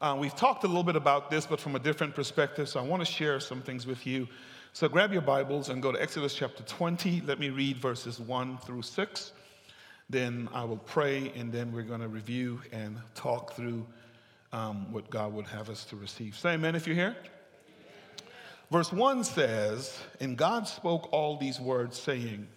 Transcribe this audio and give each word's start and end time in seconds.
Uh, 0.00 0.16
we've 0.18 0.34
talked 0.34 0.64
a 0.64 0.66
little 0.66 0.82
bit 0.82 0.96
about 0.96 1.30
this, 1.30 1.44
but 1.44 1.60
from 1.60 1.76
a 1.76 1.78
different 1.78 2.14
perspective, 2.14 2.66
so 2.70 2.80
I 2.80 2.82
want 2.82 3.04
to 3.04 3.04
share 3.04 3.38
some 3.38 3.60
things 3.60 3.86
with 3.86 4.06
you. 4.06 4.26
So 4.72 4.88
grab 4.88 5.12
your 5.12 5.20
Bibles 5.20 5.68
and 5.68 5.82
go 5.82 5.92
to 5.92 6.00
Exodus 6.00 6.34
chapter 6.34 6.62
20. 6.62 7.20
Let 7.26 7.38
me 7.38 7.50
read 7.50 7.76
verses 7.76 8.18
1 8.18 8.56
through 8.64 8.80
6. 8.80 9.32
Then 10.08 10.48
I 10.54 10.64
will 10.64 10.78
pray, 10.78 11.30
and 11.36 11.52
then 11.52 11.70
we're 11.70 11.82
going 11.82 12.00
to 12.00 12.08
review 12.08 12.62
and 12.72 12.96
talk 13.14 13.52
through 13.52 13.86
um, 14.54 14.90
what 14.90 15.10
God 15.10 15.34
would 15.34 15.46
have 15.48 15.68
us 15.68 15.84
to 15.84 15.96
receive. 15.96 16.34
Say 16.34 16.54
amen 16.54 16.74
if 16.74 16.86
you're 16.86 16.96
here. 16.96 17.14
Verse 18.70 18.90
1 18.90 19.22
says, 19.22 19.98
And 20.18 20.34
God 20.34 20.66
spoke 20.66 21.12
all 21.12 21.36
these 21.36 21.60
words, 21.60 21.98
saying, 21.98 22.48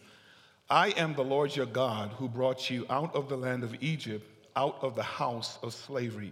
I 0.69 0.91
am 0.91 1.13
the 1.13 1.25
Lord 1.25 1.53
your 1.53 1.65
God 1.65 2.11
who 2.11 2.29
brought 2.29 2.69
you 2.69 2.85
out 2.89 3.13
of 3.13 3.27
the 3.27 3.35
land 3.35 3.65
of 3.65 3.75
Egypt, 3.83 4.25
out 4.55 4.77
of 4.81 4.95
the 4.95 5.03
house 5.03 5.59
of 5.61 5.73
slavery. 5.73 6.31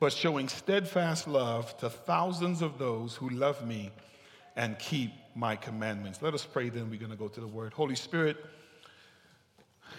but 0.00 0.14
showing 0.14 0.48
steadfast 0.48 1.28
love 1.28 1.76
to 1.76 1.90
thousands 1.90 2.62
of 2.62 2.78
those 2.78 3.14
who 3.14 3.28
love 3.28 3.64
me 3.66 3.90
and 4.56 4.78
keep 4.78 5.12
my 5.34 5.54
commandments. 5.54 6.22
Let 6.22 6.32
us 6.32 6.44
pray, 6.44 6.70
then 6.70 6.90
we're 6.90 6.98
going 6.98 7.12
to 7.12 7.18
go 7.18 7.28
to 7.28 7.40
the 7.40 7.46
word. 7.46 7.74
Holy 7.74 7.94
Spirit, 7.94 8.38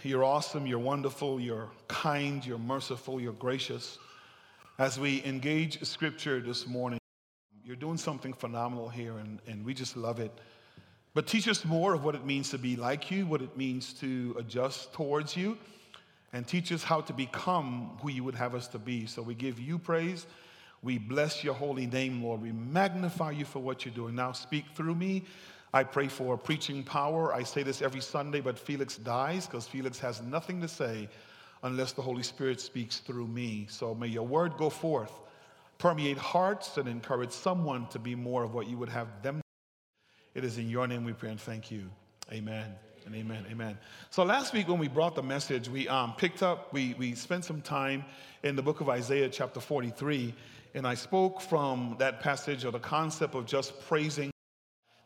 you're 0.04 0.24
awesome, 0.24 0.66
you're 0.66 0.80
wonderful, 0.80 1.40
you're 1.40 1.70
kind, 1.88 2.44
you're 2.44 2.58
merciful, 2.58 3.22
you're 3.22 3.34
gracious. 3.34 4.00
As 4.80 5.00
we 5.00 5.24
engage 5.24 5.82
scripture 5.84 6.42
this 6.42 6.66
morning, 6.66 7.00
you're 7.64 7.76
doing 7.76 7.98
something 7.98 8.34
phenomenal 8.34 8.90
here, 8.90 9.20
and, 9.20 9.40
and 9.46 9.64
we 9.64 9.76
just 9.76 9.96
love 9.96 10.20
it. 10.20 10.32
But 11.14 11.28
teach 11.28 11.48
us 11.48 11.64
more 11.64 11.94
of 11.94 12.04
what 12.04 12.16
it 12.16 12.26
means 12.26 12.50
to 12.50 12.58
be 12.58 12.76
like 12.76 13.12
you, 13.12 13.28
what 13.28 13.44
it 13.44 13.56
means 13.56 13.94
to 13.96 14.36
adjust 14.40 14.94
towards 14.94 15.38
you 15.38 15.60
and 16.34 16.48
teach 16.48 16.72
us 16.72 16.84
how 16.84 17.02
to 17.02 17.14
become 17.14 17.98
who 18.02 18.10
you 18.10 18.24
would 18.24 18.36
have 18.36 18.56
us 18.56 18.68
to 18.70 18.80
be. 18.80 19.06
So 19.06 19.22
we 19.22 19.36
give 19.36 19.60
you 19.60 19.78
praise. 19.78 20.26
We 20.84 20.98
bless 20.98 21.44
your 21.44 21.54
holy 21.54 21.86
name, 21.86 22.24
Lord. 22.24 22.42
We 22.42 22.52
magnify 22.52 23.32
you 23.32 23.46
for 23.46 23.60
what 23.60 23.86
you're 23.86 23.94
doing. 23.94 24.16
Now 24.16 24.32
speak 24.32 24.66
through 24.76 24.96
me. 24.96 25.24
I 25.74 25.84
pray 25.84 26.08
for 26.08 26.38
preaching 26.38 26.84
power. 26.84 27.34
I 27.34 27.44
say 27.44 27.64
this 27.64 27.82
every 27.82 28.02
Sunday, 28.02 28.42
but 28.42 28.58
Felix 28.58 28.98
dies 28.98 29.46
because 29.46 29.68
Felix 29.68 30.00
has 30.00 30.22
nothing 30.22 30.59
to 30.62 30.68
say 30.68 31.08
unless 31.64 31.94
the 31.94 32.02
Holy 32.02 32.24
Spirit 32.24 32.59
speaks 32.59 33.00
through 33.00 33.28
me. 33.28 33.68
So 33.70 33.94
may 33.94 34.08
your 34.08 34.26
word 34.26 34.58
go 34.58 34.70
forth, 34.70 35.14
permeate 35.78 36.18
hearts, 36.18 36.78
and 36.78 36.88
encourage 36.90 37.32
someone 37.32 37.88
to 37.88 38.00
be 38.00 38.16
more 38.16 38.44
of 38.44 38.54
what 38.54 38.68
you 38.68 38.78
would 38.78 38.90
have 38.90 39.08
them. 39.22 39.42
It 40.34 40.44
is 40.44 40.58
in 40.58 40.70
your 40.70 40.88
name 40.88 41.04
we 41.04 41.14
pray 41.14 41.30
and 41.30 41.40
thank 41.40 41.72
you. 41.72 41.90
Amen. 42.32 42.76
And 43.06 43.16
amen, 43.16 43.46
amen. 43.50 43.78
So 44.12 44.24
last 44.24 44.54
week 44.54 44.68
when 44.68 44.78
we 44.78 44.88
brought 44.88 45.16
the 45.16 45.24
message, 45.24 45.68
we 45.68 45.88
um, 45.88 46.14
picked 46.18 46.44
up, 46.44 46.72
we, 46.72 46.94
we 47.00 47.16
spent 47.16 47.44
some 47.44 47.62
time 47.62 48.06
in 48.44 48.56
the 48.56 48.62
book 48.62 48.80
of 48.80 48.90
Isaiah, 48.90 49.28
chapter 49.28 49.60
43, 49.60 50.34
and 50.76 50.86
I 50.86 50.94
spoke 50.94 51.42
from 51.42 51.96
that 51.98 52.20
passage 52.22 52.64
of 52.64 52.74
the 52.74 52.80
concept 52.80 53.34
of 53.34 53.48
just 53.48 53.80
praising 53.88 54.32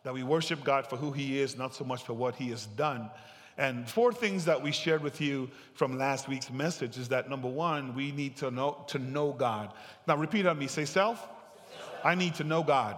that 0.04 0.14
we 0.14 0.24
worship 0.24 0.64
God 0.64 0.88
for 0.88 0.98
who 0.98 1.12
He 1.12 1.40
is, 1.40 1.58
not 1.58 1.74
so 1.74 1.86
much 1.86 2.04
for 2.04 2.14
what 2.14 2.36
He 2.36 2.50
has 2.50 2.66
done. 2.66 3.10
And 3.58 3.90
four 3.90 4.12
things 4.12 4.44
that 4.46 4.62
we 4.62 4.74
shared 4.74 5.02
with 5.02 5.22
you 5.22 5.50
from 5.74 5.98
last 5.98 6.28
week's 6.28 6.52
message 6.52 6.98
is 6.98 7.08
that 7.10 7.30
number 7.30 7.48
one, 7.48 7.96
we 7.96 8.12
need 8.12 8.36
to 8.38 8.52
know 8.52 8.84
to 8.88 9.00
know 9.00 9.32
God. 9.32 9.72
Now 10.06 10.18
repeat 10.18 10.46
on 10.46 10.60
me, 10.60 10.68
say 10.68 10.84
self. 10.84 11.20
self. 11.20 12.06
I 12.06 12.14
need 12.16 12.36
to 12.36 12.44
know 12.44 12.62
God. 12.62 12.98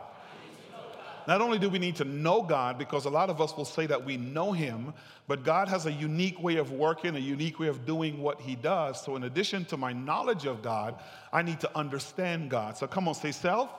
Not 1.27 1.41
only 1.41 1.59
do 1.59 1.69
we 1.69 1.77
need 1.77 1.97
to 1.97 2.05
know 2.05 2.41
God, 2.41 2.77
because 2.77 3.03
a 3.03 3.09
lot 3.09 3.29
of 3.29 3.41
us 3.41 3.55
will 3.57 3.65
say 3.65 3.85
that 3.87 4.05
we 4.05 4.15
know 4.15 4.53
Him, 4.53 4.93
but 5.27 5.43
God 5.43 5.67
has 5.67 5.85
a 5.85 5.91
unique 5.91 6.41
way 6.41 6.55
of 6.55 6.71
working, 6.71 7.17
a 7.17 7.19
unique 7.19 7.59
way 7.59 7.67
of 7.67 7.85
doing 7.85 8.21
what 8.21 8.39
He 8.39 8.55
does. 8.55 9.03
So, 9.03 9.17
in 9.17 9.23
addition 9.23 9.65
to 9.65 9.77
my 9.77 9.91
knowledge 9.91 10.45
of 10.45 10.61
God, 10.61 10.95
I 11.33 11.41
need 11.41 11.59
to 11.59 11.77
understand 11.77 12.49
God. 12.49 12.77
So, 12.77 12.87
come 12.87 13.09
on, 13.09 13.13
say 13.13 13.33
self. 13.33 13.69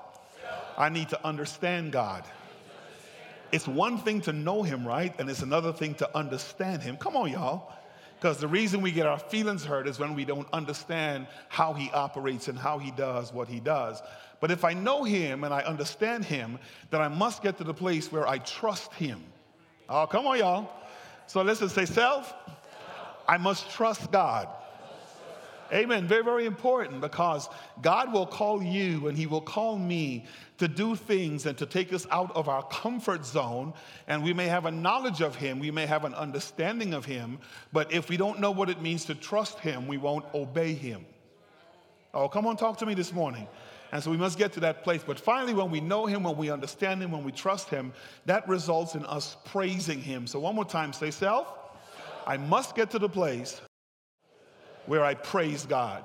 self. 0.42 0.64
I 0.76 0.90
need 0.90 1.08
to 1.08 1.26
understand 1.26 1.90
God. 1.92 2.24
It's 3.50 3.66
one 3.66 3.96
thing 3.96 4.20
to 4.22 4.32
know 4.34 4.62
Him, 4.62 4.86
right? 4.86 5.18
And 5.18 5.30
it's 5.30 5.40
another 5.40 5.72
thing 5.72 5.94
to 5.96 6.16
understand 6.16 6.82
Him. 6.82 6.98
Come 6.98 7.16
on, 7.16 7.32
y'all. 7.32 7.72
Because 8.18 8.38
the 8.38 8.48
reason 8.48 8.80
we 8.80 8.90
get 8.90 9.06
our 9.06 9.18
feelings 9.18 9.64
hurt 9.64 9.86
is 9.86 9.98
when 9.98 10.14
we 10.14 10.24
don't 10.24 10.48
understand 10.52 11.26
how 11.48 11.72
He 11.72 11.90
operates 11.92 12.48
and 12.48 12.58
how 12.58 12.78
He 12.78 12.90
does 12.90 13.32
what 13.32 13.48
He 13.48 13.60
does. 13.60 14.02
But 14.40 14.50
if 14.50 14.64
I 14.64 14.72
know 14.72 15.04
him 15.04 15.44
and 15.44 15.52
I 15.52 15.62
understand 15.62 16.24
him, 16.24 16.58
then 16.90 17.00
I 17.00 17.08
must 17.08 17.42
get 17.42 17.58
to 17.58 17.64
the 17.64 17.74
place 17.74 18.12
where 18.12 18.26
I 18.26 18.38
trust 18.38 18.92
him. 18.94 19.22
Oh, 19.88 20.06
come 20.06 20.26
on, 20.26 20.38
y'all. 20.38 20.70
So 21.26 21.42
listen, 21.42 21.68
say 21.68 21.84
self. 21.84 22.32
I 23.26 23.36
must 23.36 23.70
trust 23.70 24.10
God. 24.10 24.48
Amen. 25.72 26.06
Very, 26.06 26.24
very 26.24 26.46
important 26.46 27.00
because 27.00 27.48
God 27.82 28.12
will 28.12 28.26
call 28.26 28.62
you 28.62 29.08
and 29.08 29.18
He 29.18 29.26
will 29.26 29.40
call 29.40 29.78
me 29.78 30.24
to 30.58 30.66
do 30.66 30.96
things 30.96 31.46
and 31.46 31.58
to 31.58 31.66
take 31.66 31.92
us 31.92 32.06
out 32.10 32.34
of 32.34 32.48
our 32.48 32.62
comfort 32.64 33.26
zone. 33.26 33.74
And 34.06 34.22
we 34.22 34.32
may 34.32 34.46
have 34.46 34.64
a 34.64 34.70
knowledge 34.70 35.20
of 35.20 35.36
Him, 35.36 35.58
we 35.58 35.70
may 35.70 35.86
have 35.86 36.04
an 36.04 36.14
understanding 36.14 36.94
of 36.94 37.04
Him, 37.04 37.38
but 37.72 37.92
if 37.92 38.08
we 38.08 38.16
don't 38.16 38.40
know 38.40 38.50
what 38.50 38.70
it 38.70 38.80
means 38.80 39.04
to 39.06 39.14
trust 39.14 39.58
Him, 39.58 39.86
we 39.86 39.98
won't 39.98 40.24
obey 40.34 40.72
Him. 40.72 41.04
Oh, 42.14 42.28
come 42.28 42.46
on, 42.46 42.56
talk 42.56 42.78
to 42.78 42.86
me 42.86 42.94
this 42.94 43.12
morning. 43.12 43.46
And 43.92 44.02
so 44.02 44.10
we 44.10 44.16
must 44.16 44.38
get 44.38 44.52
to 44.54 44.60
that 44.60 44.84
place. 44.84 45.02
But 45.06 45.18
finally, 45.20 45.54
when 45.54 45.70
we 45.70 45.80
know 45.80 46.06
Him, 46.06 46.22
when 46.22 46.36
we 46.36 46.50
understand 46.50 47.02
Him, 47.02 47.10
when 47.10 47.24
we 47.24 47.32
trust 47.32 47.68
Him, 47.68 47.92
that 48.26 48.46
results 48.48 48.94
in 48.94 49.04
us 49.06 49.36
praising 49.44 50.00
Him. 50.00 50.26
So, 50.26 50.38
one 50.38 50.54
more 50.54 50.64
time, 50.64 50.92
say, 50.92 51.10
Self, 51.10 51.52
I 52.26 52.36
must 52.36 52.74
get 52.74 52.90
to 52.90 52.98
the 52.98 53.08
place 53.08 53.60
where 54.88 55.04
I 55.04 55.14
praise 55.14 55.66
God. 55.66 56.02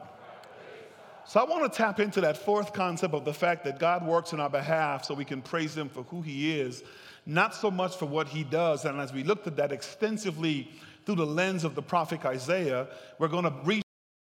So, 1.25 1.39
I 1.39 1.45
want 1.45 1.71
to 1.71 1.75
tap 1.75 2.01
into 2.01 2.19
that 2.21 2.37
fourth 2.37 2.73
concept 2.73 3.13
of 3.13 3.23
the 3.23 3.33
fact 3.33 3.63
that 3.63 3.79
God 3.79 4.05
works 4.05 4.33
on 4.33 4.41
our 4.41 4.49
behalf 4.49 5.05
so 5.05 5.13
we 5.13 5.23
can 5.23 5.41
praise 5.41 5.75
Him 5.75 5.87
for 5.87 6.03
who 6.03 6.21
He 6.21 6.59
is, 6.59 6.83
not 7.25 7.55
so 7.55 7.71
much 7.71 7.95
for 7.95 8.05
what 8.05 8.27
He 8.27 8.43
does. 8.43 8.83
And 8.83 8.99
as 8.99 9.13
we 9.13 9.23
looked 9.23 9.47
at 9.47 9.55
that 9.55 9.71
extensively 9.71 10.69
through 11.05 11.15
the 11.15 11.25
lens 11.25 11.63
of 11.63 11.75
the 11.75 11.81
prophet 11.81 12.25
Isaiah, 12.25 12.87
we're 13.19 13.29
going 13.29 13.45
to 13.45 13.53
reach 13.63 13.82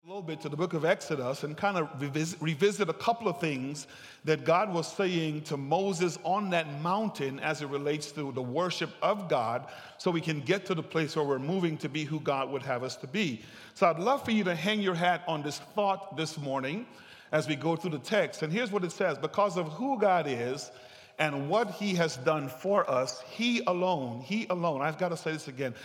a 0.04 0.08
little 0.08 0.20
bit 0.20 0.40
to 0.40 0.48
the 0.48 0.56
book 0.56 0.74
of 0.74 0.84
Exodus 0.84 1.44
and 1.44 1.56
kind 1.56 1.76
of 1.76 1.88
revisit, 2.02 2.42
revisit, 2.42 2.88
a 2.88 2.92
couple 2.92 3.28
of 3.28 3.38
things 3.38 3.86
that 4.24 4.44
God 4.44 4.74
was 4.74 4.92
saying 4.92 5.42
to 5.42 5.56
Moses 5.56 6.18
on 6.24 6.50
that 6.50 6.80
mountain 6.80 7.38
as 7.38 7.62
it 7.62 7.68
relates 7.68 8.10
to 8.12 8.32
the 8.32 8.42
worship 8.42 8.90
of 9.00 9.28
God 9.28 9.68
so 9.98 10.10
we 10.10 10.20
can 10.20 10.40
get 10.40 10.66
to 10.66 10.74
the 10.74 10.82
place 10.82 11.14
where 11.14 11.24
we're 11.24 11.38
moving 11.38 11.78
to 11.78 11.88
be 11.88 12.02
who 12.02 12.18
God 12.18 12.50
would 12.50 12.62
have 12.64 12.82
us 12.82 12.96
to 12.96 13.06
be. 13.06 13.42
So 13.74 13.86
I'd 13.86 14.00
love 14.00 14.24
for 14.24 14.32
you 14.32 14.42
to 14.42 14.56
hang 14.56 14.80
your 14.80 14.96
hat 14.96 15.22
on 15.28 15.40
this 15.40 15.60
thought 15.76 16.16
this 16.16 16.36
morning 16.36 16.84
as 17.30 17.46
we 17.46 17.54
go 17.54 17.76
through 17.76 17.92
the 17.92 18.00
text. 18.00 18.42
And 18.42 18.52
here's 18.52 18.72
what 18.72 18.82
it 18.82 18.90
says 18.90 19.18
because 19.18 19.56
of 19.56 19.68
who 19.68 20.00
God 20.00 20.26
is 20.26 20.72
and 21.20 21.48
what 21.48 21.70
he 21.70 21.94
has 21.94 22.16
done 22.16 22.48
for 22.48 22.90
us, 22.90 23.20
he 23.30 23.62
alone, 23.68 24.20
he 24.22 24.48
alone, 24.50 24.82
I've 24.82 24.98
got 24.98 25.10
to 25.10 25.16
say 25.16 25.30
this 25.30 25.46
again. 25.46 25.76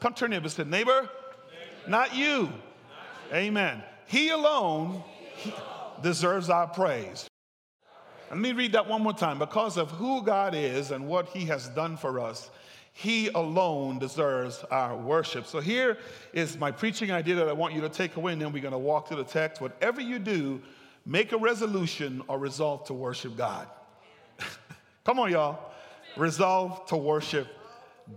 Come 0.00 0.12
turn 0.12 0.32
to 0.32 0.38
neighbor 0.38 0.50
and 0.58 0.70
neighbor, 0.70 1.00
neighbor. 1.00 1.10
not 1.88 2.14
you. 2.14 2.52
Amen. 3.32 3.82
He 4.06 4.30
alone 4.30 5.02
deserves 6.02 6.50
our 6.50 6.66
praise. 6.66 7.26
Let 8.30 8.38
me 8.38 8.52
read 8.52 8.72
that 8.72 8.88
one 8.88 9.02
more 9.02 9.12
time. 9.12 9.38
Because 9.38 9.76
of 9.76 9.90
who 9.92 10.22
God 10.22 10.54
is 10.54 10.90
and 10.90 11.06
what 11.06 11.28
He 11.28 11.44
has 11.46 11.68
done 11.68 11.96
for 11.96 12.20
us, 12.20 12.50
He 12.92 13.28
alone 13.28 13.98
deserves 13.98 14.64
our 14.70 14.96
worship. 14.96 15.46
So 15.46 15.60
here 15.60 15.98
is 16.32 16.58
my 16.58 16.70
preaching 16.70 17.10
idea 17.10 17.36
that 17.36 17.48
I 17.48 17.52
want 17.52 17.74
you 17.74 17.80
to 17.82 17.88
take 17.88 18.16
away, 18.16 18.32
and 18.32 18.42
then 18.42 18.52
we're 18.52 18.62
going 18.62 18.72
to 18.72 18.78
walk 18.78 19.08
through 19.08 19.18
the 19.18 19.24
text. 19.24 19.60
Whatever 19.60 20.00
you 20.00 20.18
do, 20.18 20.60
make 21.06 21.32
a 21.32 21.36
resolution 21.36 22.22
or 22.28 22.38
resolve 22.38 22.84
to 22.86 22.94
worship 22.94 23.36
God. 23.36 23.68
Come 25.04 25.18
on, 25.18 25.30
y'all. 25.30 25.72
Resolve 26.16 26.86
to 26.86 26.96
worship 26.96 27.48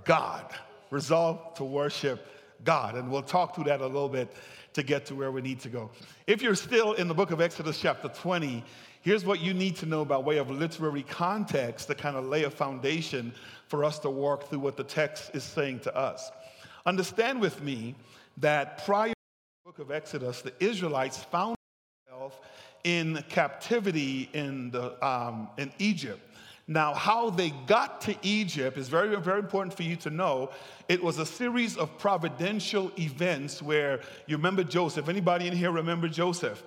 God. 0.04 0.45
Resolve 0.89 1.54
to 1.56 1.63
worship 1.63 2.27
God. 2.63 2.95
And 2.95 3.12
we'll 3.12 3.21
talk 3.21 3.56
through 3.56 3.65
that 3.65 3.81
a 3.81 3.86
little 3.86 4.09
bit 4.09 4.33
to 4.77 4.83
get 4.83 5.07
to 5.07 5.15
where 5.15 5.31
we 5.31 5.41
need 5.41 5.59
to 5.59 5.69
go. 5.69 5.89
If 6.27 6.44
you're 6.44 6.53
still 6.53 6.94
in 6.94 7.07
the 7.07 7.13
book 7.15 7.31
of 7.31 7.41
Exodus, 7.41 7.79
chapter 7.79 8.09
20, 8.09 8.63
here's 9.01 9.25
what 9.25 9.41
you 9.41 9.51
need 9.51 9.75
to 9.77 9.88
know 9.88 10.06
by 10.06 10.19
way 10.19 10.38
of 10.38 10.51
literary 10.51 11.01
context 11.01 11.88
to 11.88 11.95
kind 11.95 12.15
of 12.15 12.25
lay 12.25 12.44
a 12.44 12.50
foundation 12.51 13.33
for 13.69 13.83
us 13.83 13.97
to 14.00 14.09
walk 14.12 14.50
through 14.50 14.59
what 14.59 14.77
the 14.77 14.83
text 14.83 15.31
is 15.33 15.44
saying 15.44 15.79
to 15.79 15.97
us. 15.97 16.31
Understand 16.85 17.41
with 17.41 17.59
me 17.63 17.95
that 18.38 18.85
prior 18.85 19.09
to 19.09 19.15
the 19.65 19.71
book 19.71 19.79
of 19.79 19.89
Exodus, 19.89 20.44
the 20.44 20.53
Israelites 20.63 21.23
found 21.23 21.57
themselves 22.06 22.35
in 22.83 23.23
captivity 23.30 24.30
in, 24.33 24.69
the, 24.69 25.03
um, 25.03 25.50
in 25.57 25.71
Egypt. 25.80 26.21
Now, 26.69 26.94
how 26.94 27.30
they 27.30 27.52
got 27.66 28.02
to 28.02 28.16
Egypt 28.22 28.78
is 28.78 28.90
very, 28.90 29.16
very 29.16 29.40
important 29.40 29.74
for 29.74 29.84
you 29.84 29.96
to 29.98 30.10
know. 30.10 30.52
It 30.90 31.02
was 31.02 31.18
a 31.18 31.25
series 31.25 31.78
of 31.78 31.98
providential 31.98 32.92
events 33.00 33.62
where 33.62 34.02
you 34.25 34.36
remember 34.36 34.66
Joseph. 34.66 35.08
Anybody 35.08 35.48
in 35.48 35.56
here 35.56 35.72
remember 35.72 36.10
Joseph? 36.10 36.62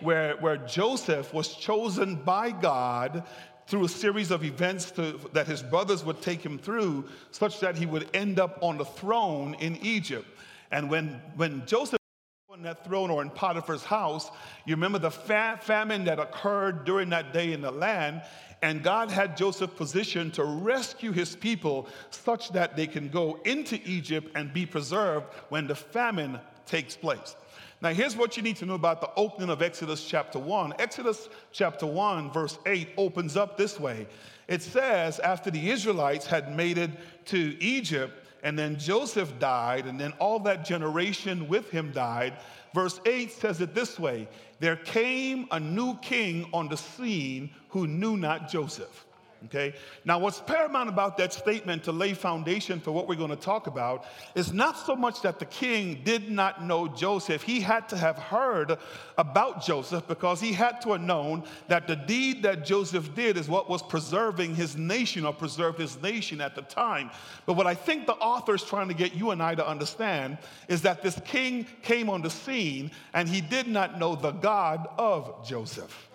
Where, 0.00 0.36
where 0.38 0.56
Joseph 0.56 1.32
was 1.32 1.54
chosen 1.54 2.16
by 2.16 2.50
God 2.50 3.22
through 3.68 3.84
a 3.84 3.88
series 3.88 4.32
of 4.32 4.44
events 4.44 4.90
to, 4.90 5.20
that 5.32 5.46
his 5.46 5.62
brothers 5.62 6.04
would 6.04 6.20
take 6.20 6.44
him 6.44 6.58
through, 6.58 7.04
such 7.30 7.60
that 7.60 7.76
he 7.76 7.86
would 7.86 8.08
end 8.12 8.40
up 8.40 8.58
on 8.60 8.76
the 8.76 8.84
throne 8.84 9.54
in 9.60 9.76
Egypt. 9.82 10.26
And 10.72 10.90
when, 10.90 11.22
when 11.36 11.64
Joseph 11.64 12.00
was 12.48 12.58
on 12.58 12.62
that 12.64 12.84
throne 12.84 13.08
or 13.08 13.22
in 13.22 13.30
Potiphar's 13.30 13.84
house, 13.84 14.30
you 14.66 14.74
remember 14.74 14.98
the 14.98 15.12
fa- 15.12 15.60
famine 15.62 16.04
that 16.04 16.18
occurred 16.18 16.84
during 16.84 17.10
that 17.10 17.32
day 17.32 17.52
in 17.52 17.62
the 17.62 17.70
land, 17.70 18.22
and 18.64 18.82
God 18.82 19.10
had 19.10 19.36
Joseph 19.36 19.76
positioned 19.76 20.32
to 20.34 20.44
rescue 20.44 21.12
his 21.12 21.36
people 21.36 21.86
such 22.08 22.50
that 22.52 22.76
they 22.76 22.86
can 22.86 23.10
go 23.10 23.38
into 23.44 23.78
Egypt 23.84 24.30
and 24.34 24.54
be 24.54 24.64
preserved 24.64 25.26
when 25.50 25.66
the 25.66 25.74
famine 25.74 26.40
takes 26.64 26.96
place. 26.96 27.36
Now, 27.82 27.90
here's 27.90 28.16
what 28.16 28.38
you 28.38 28.42
need 28.42 28.56
to 28.56 28.64
know 28.64 28.72
about 28.72 29.02
the 29.02 29.10
opening 29.16 29.50
of 29.50 29.60
Exodus 29.60 30.02
chapter 30.06 30.38
1. 30.38 30.76
Exodus 30.78 31.28
chapter 31.52 31.84
1, 31.84 32.32
verse 32.32 32.58
8, 32.64 32.88
opens 32.96 33.36
up 33.36 33.58
this 33.58 33.78
way. 33.78 34.06
It 34.48 34.62
says, 34.62 35.18
after 35.18 35.50
the 35.50 35.70
Israelites 35.70 36.24
had 36.24 36.56
made 36.56 36.78
it 36.78 36.90
to 37.26 37.62
Egypt, 37.62 38.14
and 38.42 38.58
then 38.58 38.78
Joseph 38.78 39.38
died, 39.38 39.84
and 39.84 40.00
then 40.00 40.12
all 40.18 40.38
that 40.40 40.64
generation 40.64 41.48
with 41.48 41.68
him 41.70 41.92
died. 41.92 42.32
Verse 42.72 42.98
8 43.04 43.30
says 43.30 43.60
it 43.60 43.74
this 43.74 43.98
way 43.98 44.26
There 44.64 44.76
came 44.76 45.46
a 45.50 45.60
new 45.60 45.98
king 45.98 46.48
on 46.54 46.68
the 46.68 46.78
scene 46.78 47.50
who 47.68 47.86
knew 47.86 48.16
not 48.16 48.48
Joseph. 48.48 49.04
Okay? 49.46 49.74
Now, 50.04 50.18
what's 50.18 50.40
paramount 50.40 50.88
about 50.88 51.16
that 51.18 51.32
statement 51.32 51.84
to 51.84 51.92
lay 51.92 52.14
foundation 52.14 52.80
for 52.80 52.92
what 52.92 53.06
we're 53.06 53.14
going 53.14 53.30
to 53.30 53.36
talk 53.36 53.66
about 53.66 54.04
is 54.34 54.52
not 54.52 54.78
so 54.78 54.96
much 54.96 55.22
that 55.22 55.38
the 55.38 55.44
king 55.46 56.00
did 56.04 56.30
not 56.30 56.64
know 56.64 56.88
Joseph. 56.88 57.42
He 57.42 57.60
had 57.60 57.88
to 57.90 57.96
have 57.96 58.16
heard 58.16 58.78
about 59.18 59.64
Joseph 59.64 60.06
because 60.08 60.40
he 60.40 60.52
had 60.52 60.80
to 60.82 60.92
have 60.92 61.02
known 61.02 61.44
that 61.68 61.86
the 61.86 61.96
deed 61.96 62.42
that 62.42 62.64
Joseph 62.64 63.14
did 63.14 63.36
is 63.36 63.48
what 63.48 63.68
was 63.68 63.82
preserving 63.82 64.54
his 64.54 64.76
nation 64.76 65.26
or 65.26 65.32
preserved 65.32 65.78
his 65.78 66.00
nation 66.02 66.40
at 66.40 66.54
the 66.54 66.62
time. 66.62 67.10
But 67.46 67.54
what 67.54 67.66
I 67.66 67.74
think 67.74 68.06
the 68.06 68.14
author 68.14 68.54
is 68.54 68.62
trying 68.62 68.88
to 68.88 68.94
get 68.94 69.14
you 69.14 69.30
and 69.30 69.42
I 69.42 69.54
to 69.54 69.66
understand 69.66 70.38
is 70.68 70.82
that 70.82 71.02
this 71.02 71.20
king 71.24 71.66
came 71.82 72.08
on 72.08 72.22
the 72.22 72.30
scene 72.30 72.90
and 73.12 73.28
he 73.28 73.40
did 73.40 73.68
not 73.68 73.98
know 73.98 74.14
the 74.14 74.32
God 74.32 74.88
of 74.98 75.46
Joseph. 75.46 76.08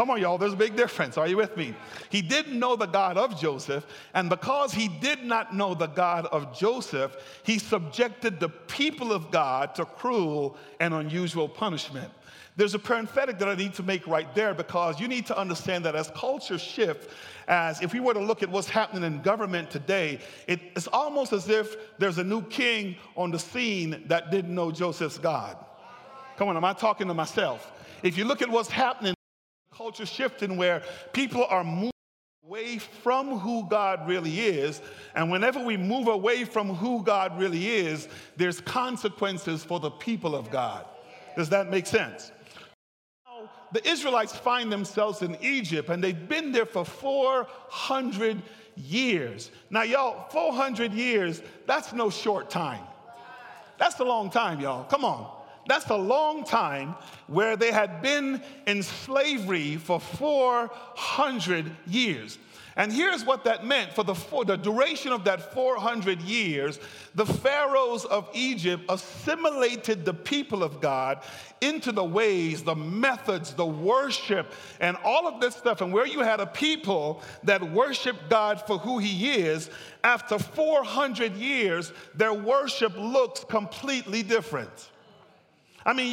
Come 0.00 0.08
on, 0.08 0.18
y'all, 0.18 0.38
there's 0.38 0.54
a 0.54 0.56
big 0.56 0.76
difference. 0.76 1.18
Are 1.18 1.28
you 1.28 1.36
with 1.36 1.58
me? 1.58 1.74
He 2.08 2.22
didn't 2.22 2.58
know 2.58 2.74
the 2.74 2.86
God 2.86 3.18
of 3.18 3.38
Joseph, 3.38 3.84
and 4.14 4.30
because 4.30 4.72
he 4.72 4.88
did 4.88 5.26
not 5.26 5.54
know 5.54 5.74
the 5.74 5.88
God 5.88 6.24
of 6.24 6.58
Joseph, 6.58 7.14
he 7.42 7.58
subjected 7.58 8.40
the 8.40 8.48
people 8.48 9.12
of 9.12 9.30
God 9.30 9.74
to 9.74 9.84
cruel 9.84 10.56
and 10.80 10.94
unusual 10.94 11.50
punishment. 11.50 12.10
There's 12.56 12.72
a 12.72 12.78
parenthetic 12.78 13.38
that 13.40 13.48
I 13.50 13.54
need 13.54 13.74
to 13.74 13.82
make 13.82 14.06
right 14.06 14.34
there 14.34 14.54
because 14.54 14.98
you 14.98 15.06
need 15.06 15.26
to 15.26 15.38
understand 15.38 15.84
that 15.84 15.94
as 15.94 16.10
culture 16.14 16.56
shift, 16.56 17.10
as 17.46 17.82
if 17.82 17.92
we 17.92 18.00
were 18.00 18.14
to 18.14 18.24
look 18.24 18.42
at 18.42 18.48
what's 18.48 18.70
happening 18.70 19.04
in 19.04 19.20
government 19.20 19.70
today, 19.70 20.20
it's 20.46 20.86
almost 20.86 21.34
as 21.34 21.50
if 21.50 21.76
there's 21.98 22.16
a 22.16 22.24
new 22.24 22.40
king 22.44 22.96
on 23.18 23.30
the 23.30 23.38
scene 23.38 24.02
that 24.06 24.30
didn't 24.30 24.54
know 24.54 24.72
Joseph's 24.72 25.18
God. 25.18 25.58
Come 26.38 26.48
on, 26.48 26.56
am 26.56 26.64
I 26.64 26.72
talking 26.72 27.06
to 27.08 27.12
myself? 27.12 27.70
If 28.02 28.16
you 28.16 28.24
look 28.24 28.40
at 28.40 28.48
what's 28.48 28.70
happening, 28.70 29.14
culture 29.80 30.04
shifting 30.04 30.58
where 30.58 30.82
people 31.14 31.46
are 31.48 31.64
moving 31.64 31.90
away 32.44 32.76
from 32.76 33.38
who 33.38 33.66
God 33.66 34.06
really 34.06 34.38
is. 34.38 34.82
And 35.14 35.30
whenever 35.30 35.58
we 35.58 35.78
move 35.78 36.06
away 36.06 36.44
from 36.44 36.74
who 36.74 37.02
God 37.02 37.38
really 37.38 37.66
is, 37.66 38.06
there's 38.36 38.60
consequences 38.60 39.64
for 39.64 39.80
the 39.80 39.90
people 39.90 40.36
of 40.36 40.50
God. 40.50 40.84
Does 41.34 41.48
that 41.48 41.70
make 41.70 41.86
sense? 41.86 42.30
Now, 43.24 43.50
the 43.72 43.88
Israelites 43.88 44.36
find 44.36 44.70
themselves 44.70 45.22
in 45.22 45.38
Egypt 45.40 45.88
and 45.88 46.04
they've 46.04 46.28
been 46.28 46.52
there 46.52 46.66
for 46.66 46.84
400 46.84 48.42
years. 48.76 49.50
Now, 49.70 49.84
y'all, 49.84 50.28
400 50.28 50.92
years, 50.92 51.40
that's 51.64 51.94
no 51.94 52.10
short 52.10 52.50
time. 52.50 52.84
That's 53.78 53.98
a 53.98 54.04
long 54.04 54.28
time, 54.28 54.60
y'all. 54.60 54.84
Come 54.84 55.06
on. 55.06 55.39
That's 55.70 55.88
a 55.90 55.96
long 55.96 56.42
time 56.42 56.96
where 57.28 57.54
they 57.56 57.70
had 57.70 58.02
been 58.02 58.42
in 58.66 58.82
slavery 58.82 59.76
for 59.76 60.00
400 60.00 61.70
years. 61.86 62.38
And 62.74 62.92
here's 62.92 63.24
what 63.24 63.44
that 63.44 63.64
meant 63.64 63.92
for 63.92 64.02
the, 64.02 64.16
for 64.16 64.44
the 64.44 64.56
duration 64.56 65.12
of 65.12 65.22
that 65.26 65.54
400 65.54 66.22
years, 66.22 66.80
the 67.14 67.24
pharaohs 67.24 68.04
of 68.04 68.28
Egypt 68.34 68.82
assimilated 68.88 70.04
the 70.04 70.12
people 70.12 70.64
of 70.64 70.80
God 70.80 71.22
into 71.60 71.92
the 71.92 72.02
ways, 72.02 72.64
the 72.64 72.74
methods, 72.74 73.54
the 73.54 73.64
worship, 73.64 74.50
and 74.80 74.96
all 75.04 75.28
of 75.28 75.40
this 75.40 75.54
stuff. 75.54 75.82
And 75.82 75.92
where 75.92 76.06
you 76.06 76.18
had 76.18 76.40
a 76.40 76.46
people 76.46 77.22
that 77.44 77.62
worshiped 77.62 78.28
God 78.28 78.60
for 78.66 78.76
who 78.76 78.98
He 78.98 79.34
is, 79.34 79.70
after 80.02 80.36
400 80.36 81.36
years, 81.36 81.92
their 82.16 82.34
worship 82.34 82.96
looks 82.96 83.44
completely 83.44 84.24
different. 84.24 84.89
I 85.84 85.92
mean, 85.94 86.12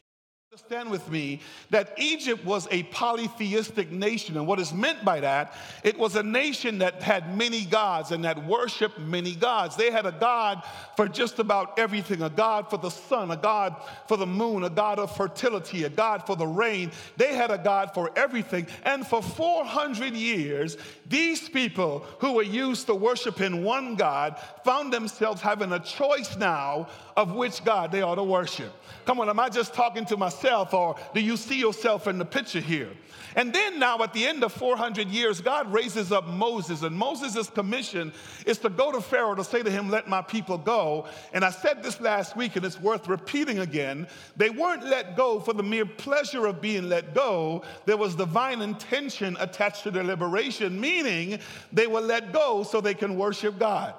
understand 0.58 0.90
with 0.90 1.08
me 1.12 1.40
that 1.70 1.94
Egypt 2.00 2.44
was 2.44 2.68
a 2.72 2.82
polytheistic 2.84 3.92
nation. 3.92 4.38
And 4.38 4.48
what 4.48 4.60
is 4.60 4.74
meant 4.74 5.06
by 5.06 5.20
that, 5.20 5.54
it 5.84 6.00
was 6.00 6.16
a 6.16 6.24
nation 6.24 6.80
that 6.80 7.04
had 7.04 7.38
many 7.38 7.64
gods 7.64 8.10
and 8.10 8.26
that 8.26 8.44
worshiped 8.44 8.98
many 8.98 9.36
gods. 9.36 9.76
They 9.76 9.92
had 9.92 10.08
a 10.08 10.12
God 10.12 10.64
for 10.96 11.08
just 11.08 11.38
about 11.38 11.78
everything 11.78 12.24
a 12.24 12.30
God 12.30 12.72
for 12.72 12.78
the 12.78 12.90
sun, 12.90 13.30
a 13.30 13.38
God 13.38 13.76
for 14.08 14.18
the 14.18 14.26
moon, 14.26 14.64
a 14.64 14.70
God 14.72 14.98
of 14.98 15.16
fertility, 15.16 15.84
a 15.84 15.90
God 15.90 16.26
for 16.26 16.36
the 16.36 16.48
rain. 16.48 16.92
They 17.18 17.36
had 17.36 17.52
a 17.52 17.60
God 17.60 17.94
for 17.94 18.10
everything. 18.16 18.66
And 18.82 19.06
for 19.06 19.22
400 19.22 20.14
years, 20.16 20.76
these 21.08 21.48
people 21.50 22.04
who 22.18 22.34
were 22.34 22.42
used 22.42 22.88
to 22.88 22.96
worshiping 22.96 23.64
one 23.64 23.94
God 23.94 24.42
found 24.66 24.92
themselves 24.92 25.40
having 25.40 25.72
a 25.72 25.80
choice 25.80 26.36
now 26.36 26.88
of 27.16 27.34
which 27.34 27.64
God 27.64 27.92
they 27.92 28.02
ought 28.02 28.16
to 28.16 28.24
worship. 28.24 28.74
Come 29.06 29.20
on, 29.20 29.30
am 29.30 29.40
I 29.40 29.50
just 29.50 29.74
talking 29.74 30.06
to 30.06 30.18
myself 30.18 30.47
or 30.48 30.96
do 31.14 31.22
you 31.22 31.38
see 31.38 31.60
yourself 31.60 32.08
in 32.08 32.18
the 32.18 32.26
picture 32.26 32.60
here? 32.60 32.90
And 33.36 33.54
then 33.54 33.78
now 33.78 34.02
at 34.02 34.14
the 34.14 34.26
end 34.26 34.44
of 34.44 34.52
400 34.52 35.10
years, 35.10 35.42
God 35.42 35.72
raises 35.72 36.12
up 36.12 36.28
Moses, 36.28 36.82
and 36.82 36.98
Moses' 36.98 37.50
commission 37.52 38.12
is 38.48 38.58
to 38.60 38.70
go 38.70 38.92
to 38.92 39.00
Pharaoh 39.00 39.36
to 39.36 39.44
say 39.44 39.62
to 39.62 39.70
him, 39.70 39.90
Let 39.90 40.10
my 40.10 40.24
people 40.24 40.58
go. 40.58 41.06
And 41.34 41.46
I 41.46 41.52
said 41.52 41.84
this 41.84 42.02
last 42.02 42.36
week, 42.36 42.56
and 42.56 42.66
it's 42.66 42.82
worth 42.82 43.08
repeating 43.08 43.60
again. 43.60 44.08
They 44.38 44.50
weren't 44.50 44.86
let 44.86 45.16
go 45.16 45.40
for 45.40 45.54
the 45.54 45.62
mere 45.62 45.86
pleasure 45.86 46.48
of 46.48 46.62
being 46.62 46.90
let 46.90 47.14
go, 47.14 47.64
there 47.86 47.98
was 47.98 48.16
divine 48.16 48.62
intention 48.62 49.38
attached 49.40 49.84
to 49.84 49.92
their 49.92 50.04
liberation, 50.04 50.80
meaning 50.80 51.40
they 51.72 51.86
were 51.86 52.02
let 52.02 52.34
go 52.34 52.64
so 52.64 52.82
they 52.82 52.96
can 52.96 53.18
worship 53.18 53.60
God. 53.60 53.94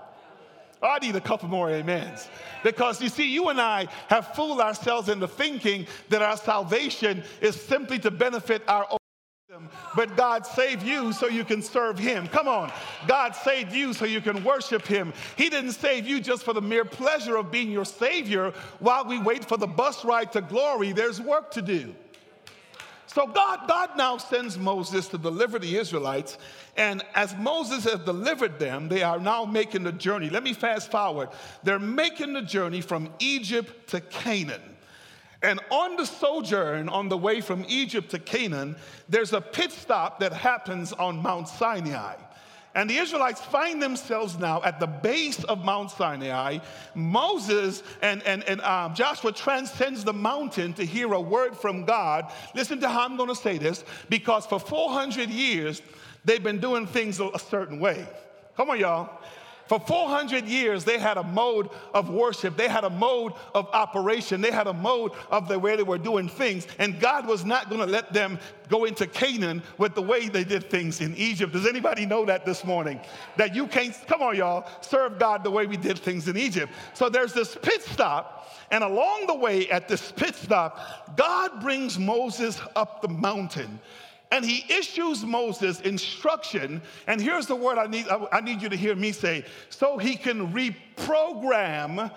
I 0.82 0.98
need 1.00 1.16
a 1.16 1.20
couple 1.20 1.48
more 1.48 1.72
amens. 1.72 2.28
Because 2.62 3.00
you 3.02 3.08
see, 3.08 3.30
you 3.30 3.48
and 3.48 3.60
I 3.60 3.88
have 4.08 4.34
fooled 4.34 4.60
ourselves 4.60 5.08
into 5.08 5.28
thinking 5.28 5.86
that 6.08 6.22
our 6.22 6.36
salvation 6.36 7.22
is 7.40 7.60
simply 7.60 7.98
to 8.00 8.10
benefit 8.10 8.62
our 8.68 8.86
own. 8.90 8.98
But 9.96 10.16
God 10.16 10.46
saved 10.46 10.82
you 10.82 11.12
so 11.12 11.26
you 11.26 11.44
can 11.44 11.62
serve 11.62 11.98
Him. 11.98 12.28
Come 12.28 12.48
on. 12.48 12.70
God 13.06 13.34
saved 13.34 13.72
you 13.72 13.92
so 13.92 14.04
you 14.04 14.20
can 14.20 14.44
worship 14.44 14.86
Him. 14.86 15.12
He 15.36 15.48
didn't 15.48 15.72
save 15.72 16.06
you 16.06 16.20
just 16.20 16.44
for 16.44 16.52
the 16.52 16.60
mere 16.60 16.84
pleasure 16.84 17.36
of 17.36 17.50
being 17.50 17.70
your 17.70 17.84
Savior 17.84 18.52
while 18.78 19.04
we 19.04 19.18
wait 19.18 19.44
for 19.44 19.56
the 19.56 19.66
bus 19.66 20.04
ride 20.04 20.32
to 20.32 20.42
glory. 20.42 20.92
There's 20.92 21.20
work 21.20 21.50
to 21.52 21.62
do. 21.62 21.94
So 23.18 23.26
God, 23.26 23.66
God 23.66 23.90
now 23.96 24.16
sends 24.16 24.56
Moses 24.56 25.08
to 25.08 25.18
deliver 25.18 25.58
the 25.58 25.76
Israelites. 25.76 26.38
And 26.76 27.02
as 27.16 27.34
Moses 27.34 27.82
has 27.82 27.98
delivered 28.04 28.60
them, 28.60 28.88
they 28.88 29.02
are 29.02 29.18
now 29.18 29.44
making 29.44 29.82
the 29.82 29.90
journey. 29.90 30.30
Let 30.30 30.44
me 30.44 30.52
fast 30.52 30.92
forward. 30.92 31.30
They're 31.64 31.80
making 31.80 32.32
the 32.34 32.42
journey 32.42 32.80
from 32.80 33.10
Egypt 33.18 33.88
to 33.90 34.00
Canaan. 34.02 34.62
And 35.42 35.58
on 35.68 35.96
the 35.96 36.06
sojourn, 36.06 36.88
on 36.88 37.08
the 37.08 37.18
way 37.18 37.40
from 37.40 37.64
Egypt 37.66 38.12
to 38.12 38.20
Canaan, 38.20 38.76
there's 39.08 39.32
a 39.32 39.40
pit 39.40 39.72
stop 39.72 40.20
that 40.20 40.32
happens 40.32 40.92
on 40.92 41.20
Mount 41.20 41.48
Sinai. 41.48 42.14
And 42.78 42.88
the 42.88 42.96
Israelites 42.96 43.40
find 43.40 43.82
themselves 43.82 44.38
now 44.38 44.62
at 44.62 44.78
the 44.78 44.86
base 44.86 45.42
of 45.42 45.64
Mount 45.64 45.90
Sinai. 45.90 46.58
Moses 46.94 47.82
and, 48.02 48.22
and, 48.22 48.44
and 48.44 48.60
um, 48.60 48.94
Joshua 48.94 49.32
transcends 49.32 50.04
the 50.04 50.12
mountain 50.12 50.72
to 50.74 50.86
hear 50.86 51.12
a 51.12 51.20
word 51.20 51.56
from 51.56 51.84
God. 51.84 52.32
Listen 52.54 52.78
to 52.78 52.88
how 52.88 53.04
I'm 53.04 53.16
going 53.16 53.30
to 53.30 53.34
say 53.34 53.58
this 53.58 53.84
because 54.08 54.46
for 54.46 54.60
400 54.60 55.28
years, 55.28 55.82
they've 56.24 56.40
been 56.40 56.60
doing 56.60 56.86
things 56.86 57.18
a 57.18 57.36
certain 57.40 57.80
way. 57.80 58.06
Come 58.56 58.70
on, 58.70 58.78
y'all. 58.78 59.10
For 59.68 59.78
400 59.78 60.46
years, 60.46 60.84
they 60.84 60.98
had 60.98 61.18
a 61.18 61.22
mode 61.22 61.68
of 61.92 62.08
worship. 62.08 62.56
They 62.56 62.68
had 62.68 62.84
a 62.84 62.90
mode 62.90 63.34
of 63.54 63.68
operation. 63.74 64.40
They 64.40 64.50
had 64.50 64.66
a 64.66 64.72
mode 64.72 65.12
of 65.30 65.46
the 65.46 65.58
way 65.58 65.76
they 65.76 65.82
were 65.82 65.98
doing 65.98 66.28
things. 66.28 66.66
And 66.78 66.98
God 66.98 67.26
was 67.26 67.44
not 67.44 67.68
going 67.68 67.82
to 67.82 67.86
let 67.86 68.12
them 68.12 68.38
go 68.70 68.86
into 68.86 69.06
Canaan 69.06 69.62
with 69.76 69.94
the 69.94 70.02
way 70.02 70.28
they 70.28 70.44
did 70.44 70.70
things 70.70 71.02
in 71.02 71.14
Egypt. 71.16 71.52
Does 71.52 71.66
anybody 71.66 72.06
know 72.06 72.24
that 72.24 72.46
this 72.46 72.64
morning? 72.64 72.98
That 73.36 73.54
you 73.54 73.66
can't, 73.66 73.94
come 74.06 74.22
on, 74.22 74.36
y'all, 74.36 74.66
serve 74.80 75.18
God 75.18 75.44
the 75.44 75.50
way 75.50 75.66
we 75.66 75.76
did 75.76 75.98
things 75.98 76.28
in 76.28 76.38
Egypt. 76.38 76.72
So 76.94 77.10
there's 77.10 77.34
this 77.34 77.56
pit 77.60 77.82
stop. 77.82 78.50
And 78.70 78.82
along 78.82 79.26
the 79.26 79.34
way 79.34 79.68
at 79.70 79.86
this 79.86 80.12
pit 80.12 80.34
stop, 80.34 81.14
God 81.16 81.60
brings 81.60 81.98
Moses 81.98 82.58
up 82.74 83.02
the 83.02 83.08
mountain 83.08 83.80
and 84.30 84.44
he 84.44 84.64
issues 84.72 85.24
Moses 85.24 85.80
instruction. 85.80 86.82
And 87.06 87.20
here's 87.20 87.46
the 87.46 87.56
word 87.56 87.78
I 87.78 87.86
need, 87.86 88.06
I 88.08 88.40
need 88.40 88.62
you 88.62 88.68
to 88.68 88.76
hear 88.76 88.94
me 88.94 89.12
say 89.12 89.44
so 89.70 89.98
he 89.98 90.16
can 90.16 90.52
reprogram 90.52 92.10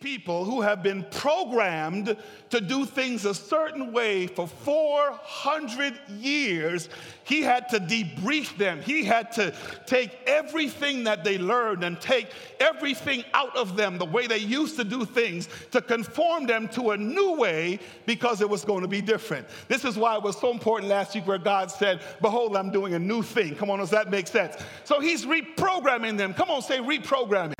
people 0.00 0.46
who 0.46 0.62
have 0.62 0.82
been 0.82 1.04
programmed 1.10 2.16
to 2.48 2.60
do 2.60 2.86
things 2.86 3.26
a 3.26 3.34
certain 3.34 3.92
way 3.92 4.26
for 4.26 4.48
400 4.48 6.00
years, 6.18 6.88
he 7.24 7.42
had 7.42 7.68
to 7.68 7.78
debrief 7.78 8.56
them. 8.56 8.80
He 8.80 9.04
had 9.04 9.30
to 9.32 9.54
take 9.84 10.18
everything 10.26 11.04
that 11.04 11.22
they 11.22 11.36
learned 11.36 11.84
and 11.84 12.00
take 12.00 12.28
everything 12.60 13.24
out 13.34 13.54
of 13.54 13.76
them, 13.76 13.98
the 13.98 14.06
way 14.06 14.26
they 14.26 14.38
used 14.38 14.76
to 14.76 14.84
do 14.84 15.04
things, 15.04 15.50
to 15.70 15.82
conform 15.82 16.46
them 16.46 16.66
to 16.68 16.92
a 16.92 16.96
new 16.96 17.34
way 17.34 17.78
because 18.06 18.40
it 18.40 18.48
was 18.48 18.64
going 18.64 18.80
to 18.80 18.88
be 18.88 19.02
different. 19.02 19.46
This 19.68 19.84
is 19.84 19.98
why 19.98 20.16
it 20.16 20.22
was 20.22 20.40
so 20.40 20.50
important 20.50 20.88
last 20.88 21.14
week 21.14 21.26
where 21.26 21.38
God 21.38 21.70
said, 21.70 22.00
Behold, 22.22 22.56
I'm 22.56 22.70
doing 22.70 22.94
a 22.94 22.98
new 22.98 23.22
thing. 23.22 23.54
Come 23.54 23.70
on, 23.70 23.80
does 23.80 23.90
that 23.90 24.10
make 24.10 24.26
sense? 24.26 24.56
So 24.84 24.98
he's 24.98 25.26
reprogramming 25.26 26.16
them. 26.16 26.32
Come 26.32 26.50
on, 26.50 26.62
say 26.62 26.78
reprogramming. 26.78 27.59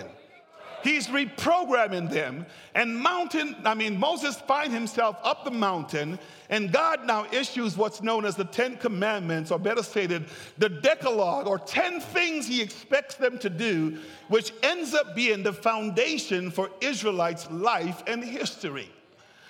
He's 0.90 1.06
reprogramming 1.06 2.11
them. 2.11 2.47
And 2.75 2.99
mountain, 2.99 3.54
I 3.64 3.75
mean, 3.75 3.97
Moses 3.97 4.35
finds 4.37 4.75
himself 4.75 5.16
up 5.23 5.44
the 5.44 5.50
mountain, 5.52 6.18
and 6.49 6.73
God 6.73 7.06
now 7.06 7.26
issues 7.30 7.76
what's 7.76 8.02
known 8.02 8.25
as 8.25 8.35
the 8.35 8.44
Ten 8.44 8.76
Commandments, 8.76 9.52
or 9.52 9.61
better 9.61 9.85
stated, 9.85 10.25
the 10.59 10.68
Decalogue, 10.68 11.47
or 11.47 11.61
10 11.61 12.00
things 12.00 12.49
he 12.49 12.61
expects 12.61 13.14
them 13.14 13.38
to 13.38 13.49
do, 13.49 13.99
which 14.26 14.52
ends 14.64 14.92
up 14.92 15.14
being 15.14 15.44
the 15.44 15.52
foundation 15.52 16.50
for 16.50 16.68
Israelites' 16.80 17.49
life 17.52 18.02
and 18.09 18.25
history. 18.25 18.90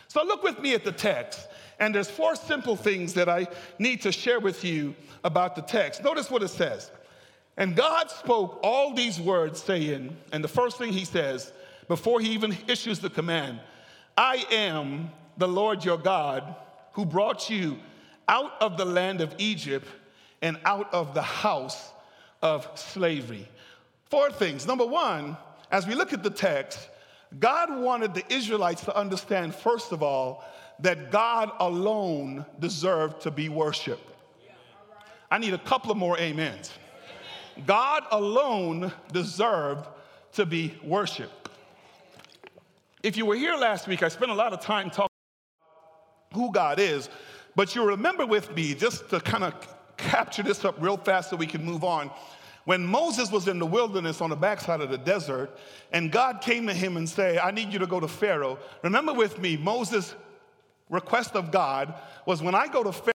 So 0.08 0.22
look 0.22 0.42
with 0.42 0.58
me 0.58 0.74
at 0.74 0.84
the 0.84 0.92
text, 0.92 1.48
and 1.78 1.94
there's 1.94 2.10
four 2.10 2.36
simple 2.36 2.76
things 2.76 3.14
that 3.14 3.30
I 3.30 3.46
need 3.78 4.02
to 4.02 4.12
share 4.12 4.40
with 4.40 4.62
you 4.62 4.94
about 5.24 5.56
the 5.56 5.62
text. 5.62 6.04
Notice 6.04 6.30
what 6.30 6.42
it 6.42 6.48
says. 6.48 6.90
And 7.60 7.76
God 7.76 8.10
spoke 8.10 8.58
all 8.62 8.94
these 8.94 9.20
words, 9.20 9.62
saying, 9.62 10.16
and 10.32 10.42
the 10.42 10.48
first 10.48 10.78
thing 10.78 10.94
he 10.94 11.04
says, 11.04 11.52
before 11.88 12.18
he 12.18 12.30
even 12.30 12.56
issues 12.66 13.00
the 13.00 13.10
command, 13.10 13.60
I 14.16 14.46
am 14.50 15.10
the 15.36 15.46
Lord 15.46 15.84
your 15.84 15.98
God 15.98 16.56
who 16.94 17.04
brought 17.04 17.50
you 17.50 17.76
out 18.26 18.52
of 18.62 18.78
the 18.78 18.86
land 18.86 19.20
of 19.20 19.34
Egypt 19.36 19.86
and 20.40 20.58
out 20.64 20.92
of 20.94 21.12
the 21.12 21.20
house 21.20 21.92
of 22.40 22.66
slavery. 22.76 23.46
Four 24.06 24.30
things. 24.30 24.66
Number 24.66 24.86
one, 24.86 25.36
as 25.70 25.86
we 25.86 25.94
look 25.94 26.14
at 26.14 26.22
the 26.22 26.30
text, 26.30 26.88
God 27.38 27.78
wanted 27.78 28.14
the 28.14 28.24
Israelites 28.32 28.86
to 28.86 28.96
understand, 28.96 29.54
first 29.54 29.92
of 29.92 30.02
all, 30.02 30.44
that 30.78 31.10
God 31.10 31.50
alone 31.58 32.46
deserved 32.58 33.20
to 33.20 33.30
be 33.30 33.50
worshiped. 33.50 34.00
I 35.30 35.36
need 35.36 35.52
a 35.52 35.58
couple 35.58 35.90
of 35.90 35.98
more 35.98 36.18
amens. 36.18 36.72
God 37.66 38.04
alone 38.10 38.92
deserved 39.12 39.86
to 40.32 40.46
be 40.46 40.74
worshiped. 40.82 41.48
If 43.02 43.16
you 43.16 43.26
were 43.26 43.34
here 43.34 43.56
last 43.56 43.88
week, 43.88 44.02
I 44.02 44.08
spent 44.08 44.30
a 44.30 44.34
lot 44.34 44.52
of 44.52 44.60
time 44.60 44.90
talking 44.90 45.08
who 46.34 46.52
God 46.52 46.78
is, 46.78 47.08
but 47.56 47.74
you 47.74 47.84
remember 47.84 48.26
with 48.26 48.54
me, 48.54 48.74
just 48.74 49.08
to 49.10 49.20
kind 49.20 49.42
of 49.42 49.54
capture 49.96 50.42
this 50.42 50.64
up 50.64 50.76
real 50.80 50.96
fast 50.96 51.30
so 51.30 51.36
we 51.36 51.46
can 51.46 51.64
move 51.64 51.82
on. 51.82 52.10
When 52.66 52.86
Moses 52.86 53.32
was 53.32 53.48
in 53.48 53.58
the 53.58 53.66
wilderness 53.66 54.20
on 54.20 54.30
the 54.30 54.36
backside 54.36 54.80
of 54.80 54.90
the 54.90 54.98
desert, 54.98 55.58
and 55.92 56.12
God 56.12 56.40
came 56.40 56.66
to 56.66 56.74
him 56.74 56.96
and 56.96 57.08
said, 57.08 57.38
I 57.38 57.50
need 57.50 57.72
you 57.72 57.78
to 57.78 57.86
go 57.86 57.98
to 58.00 58.06
Pharaoh. 58.06 58.58
Remember 58.82 59.12
with 59.12 59.38
me, 59.38 59.56
Moses' 59.56 60.14
request 60.88 61.34
of 61.34 61.50
God 61.50 61.94
was 62.26 62.42
when 62.42 62.54
I 62.54 62.68
go 62.68 62.84
to 62.84 62.92
Pharaoh, 62.92 63.12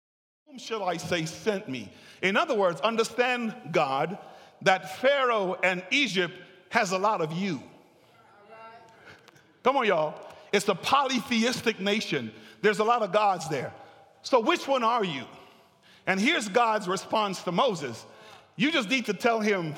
shall 0.58 0.84
I 0.84 0.98
say 0.98 1.26
sent 1.26 1.68
me? 1.68 1.90
In 2.22 2.38
other 2.38 2.56
words, 2.56 2.80
understand 2.82 3.54
God 3.72 4.18
that 4.62 5.00
Pharaoh 5.00 5.58
and 5.64 5.84
Egypt 5.92 6.34
has 6.70 6.92
a 6.92 6.98
lot 6.98 7.22
of 7.22 7.32
you. 7.34 7.62
Come 9.64 9.78
on, 9.78 9.86
y'all. 9.86 10.16
It's 10.52 10.68
a 10.68 10.76
polytheistic 10.76 11.80
nation. 11.80 12.32
There's 12.62 12.80
a 12.80 12.84
lot 12.84 13.02
of 13.02 13.12
gods 13.12 13.50
there. 13.50 13.74
So, 14.22 14.40
which 14.40 14.68
one 14.68 14.84
are 14.84 15.04
you? 15.04 15.24
And 16.06 16.20
here's 16.20 16.48
God's 16.48 16.88
response 16.88 17.42
to 17.44 17.52
Moses 17.52 18.06
You 18.56 18.72
just 18.72 18.90
need 18.90 19.06
to 19.06 19.14
tell 19.14 19.40
him, 19.40 19.74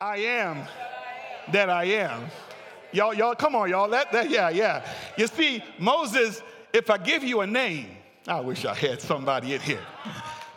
I 0.00 0.18
am 0.18 0.66
that 1.52 1.68
I 1.70 1.84
am. 1.84 2.26
Y'all, 2.92 3.12
y'all, 3.12 3.34
come 3.34 3.54
on, 3.54 3.68
y'all. 3.68 3.88
That, 3.90 4.12
that, 4.12 4.30
yeah, 4.30 4.48
yeah. 4.48 4.86
You 5.16 5.26
see, 5.26 5.62
Moses, 5.78 6.42
if 6.72 6.90
I 6.90 6.98
give 6.98 7.22
you 7.22 7.40
a 7.40 7.46
name, 7.46 7.97
I 8.28 8.40
wish 8.40 8.64
I 8.64 8.74
had 8.74 9.00
somebody 9.00 9.54
in 9.54 9.60
here. 9.60 9.80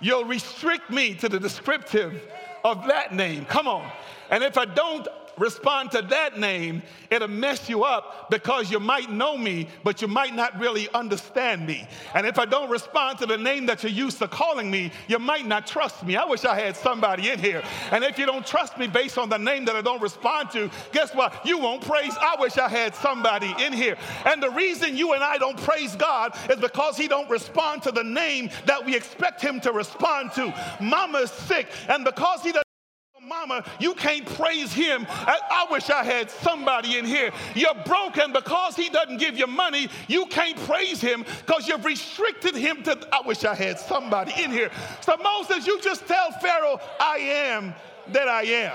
You'll 0.01 0.25
restrict 0.25 0.89
me 0.89 1.13
to 1.15 1.29
the 1.29 1.39
descriptive 1.39 2.21
of 2.63 2.85
that 2.87 3.13
name. 3.13 3.45
Come 3.45 3.67
on. 3.67 3.89
And 4.29 4.43
if 4.43 4.57
I 4.57 4.65
don't 4.65 5.07
respond 5.41 5.91
to 5.91 6.01
that 6.03 6.39
name, 6.39 6.83
it'll 7.09 7.27
mess 7.27 7.67
you 7.67 7.83
up 7.83 8.29
because 8.29 8.71
you 8.71 8.79
might 8.79 9.11
know 9.11 9.37
me, 9.37 9.67
but 9.83 10.01
you 10.01 10.07
might 10.07 10.35
not 10.35 10.57
really 10.59 10.87
understand 10.93 11.65
me. 11.65 11.87
And 12.13 12.27
if 12.27 12.37
I 12.37 12.45
don't 12.45 12.69
respond 12.69 13.17
to 13.19 13.25
the 13.25 13.37
name 13.37 13.65
that 13.65 13.81
you're 13.83 13.91
used 13.91 14.19
to 14.19 14.27
calling 14.27 14.69
me, 14.69 14.91
you 15.07 15.17
might 15.17 15.47
not 15.47 15.65
trust 15.65 16.05
me. 16.05 16.15
I 16.15 16.25
wish 16.25 16.45
I 16.45 16.57
had 16.59 16.77
somebody 16.77 17.29
in 17.29 17.39
here. 17.39 17.63
And 17.91 18.03
if 18.03 18.19
you 18.19 18.25
don't 18.25 18.45
trust 18.45 18.77
me 18.77 18.87
based 18.87 19.17
on 19.17 19.29
the 19.29 19.37
name 19.37 19.65
that 19.65 19.75
I 19.75 19.81
don't 19.81 20.01
respond 20.01 20.51
to, 20.51 20.69
guess 20.91 21.13
what? 21.15 21.45
You 21.45 21.57
won't 21.57 21.81
praise. 21.85 22.13
I 22.21 22.35
wish 22.39 22.57
I 22.57 22.69
had 22.69 22.93
somebody 22.93 23.53
in 23.59 23.73
here. 23.73 23.97
And 24.25 24.41
the 24.41 24.51
reason 24.51 24.95
you 24.95 25.13
and 25.13 25.23
I 25.23 25.39
don't 25.39 25.57
praise 25.57 25.95
God 25.95 26.37
is 26.49 26.57
because 26.57 26.97
he 26.97 27.07
don't 27.07 27.29
respond 27.29 27.81
to 27.83 27.91
the 27.91 28.03
name 28.03 28.51
that 28.67 28.85
we 28.85 28.95
expect 28.95 29.41
him 29.41 29.59
to 29.61 29.71
respond 29.71 30.33
to. 30.33 30.53
Mama's 30.79 31.31
sick, 31.31 31.67
and 31.89 32.05
because 32.05 32.43
he 32.43 32.51
doesn't 32.51 32.70
mama, 33.31 33.63
you 33.79 33.93
can't 33.93 34.25
praise 34.25 34.73
him. 34.73 35.07
I, 35.09 35.39
I, 35.49 35.71
wish 35.71 35.89
I 35.89 36.03
had 36.03 36.29
somebody 36.29 36.97
in 36.97 37.05
here. 37.05 37.31
You're 37.55 37.81
broken 37.85 38.33
because 38.33 38.75
he 38.75 38.89
doesn't 38.89 39.17
give 39.17 39.37
you 39.37 39.47
money. 39.47 39.87
You 40.07 40.25
can't 40.25 40.57
praise 40.65 40.99
him 40.99 41.25
because 41.45 41.67
you've 41.67 41.85
restricted 41.85 42.55
him 42.55 42.83
to. 42.83 42.97
I 43.11 43.21
wish 43.25 43.45
I 43.45 43.55
had 43.55 43.79
somebody 43.79 44.33
in 44.41 44.51
here. 44.51 44.69
So, 45.01 45.15
Moses, 45.17 45.65
you 45.65 45.79
just 45.81 46.07
tell 46.07 46.31
Pharaoh, 46.41 46.79
I 46.99 47.17
am 47.17 47.73
that 48.09 48.27
I 48.27 48.43
am. 48.43 48.73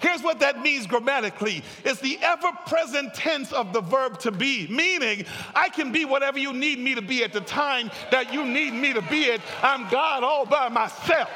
Here's 0.00 0.22
what 0.22 0.40
that 0.40 0.60
means 0.60 0.86
grammatically 0.86 1.62
it's 1.84 2.00
the 2.00 2.18
ever 2.22 2.50
present 2.66 3.14
tense 3.14 3.52
of 3.52 3.72
the 3.72 3.80
verb 3.80 4.18
to 4.20 4.30
be, 4.30 4.66
meaning 4.68 5.24
I 5.54 5.68
can 5.68 5.90
be 5.90 6.04
whatever 6.04 6.38
you 6.38 6.52
need 6.52 6.78
me 6.78 6.94
to 6.94 7.02
be 7.02 7.24
at 7.24 7.32
the 7.32 7.40
time 7.40 7.90
that 8.10 8.32
you 8.32 8.44
need 8.44 8.74
me 8.74 8.92
to 8.92 9.02
be 9.02 9.24
it. 9.24 9.40
I'm 9.62 9.88
God 9.88 10.22
all 10.22 10.44
by 10.44 10.68
myself. 10.68 11.30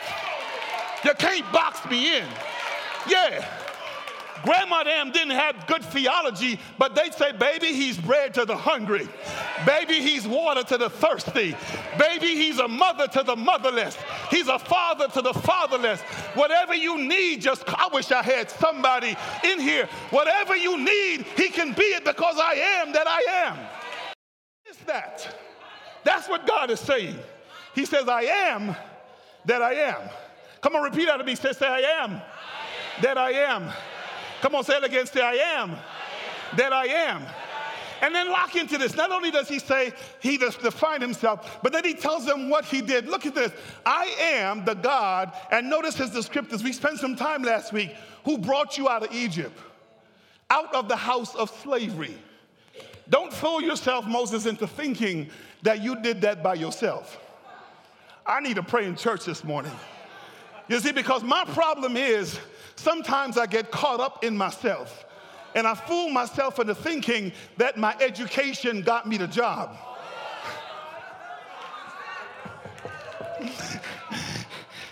You 1.04 1.14
can't 1.14 1.50
box 1.52 1.88
me 1.90 2.18
in. 2.18 2.26
Yeah. 3.08 3.46
Grandma 4.42 4.84
them 4.84 5.10
didn't 5.10 5.36
have 5.36 5.66
good 5.66 5.84
theology, 5.84 6.58
but 6.78 6.94
they'd 6.94 7.12
say, 7.12 7.32
baby, 7.32 7.68
he's 7.68 7.98
bread 7.98 8.32
to 8.34 8.44
the 8.44 8.56
hungry. 8.56 9.06
Baby, 9.66 10.00
he's 10.00 10.26
water 10.26 10.62
to 10.62 10.78
the 10.78 10.88
thirsty. 10.88 11.54
Baby, 11.98 12.28
he's 12.28 12.58
a 12.58 12.68
mother 12.68 13.06
to 13.08 13.22
the 13.22 13.36
motherless. 13.36 13.98
He's 14.30 14.48
a 14.48 14.58
father 14.58 15.08
to 15.08 15.22
the 15.22 15.34
fatherless. 15.34 16.00
Whatever 16.34 16.74
you 16.74 16.98
need, 16.98 17.42
just, 17.42 17.64
I 17.66 17.88
wish 17.92 18.10
I 18.12 18.22
had 18.22 18.50
somebody 18.50 19.14
in 19.44 19.60
here. 19.60 19.86
Whatever 20.10 20.56
you 20.56 20.78
need, 20.78 21.26
he 21.36 21.50
can 21.50 21.72
be 21.72 21.82
it 21.82 22.04
because 22.04 22.36
I 22.38 22.54
am 22.82 22.92
that 22.92 23.06
I 23.06 23.20
am. 23.46 23.58
Is 24.70 24.76
that? 24.86 25.36
That's 26.04 26.28
what 26.28 26.46
God 26.46 26.70
is 26.70 26.80
saying. 26.80 27.18
He 27.74 27.84
says, 27.84 28.08
I 28.08 28.22
am 28.22 28.74
that 29.44 29.60
I 29.60 29.74
am. 29.74 30.08
Come 30.60 30.76
on, 30.76 30.82
repeat 30.82 31.08
after 31.08 31.24
me. 31.24 31.34
Say, 31.34 31.52
say, 31.52 31.66
I 31.66 31.80
am. 32.02 32.12
I 32.12 32.14
am. 32.14 32.22
That 33.02 33.18
I 33.18 33.30
am. 33.32 33.70
Come 34.42 34.54
on, 34.54 34.64
say 34.64 34.76
it 34.76 34.84
again. 34.84 35.06
Say, 35.06 35.20
I 35.20 35.32
am. 35.32 35.70
I 35.70 35.74
am. 35.74 36.56
That 36.56 36.72
I 36.72 36.86
am. 36.86 37.22
And 38.02 38.14
then 38.14 38.30
lock 38.30 38.56
into 38.56 38.78
this. 38.78 38.96
Not 38.96 39.12
only 39.12 39.30
does 39.30 39.48
he 39.48 39.58
say 39.58 39.92
he 40.20 40.38
does 40.38 40.56
define 40.56 41.00
himself, 41.00 41.58
but 41.62 41.72
then 41.72 41.84
he 41.84 41.94
tells 41.94 42.24
them 42.24 42.48
what 42.48 42.64
he 42.64 42.80
did. 42.80 43.06
Look 43.06 43.26
at 43.26 43.34
this. 43.34 43.52
I 43.84 44.06
am 44.18 44.64
the 44.64 44.74
God, 44.74 45.32
and 45.50 45.68
notice 45.68 45.96
his 45.96 46.10
descriptors. 46.10 46.64
We 46.64 46.72
spent 46.72 46.98
some 46.98 47.14
time 47.14 47.42
last 47.42 47.72
week, 47.72 47.94
who 48.24 48.38
brought 48.38 48.78
you 48.78 48.88
out 48.88 49.04
of 49.04 49.12
Egypt, 49.12 49.58
out 50.48 50.74
of 50.74 50.88
the 50.88 50.96
house 50.96 51.34
of 51.34 51.50
slavery. 51.62 52.16
Don't 53.10 53.32
fool 53.32 53.60
yourself, 53.60 54.06
Moses, 54.06 54.46
into 54.46 54.66
thinking 54.66 55.28
that 55.62 55.82
you 55.82 56.00
did 56.00 56.22
that 56.22 56.42
by 56.42 56.54
yourself. 56.54 57.18
I 58.24 58.40
need 58.40 58.56
to 58.56 58.62
pray 58.62 58.86
in 58.86 58.96
church 58.96 59.24
this 59.26 59.44
morning. 59.44 59.72
You 60.70 60.78
see, 60.78 60.92
because 60.92 61.24
my 61.24 61.44
problem 61.46 61.96
is 61.96 62.38
sometimes 62.76 63.36
I 63.36 63.46
get 63.46 63.72
caught 63.72 63.98
up 63.98 64.22
in 64.22 64.36
myself. 64.36 65.04
And 65.56 65.66
I 65.66 65.74
fool 65.74 66.10
myself 66.10 66.60
into 66.60 66.76
thinking 66.76 67.32
that 67.56 67.76
my 67.76 67.96
education 68.00 68.82
got 68.82 69.08
me 69.08 69.16
the 69.16 69.26
job. 69.26 69.76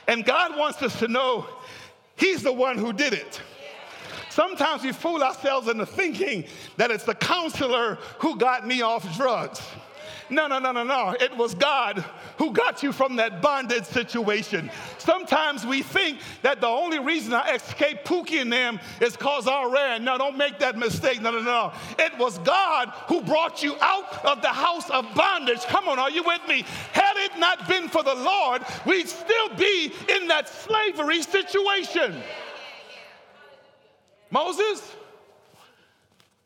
and 0.08 0.24
God 0.24 0.58
wants 0.58 0.82
us 0.82 0.98
to 0.98 1.06
know 1.06 1.46
He's 2.16 2.42
the 2.42 2.52
one 2.52 2.76
who 2.76 2.92
did 2.92 3.12
it. 3.12 3.40
Sometimes 4.30 4.82
we 4.82 4.90
fool 4.90 5.22
ourselves 5.22 5.68
into 5.68 5.86
thinking 5.86 6.44
that 6.76 6.90
it's 6.90 7.04
the 7.04 7.14
counselor 7.14 7.98
who 8.18 8.36
got 8.36 8.66
me 8.66 8.82
off 8.82 9.16
drugs. 9.16 9.62
No, 10.30 10.46
no, 10.46 10.58
no, 10.58 10.72
no, 10.72 10.84
no. 10.84 11.14
It 11.18 11.36
was 11.36 11.54
God 11.54 12.04
who 12.36 12.52
got 12.52 12.82
you 12.82 12.92
from 12.92 13.16
that 13.16 13.40
bondage 13.40 13.84
situation. 13.84 14.70
Sometimes 14.98 15.64
we 15.64 15.82
think 15.82 16.18
that 16.42 16.60
the 16.60 16.66
only 16.66 16.98
reason 16.98 17.32
I 17.32 17.54
escaped 17.54 18.06
Pookie 18.06 18.40
and 18.40 18.52
them 18.52 18.78
is 19.00 19.16
because 19.16 19.48
I 19.48 19.64
ran. 19.64 20.04
No, 20.04 20.18
don't 20.18 20.36
make 20.36 20.58
that 20.58 20.76
mistake. 20.76 21.22
No, 21.22 21.30
no, 21.30 21.42
no. 21.42 21.72
It 21.98 22.16
was 22.18 22.38
God 22.38 22.90
who 23.06 23.22
brought 23.22 23.62
you 23.62 23.74
out 23.80 24.24
of 24.24 24.42
the 24.42 24.48
house 24.48 24.90
of 24.90 25.06
bondage. 25.14 25.62
Come 25.64 25.88
on, 25.88 25.98
are 25.98 26.10
you 26.10 26.22
with 26.22 26.46
me? 26.46 26.64
Had 26.92 27.16
it 27.16 27.38
not 27.38 27.66
been 27.66 27.88
for 27.88 28.02
the 28.02 28.14
Lord, 28.14 28.62
we'd 28.84 29.08
still 29.08 29.48
be 29.56 29.92
in 30.08 30.28
that 30.28 30.48
slavery 30.48 31.22
situation. 31.22 32.22
Moses, 34.30 34.94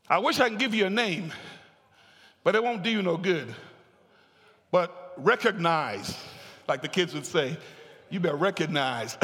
I 0.08 0.18
wish 0.18 0.38
I 0.40 0.48
could 0.48 0.58
give 0.58 0.74
you 0.74 0.86
a 0.86 0.90
name, 0.90 1.32
but 2.44 2.54
it 2.54 2.62
won't 2.62 2.82
do 2.82 2.90
you 2.90 3.02
no 3.02 3.16
good. 3.16 3.54
But 4.72 5.12
recognize, 5.16 6.18
like 6.66 6.82
the 6.82 6.88
kids 6.88 7.14
would 7.14 7.26
say, 7.26 7.56
you 8.10 8.18
better 8.18 8.36
recognize, 8.36 9.16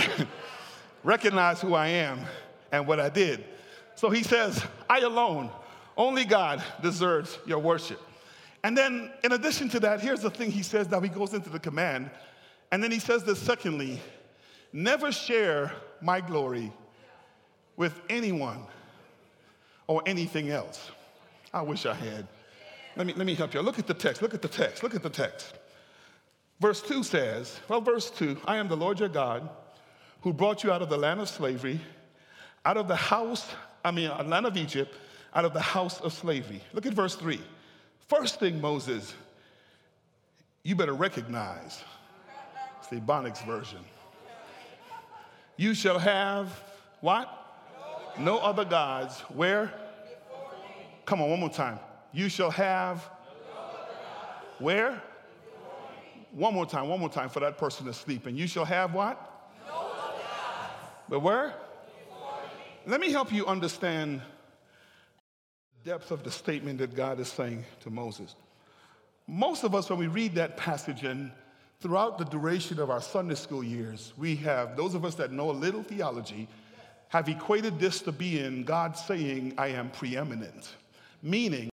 recognize 1.02 1.60
who 1.60 1.74
I 1.74 1.88
am 1.88 2.20
and 2.70 2.86
what 2.86 3.00
I 3.00 3.08
did. 3.08 3.44
So 3.96 4.10
he 4.10 4.22
says, 4.22 4.64
I 4.88 5.00
alone, 5.00 5.50
only 5.96 6.24
God 6.24 6.62
deserves 6.80 7.38
your 7.46 7.58
worship. 7.58 8.00
And 8.62 8.76
then, 8.76 9.10
in 9.24 9.32
addition 9.32 9.68
to 9.70 9.80
that, 9.80 10.00
here's 10.00 10.20
the 10.20 10.30
thing 10.30 10.50
he 10.50 10.62
says 10.62 10.88
now 10.90 11.00
he 11.00 11.08
goes 11.08 11.34
into 11.34 11.50
the 11.50 11.58
command. 11.58 12.10
And 12.70 12.82
then 12.82 12.92
he 12.92 12.98
says 12.98 13.24
this 13.24 13.40
secondly 13.40 14.00
never 14.72 15.10
share 15.10 15.72
my 16.02 16.20
glory 16.20 16.70
with 17.76 17.98
anyone 18.10 18.62
or 19.86 20.02
anything 20.04 20.50
else. 20.50 20.90
I 21.54 21.62
wish 21.62 21.86
I 21.86 21.94
had. 21.94 22.28
Let 22.98 23.06
me, 23.06 23.12
let 23.14 23.26
me 23.26 23.34
help 23.34 23.54
you. 23.54 23.60
Look 23.62 23.78
at 23.78 23.86
the 23.86 23.94
text. 23.94 24.20
Look 24.20 24.34
at 24.34 24.42
the 24.42 24.48
text. 24.48 24.82
Look 24.82 24.94
at 24.96 25.04
the 25.04 25.08
text. 25.08 25.54
Verse 26.58 26.82
2 26.82 27.04
says, 27.04 27.60
well, 27.68 27.80
verse 27.80 28.10
2 28.10 28.36
I 28.44 28.56
am 28.56 28.66
the 28.66 28.76
Lord 28.76 28.98
your 28.98 29.08
God 29.08 29.48
who 30.22 30.32
brought 30.32 30.64
you 30.64 30.72
out 30.72 30.82
of 30.82 30.88
the 30.88 30.98
land 30.98 31.20
of 31.20 31.28
slavery, 31.28 31.80
out 32.64 32.76
of 32.76 32.88
the 32.88 32.96
house, 32.96 33.46
I 33.84 33.92
mean, 33.92 34.10
uh, 34.10 34.24
land 34.24 34.46
of 34.46 34.56
Egypt, 34.56 34.92
out 35.32 35.44
of 35.44 35.54
the 35.54 35.60
house 35.60 36.00
of 36.00 36.12
slavery. 36.12 36.60
Look 36.72 36.86
at 36.86 36.92
verse 36.92 37.14
3. 37.14 37.40
First 38.08 38.40
thing, 38.40 38.60
Moses, 38.60 39.14
you 40.64 40.74
better 40.74 40.94
recognize. 40.94 41.84
It's 42.80 42.88
the 42.88 43.00
version. 43.46 43.78
You 45.56 45.72
shall 45.72 46.00
have 46.00 46.48
what? 47.00 47.32
No 48.18 48.38
other 48.38 48.64
gods. 48.64 49.20
Where? 49.28 49.72
Come 51.06 51.22
on, 51.22 51.30
one 51.30 51.40
more 51.40 51.50
time. 51.50 51.78
You 52.12 52.28
shall 52.28 52.50
have 52.50 53.08
where? 54.58 55.02
One 56.32 56.54
more 56.54 56.66
time, 56.66 56.88
one 56.88 57.00
more 57.00 57.08
time 57.08 57.28
for 57.28 57.40
that 57.40 57.58
person 57.58 57.86
to 57.86 57.92
sleep. 57.92 58.26
And 58.26 58.36
you 58.36 58.46
shall 58.46 58.64
have 58.64 58.94
what? 58.94 59.24
But 61.08 61.20
where? 61.20 61.54
Let 62.86 63.00
me 63.00 63.10
help 63.10 63.32
you 63.32 63.46
understand 63.46 64.20
the 65.84 65.90
depth 65.90 66.10
of 66.10 66.22
the 66.22 66.30
statement 66.30 66.78
that 66.78 66.94
God 66.94 67.20
is 67.20 67.28
saying 67.28 67.64
to 67.80 67.90
Moses. 67.90 68.34
Most 69.26 69.64
of 69.64 69.74
us, 69.74 69.90
when 69.90 69.98
we 69.98 70.06
read 70.06 70.34
that 70.34 70.56
passage 70.56 71.04
and 71.04 71.30
throughout 71.80 72.18
the 72.18 72.24
duration 72.24 72.80
of 72.80 72.90
our 72.90 73.00
Sunday 73.00 73.34
school 73.34 73.62
years, 73.62 74.12
we 74.16 74.36
have, 74.36 74.76
those 74.76 74.94
of 74.94 75.04
us 75.04 75.14
that 75.16 75.32
know 75.32 75.50
a 75.50 75.52
little 75.52 75.82
theology, 75.82 76.48
have 77.08 77.28
equated 77.28 77.78
this 77.78 78.02
to 78.02 78.12
being 78.12 78.64
God 78.64 78.96
saying, 78.96 79.54
I 79.56 79.68
am 79.68 79.90
preeminent, 79.90 80.74
meaning 81.22 81.70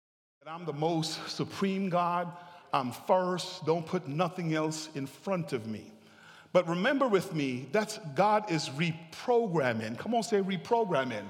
I'm 0.49 0.65
the 0.65 0.73
most 0.73 1.29
supreme 1.29 1.91
God, 1.91 2.33
I'm 2.73 2.91
first, 2.91 3.67
don't 3.67 3.85
put 3.85 4.09
nothing 4.09 4.55
else 4.55 4.89
in 4.95 5.07
front 5.07 5.53
of 5.53 5.67
me. 5.67 5.93
But 6.55 6.67
remember 6.67 7.07
with 7.07 7.35
me, 7.35 7.69
that's 7.71 7.99
God 8.15 8.51
is 8.51 8.71
reprogramming. 8.71 9.99
Come 9.99 10.15
on, 10.15 10.23
say 10.23 10.41
reprogramming. 10.41 11.25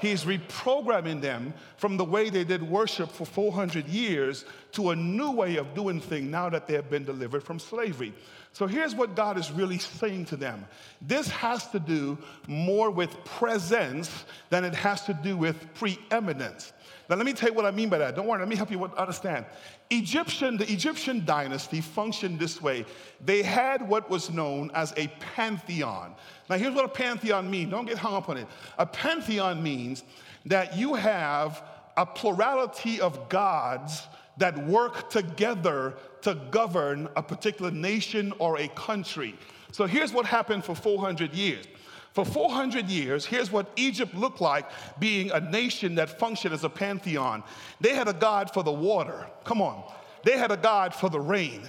He's 0.00 0.24
reprogramming 0.24 1.20
them 1.20 1.52
from 1.76 1.98
the 1.98 2.06
way 2.06 2.30
they 2.30 2.44
did 2.44 2.62
worship 2.62 3.10
for 3.10 3.26
400 3.26 3.86
years 3.86 4.46
to 4.72 4.90
a 4.90 4.96
new 4.96 5.30
way 5.30 5.56
of 5.56 5.74
doing 5.74 6.00
things 6.00 6.30
now 6.30 6.48
that 6.48 6.66
they 6.66 6.72
have 6.74 6.88
been 6.88 7.04
delivered 7.04 7.42
from 7.42 7.58
slavery. 7.58 8.14
So 8.54 8.66
here's 8.66 8.94
what 8.94 9.14
God 9.14 9.36
is 9.36 9.50
really 9.52 9.78
saying 9.78 10.24
to 10.26 10.36
them 10.36 10.64
this 11.02 11.28
has 11.28 11.68
to 11.72 11.78
do 11.78 12.16
more 12.48 12.90
with 12.90 13.24
presence 13.24 14.24
than 14.48 14.64
it 14.64 14.74
has 14.74 15.04
to 15.04 15.12
do 15.12 15.36
with 15.36 15.74
preeminence. 15.74 16.73
Now, 17.08 17.16
let 17.16 17.26
me 17.26 17.32
tell 17.32 17.50
you 17.50 17.54
what 17.54 17.66
I 17.66 17.70
mean 17.70 17.88
by 17.88 17.98
that. 17.98 18.16
Don't 18.16 18.26
worry, 18.26 18.38
let 18.38 18.48
me 18.48 18.56
help 18.56 18.70
you 18.70 18.82
understand. 18.84 19.44
Egyptian, 19.90 20.56
the 20.56 20.70
Egyptian 20.72 21.24
dynasty 21.24 21.80
functioned 21.80 22.38
this 22.38 22.62
way. 22.62 22.86
They 23.24 23.42
had 23.42 23.86
what 23.86 24.08
was 24.08 24.30
known 24.30 24.70
as 24.74 24.94
a 24.96 25.08
pantheon. 25.34 26.14
Now, 26.48 26.56
here's 26.56 26.74
what 26.74 26.84
a 26.84 26.88
pantheon 26.88 27.50
means. 27.50 27.70
Don't 27.70 27.86
get 27.86 27.98
hung 27.98 28.14
up 28.14 28.28
on 28.28 28.38
it. 28.38 28.46
A 28.78 28.86
pantheon 28.86 29.62
means 29.62 30.02
that 30.46 30.76
you 30.76 30.94
have 30.94 31.62
a 31.96 32.06
plurality 32.06 33.00
of 33.00 33.28
gods 33.28 34.02
that 34.36 34.66
work 34.66 35.10
together 35.10 35.94
to 36.22 36.34
govern 36.50 37.08
a 37.16 37.22
particular 37.22 37.70
nation 37.70 38.32
or 38.38 38.58
a 38.58 38.68
country. 38.68 39.34
So 39.72 39.86
here's 39.86 40.12
what 40.12 40.26
happened 40.26 40.64
for 40.64 40.74
400 40.74 41.34
years. 41.34 41.66
For 42.14 42.24
400 42.24 42.88
years, 42.88 43.26
here's 43.26 43.50
what 43.50 43.66
Egypt 43.74 44.14
looked 44.14 44.40
like 44.40 44.70
being 45.00 45.32
a 45.32 45.40
nation 45.40 45.96
that 45.96 46.20
functioned 46.20 46.54
as 46.54 46.62
a 46.62 46.68
pantheon. 46.68 47.42
They 47.80 47.92
had 47.92 48.06
a 48.06 48.12
god 48.12 48.54
for 48.54 48.62
the 48.62 48.72
water. 48.72 49.26
Come 49.42 49.60
on. 49.60 49.82
They 50.22 50.38
had 50.38 50.52
a 50.52 50.56
god 50.56 50.94
for 50.94 51.10
the 51.10 51.18
rain. 51.18 51.62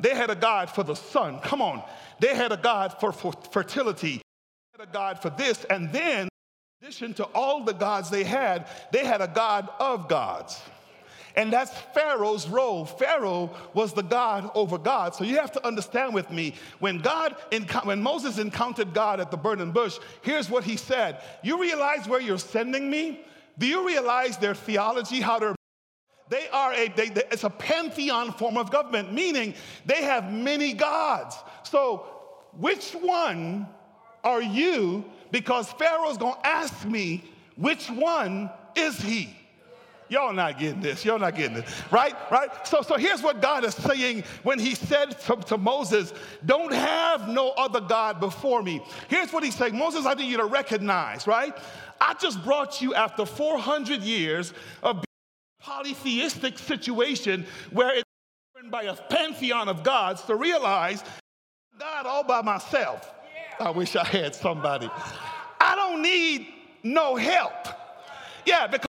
They 0.00 0.12
had 0.12 0.30
a 0.30 0.34
god 0.34 0.68
for 0.68 0.82
the 0.82 0.96
sun. 0.96 1.38
Come 1.38 1.62
on. 1.62 1.80
They 2.18 2.34
had 2.34 2.50
a 2.50 2.56
god 2.56 2.96
for, 2.98 3.12
for 3.12 3.32
fertility. 3.52 4.16
They 4.16 4.82
had 4.82 4.88
a 4.88 4.92
god 4.92 5.22
for 5.22 5.30
this. 5.30 5.62
And 5.70 5.92
then, 5.92 6.22
in 6.22 6.88
addition 6.88 7.14
to 7.14 7.24
all 7.26 7.62
the 7.62 7.72
gods 7.72 8.10
they 8.10 8.24
had, 8.24 8.66
they 8.90 9.04
had 9.04 9.20
a 9.20 9.28
god 9.28 9.68
of 9.78 10.08
gods. 10.08 10.60
And 11.36 11.52
that's 11.52 11.72
Pharaoh's 11.92 12.48
role. 12.48 12.84
Pharaoh 12.84 13.50
was 13.72 13.92
the 13.92 14.02
God 14.02 14.50
over 14.54 14.78
God. 14.78 15.14
So 15.14 15.24
you 15.24 15.36
have 15.36 15.52
to 15.52 15.66
understand 15.66 16.14
with 16.14 16.30
me 16.30 16.54
when 16.78 16.98
God, 16.98 17.34
when 17.82 18.02
Moses 18.02 18.38
encountered 18.38 18.94
God 18.94 19.18
at 19.18 19.30
the 19.30 19.36
burning 19.36 19.72
bush, 19.72 19.98
here's 20.22 20.48
what 20.48 20.64
he 20.64 20.76
said 20.76 21.20
You 21.42 21.60
realize 21.60 22.08
where 22.08 22.20
you're 22.20 22.38
sending 22.38 22.88
me? 22.88 23.20
Do 23.58 23.66
you 23.66 23.86
realize 23.86 24.36
their 24.38 24.54
theology, 24.54 25.20
how 25.20 25.38
they're 25.38 25.54
they 26.30 26.48
are 26.48 26.72
a 26.72 26.88
they, 26.88 27.10
they, 27.10 27.22
it's 27.30 27.44
a 27.44 27.50
pantheon 27.50 28.32
form 28.32 28.56
of 28.56 28.70
government 28.70 29.12
meaning 29.12 29.54
they 29.84 30.02
have 30.02 30.32
many 30.32 30.72
gods 30.72 31.36
so 31.62 32.06
which 32.56 32.92
one 32.92 33.68
are 34.22 34.40
you 34.40 35.04
because 35.30 35.70
pharaoh's 35.72 36.16
going 36.16 36.34
to 36.34 36.46
ask 36.46 36.86
me 36.86 37.22
which 37.56 37.90
one 37.90 38.50
is 38.74 38.98
he 38.98 39.36
Y'all 40.08 40.32
not 40.32 40.58
getting 40.58 40.80
this. 40.80 41.04
Y'all 41.04 41.18
not 41.18 41.34
getting 41.34 41.54
this. 41.54 41.82
Right? 41.90 42.14
Right? 42.30 42.50
So, 42.66 42.82
so 42.82 42.96
here's 42.96 43.22
what 43.22 43.40
God 43.40 43.64
is 43.64 43.74
saying 43.74 44.24
when 44.42 44.58
he 44.58 44.74
said 44.74 45.18
to, 45.22 45.36
to 45.36 45.58
Moses, 45.58 46.12
Don't 46.44 46.72
have 46.72 47.28
no 47.28 47.50
other 47.50 47.80
God 47.80 48.20
before 48.20 48.62
me. 48.62 48.82
Here's 49.08 49.32
what 49.32 49.42
he's 49.42 49.54
saying 49.54 49.76
Moses, 49.76 50.06
I 50.06 50.14
need 50.14 50.30
you 50.30 50.36
to 50.36 50.44
recognize, 50.44 51.26
right? 51.26 51.56
I 52.00 52.14
just 52.14 52.42
brought 52.44 52.82
you 52.82 52.94
after 52.94 53.24
400 53.24 54.02
years 54.02 54.52
of 54.82 55.04
polytheistic 55.60 56.58
situation 56.58 57.46
where 57.70 57.94
it's 57.94 58.04
governed 58.54 58.70
by 58.70 58.82
a 58.82 58.94
pantheon 58.94 59.68
of 59.68 59.82
gods 59.82 60.22
to 60.22 60.36
realize 60.36 61.02
God 61.78 62.06
all 62.06 62.24
by 62.24 62.42
myself. 62.42 63.12
I 63.58 63.70
wish 63.70 63.96
I 63.96 64.04
had 64.04 64.34
somebody. 64.34 64.90
I 65.60 65.74
don't 65.74 66.02
need 66.02 66.48
no 66.82 67.16
help. 67.16 67.68
Yeah, 68.44 68.66
because 68.66 68.88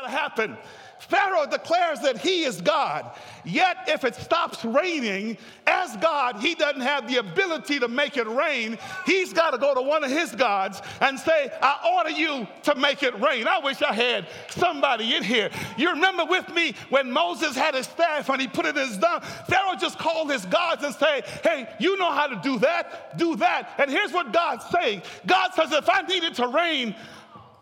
got 0.00 0.06
to 0.06 0.16
happen. 0.16 0.56
Pharaoh 1.00 1.46
declares 1.46 2.00
that 2.00 2.18
he 2.18 2.42
is 2.42 2.60
God. 2.60 3.12
Yet, 3.44 3.76
if 3.86 4.04
it 4.04 4.16
stops 4.16 4.64
raining, 4.64 5.38
as 5.66 5.96
God, 5.98 6.40
he 6.40 6.56
doesn't 6.56 6.80
have 6.80 7.08
the 7.08 7.18
ability 7.18 7.78
to 7.78 7.88
make 7.88 8.16
it 8.16 8.26
rain. 8.26 8.76
He's 9.06 9.32
got 9.32 9.52
to 9.52 9.58
go 9.58 9.74
to 9.74 9.80
one 9.80 10.02
of 10.02 10.10
his 10.10 10.34
gods 10.34 10.82
and 11.00 11.18
say, 11.18 11.52
I 11.62 11.94
order 11.96 12.10
you 12.10 12.48
to 12.64 12.74
make 12.74 13.04
it 13.04 13.18
rain. 13.20 13.46
I 13.46 13.60
wish 13.60 13.80
I 13.80 13.92
had 13.92 14.26
somebody 14.50 15.14
in 15.14 15.22
here. 15.22 15.50
You 15.76 15.90
remember 15.90 16.24
with 16.24 16.48
me 16.52 16.74
when 16.90 17.10
Moses 17.12 17.54
had 17.54 17.74
his 17.74 17.86
staff 17.86 18.28
and 18.28 18.40
he 18.40 18.48
put 18.48 18.66
it 18.66 18.76
in 18.76 18.88
his 18.88 18.96
thumb? 18.96 19.22
Pharaoh 19.48 19.76
just 19.78 19.98
called 19.98 20.32
his 20.32 20.44
gods 20.46 20.82
and 20.82 20.94
say, 20.94 21.22
Hey, 21.44 21.68
you 21.78 21.96
know 21.96 22.10
how 22.10 22.26
to 22.26 22.40
do 22.42 22.58
that, 22.58 23.16
do 23.16 23.36
that. 23.36 23.70
And 23.78 23.88
here's 23.88 24.12
what 24.12 24.32
God's 24.32 24.64
saying 24.66 25.02
God 25.26 25.54
says, 25.54 25.70
If 25.70 25.88
I 25.88 26.02
needed 26.02 26.34
to 26.34 26.48
rain, 26.48 26.96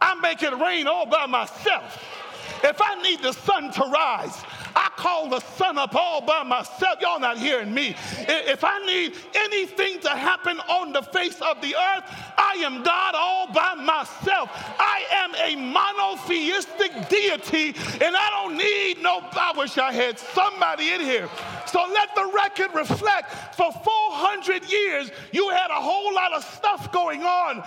I 0.01 0.15
make 0.17 0.43
it 0.43 0.53
rain 0.53 0.87
all 0.87 1.07
by 1.07 1.27
myself. 1.27 2.25
If 2.63 2.81
I 2.81 3.01
need 3.03 3.23
the 3.23 3.33
sun 3.33 3.71
to 3.73 3.83
rise, 3.83 4.43
I 4.75 4.91
call 4.97 5.29
the 5.29 5.41
sun 5.41 5.79
up 5.79 5.95
all 5.95 6.21
by 6.21 6.43
myself. 6.43 7.01
Y'all 7.01 7.21
not 7.21 7.39
hearing 7.39 7.73
me. 7.73 7.97
If 8.19 8.65
I 8.65 8.79
need 8.87 9.15
anything 9.35 10.01
to 10.01 10.11
happen 10.11 10.59
on 10.61 10.93
the 10.93 11.03
face 11.03 11.41
of 11.41 11.61
the 11.63 11.75
earth, 11.75 12.05
I 12.37 12.61
am 12.65 12.83
God 12.83 13.15
all 13.15 13.53
by 13.53 13.75
myself. 13.75 14.51
I 14.79 15.05
am 15.13 15.35
a 15.35 15.57
monotheistic 15.57 17.09
deity, 17.09 17.69
and 18.05 18.17
I 18.17 18.31
don't 18.31 18.57
need 18.57 19.03
no. 19.03 19.21
I 19.33 19.53
wish 19.57 19.79
I 19.79 19.93
had 19.93 20.19
somebody 20.19 20.93
in 20.93 21.01
here. 21.01 21.29
So 21.67 21.85
let 21.93 22.15
the 22.15 22.31
record 22.35 22.75
reflect 22.75 23.57
for 23.57 23.73
400 23.73 24.71
years, 24.71 25.11
you 25.33 25.49
had 25.51 25.71
a 25.71 25.81
whole 25.81 26.15
lot 26.15 26.33
of 26.33 26.45
stuff 26.45 26.93
going 26.93 27.23
on. 27.23 27.65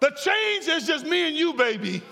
The 0.00 0.10
change 0.10 0.68
is 0.68 0.86
just 0.86 1.06
me 1.06 1.28
and 1.28 1.36
you, 1.36 1.54
baby. 1.54 2.02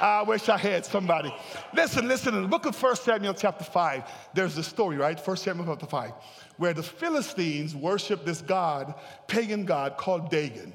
I 0.00 0.22
wish 0.22 0.48
I 0.48 0.58
had 0.58 0.84
somebody. 0.84 1.34
Listen, 1.72 2.08
listen, 2.08 2.34
in 2.34 2.42
the 2.42 2.48
book 2.48 2.66
of 2.66 2.80
1 2.80 2.96
Samuel, 2.96 3.34
chapter 3.34 3.64
5, 3.64 4.04
there's 4.34 4.54
this 4.54 4.66
story, 4.66 4.96
right? 4.96 5.18
1 5.18 5.36
Samuel, 5.36 5.66
chapter 5.66 5.86
5, 5.86 6.12
where 6.56 6.74
the 6.74 6.82
Philistines 6.82 7.74
worship 7.74 8.24
this 8.24 8.40
god, 8.40 8.94
pagan 9.28 9.64
god 9.64 9.96
called 9.96 10.30
Dagon. 10.30 10.72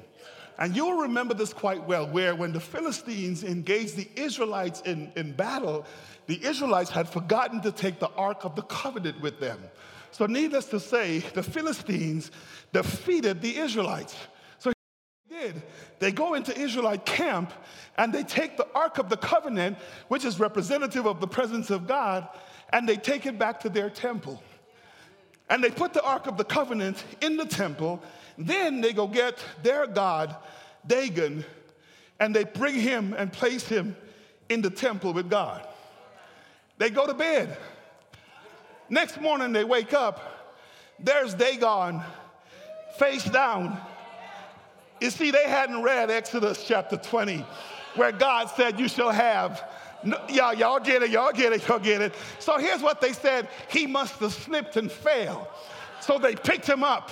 And 0.58 0.76
you'll 0.76 1.02
remember 1.02 1.34
this 1.34 1.52
quite 1.52 1.86
well, 1.86 2.06
where 2.06 2.34
when 2.34 2.52
the 2.52 2.60
Philistines 2.60 3.44
engaged 3.44 3.96
the 3.96 4.08
Israelites 4.16 4.82
in, 4.82 5.10
in 5.16 5.32
battle, 5.32 5.86
the 6.26 6.44
Israelites 6.44 6.90
had 6.90 7.08
forgotten 7.08 7.60
to 7.62 7.72
take 7.72 7.98
the 7.98 8.10
Ark 8.10 8.44
of 8.44 8.54
the 8.56 8.62
Covenant 8.62 9.20
with 9.20 9.40
them. 9.40 9.58
So, 10.12 10.26
needless 10.26 10.66
to 10.66 10.80
say, 10.80 11.20
the 11.20 11.42
Philistines 11.42 12.30
defeated 12.72 13.40
the 13.40 13.56
Israelites 13.56 14.16
did, 15.40 15.62
they 15.98 16.12
go 16.12 16.34
into 16.34 16.56
Israelite 16.58 17.04
camp 17.04 17.52
and 17.96 18.12
they 18.12 18.22
take 18.22 18.56
the 18.56 18.66
Ark 18.74 18.98
of 18.98 19.08
the 19.08 19.16
Covenant, 19.16 19.78
which 20.08 20.24
is 20.24 20.40
representative 20.40 21.06
of 21.06 21.20
the 21.20 21.26
presence 21.26 21.70
of 21.70 21.86
God, 21.86 22.28
and 22.72 22.88
they 22.88 22.96
take 22.96 23.26
it 23.26 23.38
back 23.38 23.60
to 23.60 23.68
their 23.68 23.90
temple. 23.90 24.42
And 25.48 25.62
they 25.62 25.70
put 25.70 25.92
the 25.92 26.02
Ark 26.02 26.26
of 26.26 26.36
the 26.36 26.44
Covenant 26.44 27.04
in 27.20 27.36
the 27.36 27.44
temple. 27.44 28.02
Then 28.38 28.80
they 28.80 28.92
go 28.92 29.06
get 29.06 29.44
their 29.62 29.86
God, 29.86 30.36
Dagon, 30.86 31.44
and 32.20 32.34
they 32.34 32.44
bring 32.44 32.76
him 32.76 33.14
and 33.16 33.32
place 33.32 33.66
him 33.66 33.96
in 34.48 34.62
the 34.62 34.70
temple 34.70 35.12
with 35.12 35.28
God. 35.28 35.66
They 36.78 36.90
go 36.90 37.06
to 37.06 37.14
bed. 37.14 37.56
Next 38.88 39.20
morning 39.20 39.52
they 39.52 39.64
wake 39.64 39.92
up. 39.92 40.20
There's 40.98 41.34
Dagon 41.34 42.02
face 42.98 43.24
down 43.24 43.80
you 45.00 45.10
see, 45.10 45.30
they 45.30 45.48
hadn't 45.48 45.82
read 45.82 46.10
Exodus 46.10 46.64
chapter 46.64 46.96
20, 46.96 47.44
where 47.96 48.12
God 48.12 48.46
said, 48.50 48.78
You 48.78 48.88
shall 48.88 49.10
have. 49.10 49.62
No, 50.02 50.18
y'all, 50.30 50.54
y'all 50.54 50.80
get 50.80 51.02
it, 51.02 51.10
y'all 51.10 51.32
get 51.32 51.52
it, 51.52 51.66
y'all 51.68 51.78
get 51.78 52.00
it. 52.00 52.14
So 52.38 52.56
here's 52.56 52.80
what 52.80 53.00
they 53.00 53.12
said 53.12 53.48
He 53.68 53.86
must 53.86 54.14
have 54.20 54.32
slipped 54.32 54.76
and 54.76 54.90
fell. 54.90 55.48
So 56.00 56.18
they 56.18 56.34
picked 56.34 56.66
him 56.66 56.82
up 56.82 57.10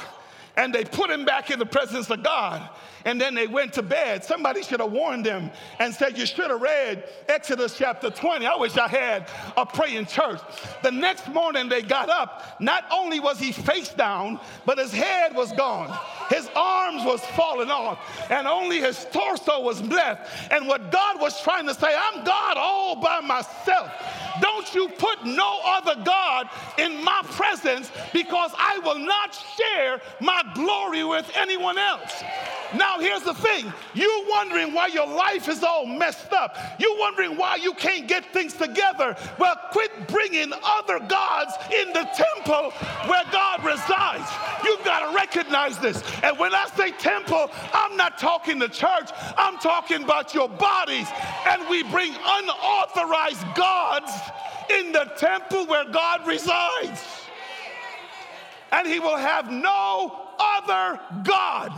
and 0.56 0.74
they 0.74 0.84
put 0.84 1.10
him 1.10 1.24
back 1.24 1.50
in 1.50 1.58
the 1.58 1.66
presence 1.66 2.10
of 2.10 2.22
God 2.22 2.68
and 3.04 3.20
then 3.20 3.34
they 3.34 3.46
went 3.46 3.72
to 3.74 3.82
bed. 3.82 4.24
Somebody 4.24 4.62
should 4.62 4.80
have 4.80 4.92
warned 4.92 5.26
them 5.26 5.50
and 5.78 5.94
said, 5.94 6.18
You 6.18 6.26
should 6.26 6.50
have 6.50 6.60
read 6.60 7.04
Exodus 7.28 7.76
chapter 7.76 8.10
20. 8.10 8.46
I 8.46 8.56
wish 8.56 8.76
I 8.76 8.88
had 8.88 9.28
a 9.56 9.64
praying 9.64 10.06
church. 10.06 10.40
The 10.82 10.90
next 10.90 11.28
morning 11.28 11.68
they 11.68 11.82
got 11.82 12.08
up. 12.08 12.60
Not 12.60 12.84
only 12.90 13.20
was 13.20 13.38
he 13.38 13.52
face 13.52 13.90
down, 13.90 14.40
but 14.64 14.78
his 14.78 14.92
head 14.92 15.34
was 15.34 15.52
gone. 15.52 15.96
His 16.30 16.48
arms 16.54 17.04
was 17.04 17.24
falling 17.36 17.70
off, 17.70 17.98
and 18.30 18.46
only 18.46 18.80
his 18.80 19.06
torso 19.12 19.60
was 19.60 19.80
left. 19.82 20.52
And 20.52 20.66
what 20.66 20.90
God 20.90 21.20
was 21.20 21.40
trying 21.42 21.66
to 21.66 21.74
say, 21.74 21.94
I'm 21.96 22.24
God 22.24 22.56
all 22.56 22.96
by 22.96 23.20
myself. 23.20 23.90
Don't 24.40 24.74
you 24.74 24.88
put 24.88 25.24
no 25.24 25.60
other 25.64 25.96
God 26.04 26.48
in 26.78 27.02
my 27.02 27.22
presence 27.30 27.90
because 28.12 28.52
I 28.56 28.78
will 28.84 28.98
not 28.98 29.36
share 29.56 30.00
my 30.20 30.42
glory 30.54 31.04
with 31.04 31.30
anyone 31.36 31.78
else. 31.78 32.22
Now, 32.74 32.98
here's 33.00 33.22
the 33.22 33.34
thing 33.34 33.72
You're 33.94 34.28
wondering 34.28 34.74
why 34.74 34.88
your 34.88 35.06
life 35.06 35.48
is 35.48 35.62
all 35.62 35.86
messed 35.86 36.32
up. 36.32 36.56
You're 36.78 36.98
wondering 36.98 37.36
why 37.36 37.56
you 37.56 37.72
can't 37.74 38.06
get 38.06 38.32
things 38.32 38.52
together. 38.54 39.16
Well, 39.38 39.56
quit 39.72 40.08
bringing 40.08 40.52
other 40.62 40.98
gods 41.00 41.54
in 41.74 41.92
the 41.92 42.06
temple 42.14 42.70
where 43.06 43.24
God 43.32 43.64
resides. 43.64 44.30
You've 44.64 44.84
got 44.84 45.08
to 45.08 45.16
recognize 45.16 45.78
this. 45.78 46.02
And 46.22 46.38
when 46.38 46.54
I 46.54 46.66
say 46.76 46.92
temple, 46.92 47.50
I'm 47.72 47.96
not 47.96 48.18
talking 48.18 48.58
the 48.58 48.68
church, 48.68 49.10
I'm 49.36 49.58
talking 49.58 50.04
about 50.04 50.34
your 50.34 50.48
bodies. 50.48 51.08
And 51.46 51.66
we 51.68 51.82
bring 51.84 52.14
unauthorized 52.14 53.44
gods 53.54 54.12
in 54.70 54.92
the 54.92 55.10
temple 55.16 55.66
where 55.66 55.86
God 55.86 56.26
resides. 56.26 57.02
And 58.70 58.86
he 58.86 59.00
will 59.00 59.16
have 59.16 59.50
no 59.50 60.26
other 60.38 61.00
God 61.24 61.72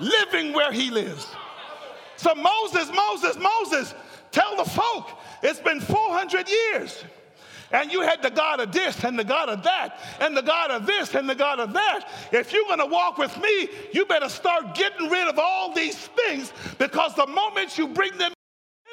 living 0.00 0.52
where 0.52 0.72
he 0.72 0.90
lives. 0.90 1.28
So, 2.16 2.34
Moses, 2.34 2.90
Moses, 2.94 3.36
Moses, 3.36 3.94
tell 4.30 4.56
the 4.56 4.64
folk 4.64 5.10
it's 5.42 5.60
been 5.60 5.80
400 5.80 6.48
years. 6.48 7.04
And 7.72 7.90
you 7.90 8.02
had 8.02 8.22
the 8.22 8.30
God 8.30 8.60
of 8.60 8.70
this 8.70 9.02
and 9.02 9.18
the 9.18 9.24
God 9.24 9.48
of 9.48 9.64
that 9.64 9.98
and 10.20 10.36
the 10.36 10.42
God 10.42 10.70
of 10.70 10.86
this 10.86 11.14
and 11.14 11.28
the 11.28 11.34
God 11.34 11.58
of 11.58 11.72
that. 11.72 12.08
If 12.30 12.52
you're 12.52 12.66
going 12.66 12.78
to 12.78 12.86
walk 12.86 13.18
with 13.18 13.36
me, 13.40 13.68
you 13.92 14.06
better 14.06 14.28
start 14.28 14.76
getting 14.76 15.10
rid 15.10 15.26
of 15.26 15.40
all 15.40 15.74
these 15.74 15.96
things 15.96 16.52
because 16.78 17.14
the 17.16 17.26
moment 17.26 17.76
you 17.76 17.88
bring 17.88 18.16
them 18.16 18.32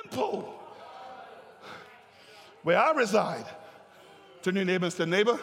temple 0.02 0.52
where 2.64 2.80
I 2.80 2.92
reside, 2.92 3.46
turn 4.42 4.56
your 4.56 4.66
neighbor 4.66 4.86
and 4.86 4.94
say, 4.94 5.06
neighbor, 5.06 5.40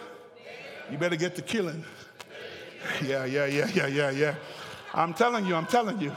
you 0.91 0.99
better 0.99 1.17
get 1.17 1.37
to 1.37 1.43
killing. 1.43 1.85
Yeah, 3.05 3.25
yeah, 3.25 3.45
yeah, 3.45 3.69
yeah, 3.75 3.87
yeah, 3.87 4.11
yeah. 4.11 4.35
I'm 4.95 5.15
telling 5.15 5.47
you, 5.47 5.55
I'm 5.55 5.67
telling 5.67 6.01
you. 6.01 6.13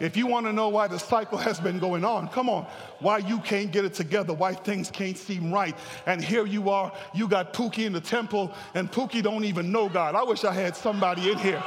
If 0.00 0.16
you 0.16 0.26
want 0.26 0.46
to 0.46 0.52
know 0.52 0.68
why 0.68 0.88
the 0.88 0.98
cycle 0.98 1.38
has 1.38 1.60
been 1.60 1.78
going 1.78 2.04
on, 2.04 2.28
come 2.28 2.48
on, 2.48 2.66
why 2.98 3.18
you 3.18 3.38
can't 3.38 3.70
get 3.70 3.84
it 3.84 3.94
together, 3.94 4.32
why 4.32 4.52
things 4.52 4.90
can't 4.90 5.16
seem 5.16 5.52
right. 5.52 5.76
And 6.06 6.22
here 6.22 6.44
you 6.44 6.70
are, 6.70 6.92
you 7.14 7.28
got 7.28 7.52
Pookie 7.52 7.86
in 7.86 7.92
the 7.92 8.00
temple, 8.00 8.52
and 8.74 8.90
Pookie 8.90 9.22
don't 9.22 9.44
even 9.44 9.70
know 9.70 9.88
God. 9.88 10.16
I 10.16 10.24
wish 10.24 10.42
I 10.44 10.52
had 10.52 10.74
somebody 10.74 11.30
in 11.30 11.38
here. 11.38 11.62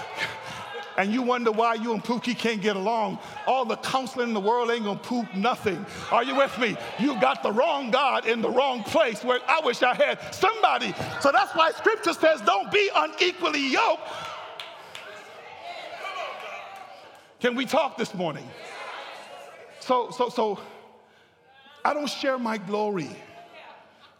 and 0.96 1.12
you 1.12 1.22
wonder 1.22 1.52
why 1.52 1.74
you 1.74 1.92
and 1.92 2.02
Pookie 2.02 2.36
can't 2.36 2.60
get 2.60 2.74
along. 2.74 3.18
All 3.46 3.64
the 3.64 3.76
counseling 3.76 4.28
in 4.28 4.34
the 4.34 4.40
world 4.40 4.70
ain't 4.70 4.84
gonna 4.84 4.98
poop 4.98 5.32
nothing. 5.34 5.84
Are 6.10 6.24
you 6.24 6.34
with 6.34 6.58
me? 6.58 6.76
You 6.98 7.20
got 7.20 7.42
the 7.42 7.52
wrong 7.52 7.90
God 7.92 8.26
in 8.26 8.42
the 8.42 8.50
wrong 8.50 8.82
place 8.82 9.22
where 9.22 9.38
I 9.46 9.60
wish 9.64 9.82
I 9.82 9.94
had 9.94 10.34
somebody. 10.34 10.92
So 11.20 11.30
that's 11.30 11.54
why 11.54 11.70
scripture 11.72 12.14
says, 12.14 12.40
don't 12.42 12.72
be 12.72 12.90
unequally 12.96 13.68
yoked 13.68 14.08
Can 17.40 17.54
we 17.54 17.66
talk 17.66 17.96
this 17.96 18.14
morning? 18.14 18.48
So, 19.80 20.10
so, 20.10 20.28
so, 20.28 20.58
I 21.84 21.92
don't 21.92 22.08
share 22.08 22.38
my 22.38 22.56
glory. 22.56 23.10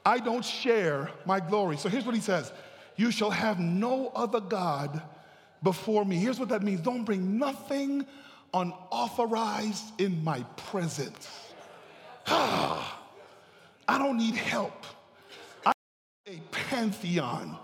I 0.05 0.18
don't 0.18 0.44
share 0.44 1.11
my 1.24 1.40
glory. 1.40 1.79
So 1.79 1.88
here's 1.88 2.05
what 2.05 2.14
he 2.14 2.20
says 2.20 2.53
You 2.96 3.11
shall 3.11 3.31
have 3.31 3.59
no 3.59 4.09
other 4.14 4.40
God 4.40 5.03
before 5.62 6.05
me. 6.05 6.16
Here's 6.16 6.38
what 6.38 6.50
that 6.50 6.62
means 6.62 6.81
don't 6.81 7.05
bring 7.05 7.38
nothing 7.38 8.05
unauthorized 8.53 10.00
in 10.00 10.22
my 10.22 10.42
presence. 10.57 11.29
I 12.27 12.88
don't 13.88 14.18
need 14.18 14.35
help. 14.35 14.85
I 15.64 15.72
need 16.27 16.38
a 16.38 16.55
pantheon 16.55 17.59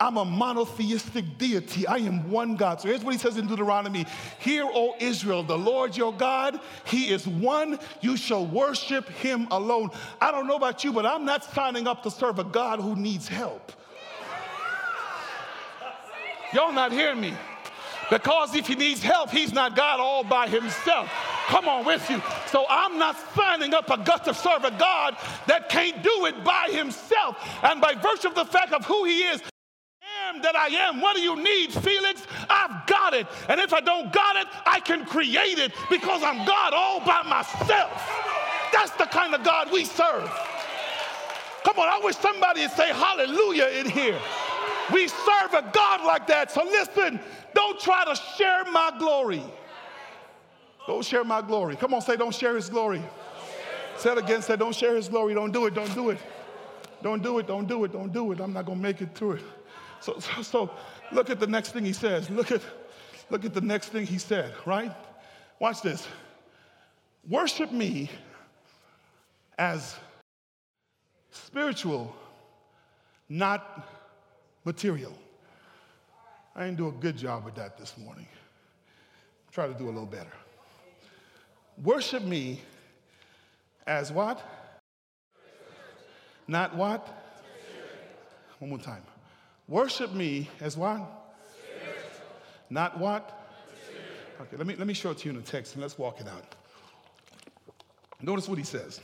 I'm 0.00 0.16
a 0.16 0.24
monotheistic 0.24 1.38
deity. 1.38 1.86
I 1.86 1.98
am 1.98 2.30
one 2.30 2.56
God. 2.56 2.80
So 2.80 2.88
here's 2.88 3.04
what 3.04 3.12
he 3.12 3.18
says 3.18 3.36
in 3.36 3.46
Deuteronomy 3.46 4.06
Hear, 4.38 4.64
O 4.64 4.94
Israel, 5.00 5.42
the 5.42 5.58
Lord 5.58 5.96
your 5.96 6.12
God, 6.12 6.60
he 6.84 7.10
is 7.10 7.26
one. 7.26 7.78
You 8.00 8.16
shall 8.16 8.46
worship 8.46 9.08
him 9.08 9.46
alone. 9.50 9.90
I 10.20 10.30
don't 10.30 10.46
know 10.46 10.56
about 10.56 10.84
you, 10.84 10.92
but 10.92 11.06
I'm 11.06 11.24
not 11.24 11.44
signing 11.44 11.86
up 11.86 12.02
to 12.02 12.10
serve 12.10 12.38
a 12.38 12.44
God 12.44 12.80
who 12.80 12.96
needs 12.96 13.28
help. 13.28 13.72
Y'all 16.52 16.72
not 16.72 16.92
hearing 16.92 17.20
me? 17.20 17.34
Because 18.10 18.54
if 18.54 18.66
he 18.66 18.74
needs 18.74 19.02
help, 19.02 19.30
he's 19.30 19.52
not 19.52 19.74
God 19.74 19.98
all 19.98 20.22
by 20.22 20.46
himself. 20.46 21.10
come 21.48 21.68
on 21.68 21.84
with 21.84 22.08
you. 22.10 22.22
So 22.46 22.64
I'm 22.68 22.98
not 22.98 23.16
signing 23.34 23.74
up 23.74 23.90
a 23.90 23.98
gut 23.98 24.24
to 24.24 24.34
serve 24.34 24.64
a 24.64 24.70
God 24.70 25.16
that 25.46 25.68
can't 25.68 26.02
do 26.02 26.26
it 26.26 26.44
by 26.44 26.68
himself. 26.70 27.36
And 27.62 27.80
by 27.80 27.94
virtue 27.94 28.28
of 28.28 28.34
the 28.34 28.44
fact 28.44 28.72
of 28.72 28.84
who 28.84 29.04
he 29.04 29.22
is, 29.22 29.42
am 30.28 30.42
that 30.42 30.56
I 30.56 30.68
am. 30.68 31.00
What 31.00 31.16
do 31.16 31.22
you 31.22 31.36
need, 31.36 31.72
Felix? 31.72 32.26
I've 32.48 32.86
got 32.86 33.14
it. 33.14 33.26
And 33.48 33.60
if 33.60 33.72
I 33.72 33.80
don't 33.80 34.12
got 34.12 34.36
it, 34.36 34.46
I 34.66 34.80
can 34.80 35.04
create 35.06 35.58
it 35.58 35.72
because 35.90 36.22
I'm 36.22 36.46
God 36.46 36.72
all 36.74 37.00
by 37.00 37.22
myself. 37.22 37.90
That's 38.72 38.90
the 38.92 39.04
kind 39.04 39.34
of 39.34 39.44
God 39.44 39.70
we 39.72 39.84
serve. 39.84 40.30
Come 41.64 41.78
on, 41.78 41.88
I 41.88 42.00
wish 42.04 42.16
somebody 42.16 42.62
would 42.62 42.72
say 42.72 42.88
hallelujah 42.88 43.68
in 43.68 43.88
here. 43.88 44.18
We 44.92 45.08
serve 45.08 45.54
a 45.54 45.70
God 45.72 46.04
like 46.04 46.26
that. 46.26 46.50
So 46.50 46.62
listen, 46.64 47.18
don't 47.54 47.80
try 47.80 48.04
to 48.04 48.14
share 48.36 48.64
my 48.70 48.92
glory. 48.98 49.42
Don't 50.86 51.04
share 51.04 51.24
my 51.24 51.40
glory. 51.40 51.76
Come 51.76 51.94
on, 51.94 52.02
say, 52.02 52.16
don't 52.16 52.34
share 52.34 52.54
his 52.54 52.68
glory. 52.68 53.02
Say 53.96 54.12
it 54.12 54.18
again, 54.18 54.42
say, 54.42 54.56
don't 54.56 54.74
share 54.74 54.96
his 54.96 55.08
glory. 55.08 55.32
Don't 55.32 55.52
do 55.52 55.64
it, 55.66 55.74
don't 55.74 55.94
do 55.94 56.10
it. 56.10 56.18
Don't 57.02 57.22
do 57.22 57.38
it, 57.38 57.46
don't 57.46 57.66
do 57.66 57.84
it, 57.84 57.92
don't 57.92 58.12
do 58.12 58.32
it. 58.32 58.40
I'm 58.40 58.52
not 58.52 58.66
to 58.66 58.74
make 58.74 59.00
it 59.00 59.14
through 59.14 59.32
it. 59.32 59.42
So, 60.04 60.18
so, 60.18 60.42
so 60.42 60.70
look 61.12 61.30
at 61.30 61.40
the 61.40 61.46
next 61.46 61.70
thing 61.70 61.86
he 61.86 61.94
says. 61.94 62.28
Look 62.28 62.52
at, 62.52 62.60
look 63.30 63.46
at 63.46 63.54
the 63.54 63.62
next 63.62 63.88
thing 63.88 64.04
he 64.04 64.18
said, 64.18 64.52
right? 64.66 64.92
Watch 65.58 65.80
this. 65.80 66.06
Worship 67.26 67.72
me 67.72 68.10
as 69.56 69.96
spiritual, 71.30 72.14
not 73.30 73.88
material. 74.66 75.14
I 76.54 76.66
didn't 76.66 76.76
do 76.76 76.88
a 76.88 76.92
good 76.92 77.16
job 77.16 77.46
with 77.46 77.54
that 77.54 77.78
this 77.78 77.96
morning. 77.96 78.28
Try 79.52 79.68
to 79.68 79.74
do 79.74 79.86
a 79.86 79.86
little 79.86 80.04
better. 80.04 80.34
Worship 81.82 82.24
me 82.24 82.60
as 83.86 84.12
what? 84.12 84.42
Not 86.46 86.76
what? 86.76 87.08
One 88.58 88.68
more 88.68 88.78
time. 88.78 89.02
Worship 89.68 90.12
me 90.12 90.50
as 90.60 90.76
what? 90.76 91.00
Not 92.70 92.98
what? 92.98 93.40
Okay, 94.40 94.56
let 94.56 94.66
me, 94.66 94.74
let 94.76 94.86
me 94.86 94.94
show 94.94 95.12
it 95.12 95.18
to 95.18 95.24
you 95.26 95.30
in 95.30 95.36
the 95.36 95.48
text 95.48 95.74
and 95.74 95.82
let's 95.82 95.96
walk 95.96 96.20
it 96.20 96.28
out. 96.28 96.44
Notice 98.20 98.48
what 98.48 98.58
he 98.58 98.64
says. 98.64 99.00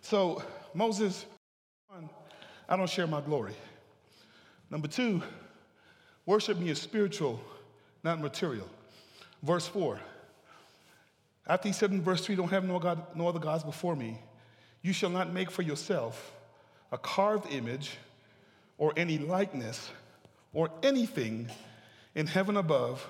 So, 0.00 0.42
Moses, 0.74 1.24
one, 1.88 2.10
I 2.68 2.76
don't 2.76 2.90
share 2.90 3.06
my 3.06 3.20
glory. 3.20 3.54
Number 4.70 4.88
two, 4.88 5.22
worship 6.26 6.58
me 6.58 6.70
as 6.70 6.80
spiritual, 6.80 7.40
not 8.02 8.20
material. 8.20 8.68
Verse 9.42 9.66
four, 9.66 10.00
after 11.46 11.68
he 11.68 11.72
said 11.72 11.90
in 11.92 12.02
verse 12.02 12.24
three, 12.24 12.36
don't 12.36 12.50
have 12.50 12.64
no, 12.64 12.78
God, 12.78 13.16
no 13.16 13.28
other 13.28 13.38
gods 13.38 13.64
before 13.64 13.94
me, 13.94 14.18
you 14.82 14.92
shall 14.92 15.10
not 15.10 15.32
make 15.32 15.50
for 15.50 15.62
yourself 15.62 16.32
a 16.90 16.98
carved 16.98 17.52
image 17.52 17.96
or 18.82 18.92
any 18.96 19.16
likeness 19.16 19.90
or 20.52 20.68
anything 20.82 21.48
in 22.16 22.26
heaven 22.26 22.56
above 22.56 23.08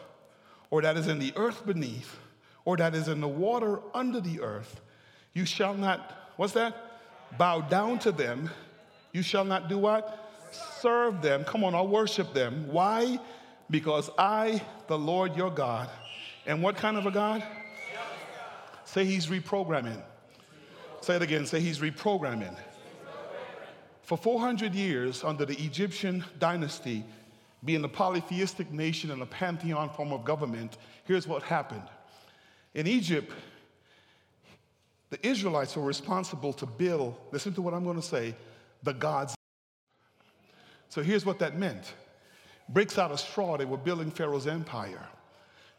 or 0.68 0.82
that 0.82 0.98
is 0.98 1.08
in 1.08 1.18
the 1.18 1.32
earth 1.34 1.64
beneath 1.64 2.18
or 2.66 2.76
that 2.76 2.94
is 2.94 3.08
in 3.08 3.22
the 3.22 3.28
water 3.28 3.80
under 3.94 4.20
the 4.20 4.42
earth. 4.42 4.82
You 5.32 5.46
shall 5.46 5.72
not, 5.72 6.30
what's 6.36 6.52
that? 6.52 6.76
bow 7.38 7.62
down 7.62 7.98
to 8.00 8.12
them. 8.12 8.50
You 9.12 9.22
shall 9.22 9.46
not 9.46 9.70
do 9.70 9.78
what? 9.78 10.18
Serve 10.82 11.22
them. 11.22 11.42
Come 11.44 11.64
on, 11.64 11.74
I'll 11.74 11.88
worship 11.88 12.34
them. 12.34 12.66
Why? 12.68 13.18
Because 13.70 14.10
I, 14.18 14.60
the 14.88 14.98
Lord 14.98 15.36
your 15.38 15.50
God, 15.50 15.88
and 16.46 16.62
what 16.62 16.76
kind 16.76 16.98
of 16.98 17.06
a 17.06 17.10
God? 17.10 17.42
Say 18.84 19.06
he's 19.06 19.28
reprogramming. 19.28 20.02
Say 21.00 21.16
it 21.16 21.22
again. 21.22 21.46
Say 21.46 21.60
he's 21.60 21.78
reprogramming. 21.78 22.54
For 24.02 24.18
400 24.18 24.74
years, 24.74 25.22
under 25.22 25.44
the 25.44 25.56
Egyptian 25.62 26.24
dynasty, 26.38 27.04
being 27.64 27.84
a 27.84 27.88
polytheistic 27.88 28.72
nation 28.72 29.10
and 29.10 29.22
a 29.22 29.26
pantheon 29.26 29.90
form 29.90 30.12
of 30.12 30.24
government, 30.24 30.76
here's 31.04 31.28
what 31.28 31.42
happened. 31.44 31.84
In 32.74 32.86
Egypt, 32.86 33.30
the 35.10 35.24
Israelites 35.26 35.76
were 35.76 35.84
responsible 35.84 36.52
to 36.54 36.66
build, 36.66 37.16
listen 37.30 37.52
to 37.54 37.62
what 37.62 37.74
I'm 37.74 37.84
going 37.84 38.00
to 38.00 38.02
say, 38.02 38.34
the 38.82 38.94
gods. 38.94 39.34
So 40.88 41.02
here's 41.02 41.24
what 41.24 41.38
that 41.38 41.58
meant 41.58 41.94
bricks 42.68 42.98
out 42.98 43.10
of 43.10 43.20
straw, 43.20 43.56
they 43.56 43.64
were 43.64 43.76
building 43.76 44.10
Pharaoh's 44.10 44.46
empire. 44.46 45.06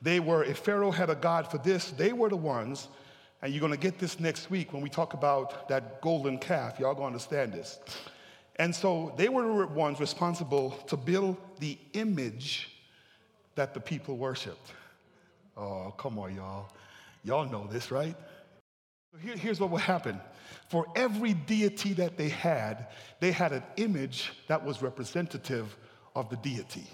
They 0.01 0.19
were, 0.19 0.43
if 0.43 0.59
Pharaoh 0.59 0.91
had 0.91 1.09
a 1.09 1.15
God 1.15 1.49
for 1.49 1.57
this, 1.57 1.91
they 1.91 2.13
were 2.13 2.29
the 2.29 2.35
ones, 2.35 2.89
and 3.41 3.51
you're 3.51 3.61
going 3.61 3.71
to 3.71 3.77
get 3.77 3.99
this 3.99 4.19
next 4.19 4.51
week 4.51 4.73
when 4.73 4.81
we 4.81 4.89
talk 4.89 5.13
about 5.13 5.67
that 5.69 6.01
golden 6.01 6.37
calf. 6.37 6.79
Y'all 6.79 6.93
going 6.93 7.03
to 7.03 7.07
understand 7.07 7.53
this. 7.53 7.79
And 8.57 8.75
so 8.75 9.13
they 9.17 9.29
were 9.29 9.65
the 9.65 9.67
ones 9.67 9.99
responsible 9.99 10.71
to 10.87 10.97
build 10.97 11.37
the 11.59 11.77
image 11.93 12.69
that 13.55 13.73
the 13.73 13.79
people 13.79 14.17
worshiped. 14.17 14.71
Oh, 15.57 15.93
come 15.97 16.19
on, 16.19 16.35
y'all. 16.35 16.67
Y'all 17.23 17.49
know 17.49 17.67
this, 17.67 17.91
right? 17.91 18.15
Here, 19.21 19.35
here's 19.35 19.59
what 19.59 19.69
would 19.69 19.81
happen. 19.81 20.19
For 20.69 20.85
every 20.95 21.33
deity 21.33 21.93
that 21.93 22.17
they 22.17 22.29
had, 22.29 22.87
they 23.19 23.31
had 23.31 23.53
an 23.53 23.63
image 23.77 24.31
that 24.47 24.63
was 24.63 24.81
representative 24.81 25.75
of 26.15 26.29
the 26.29 26.37
deity. 26.37 26.87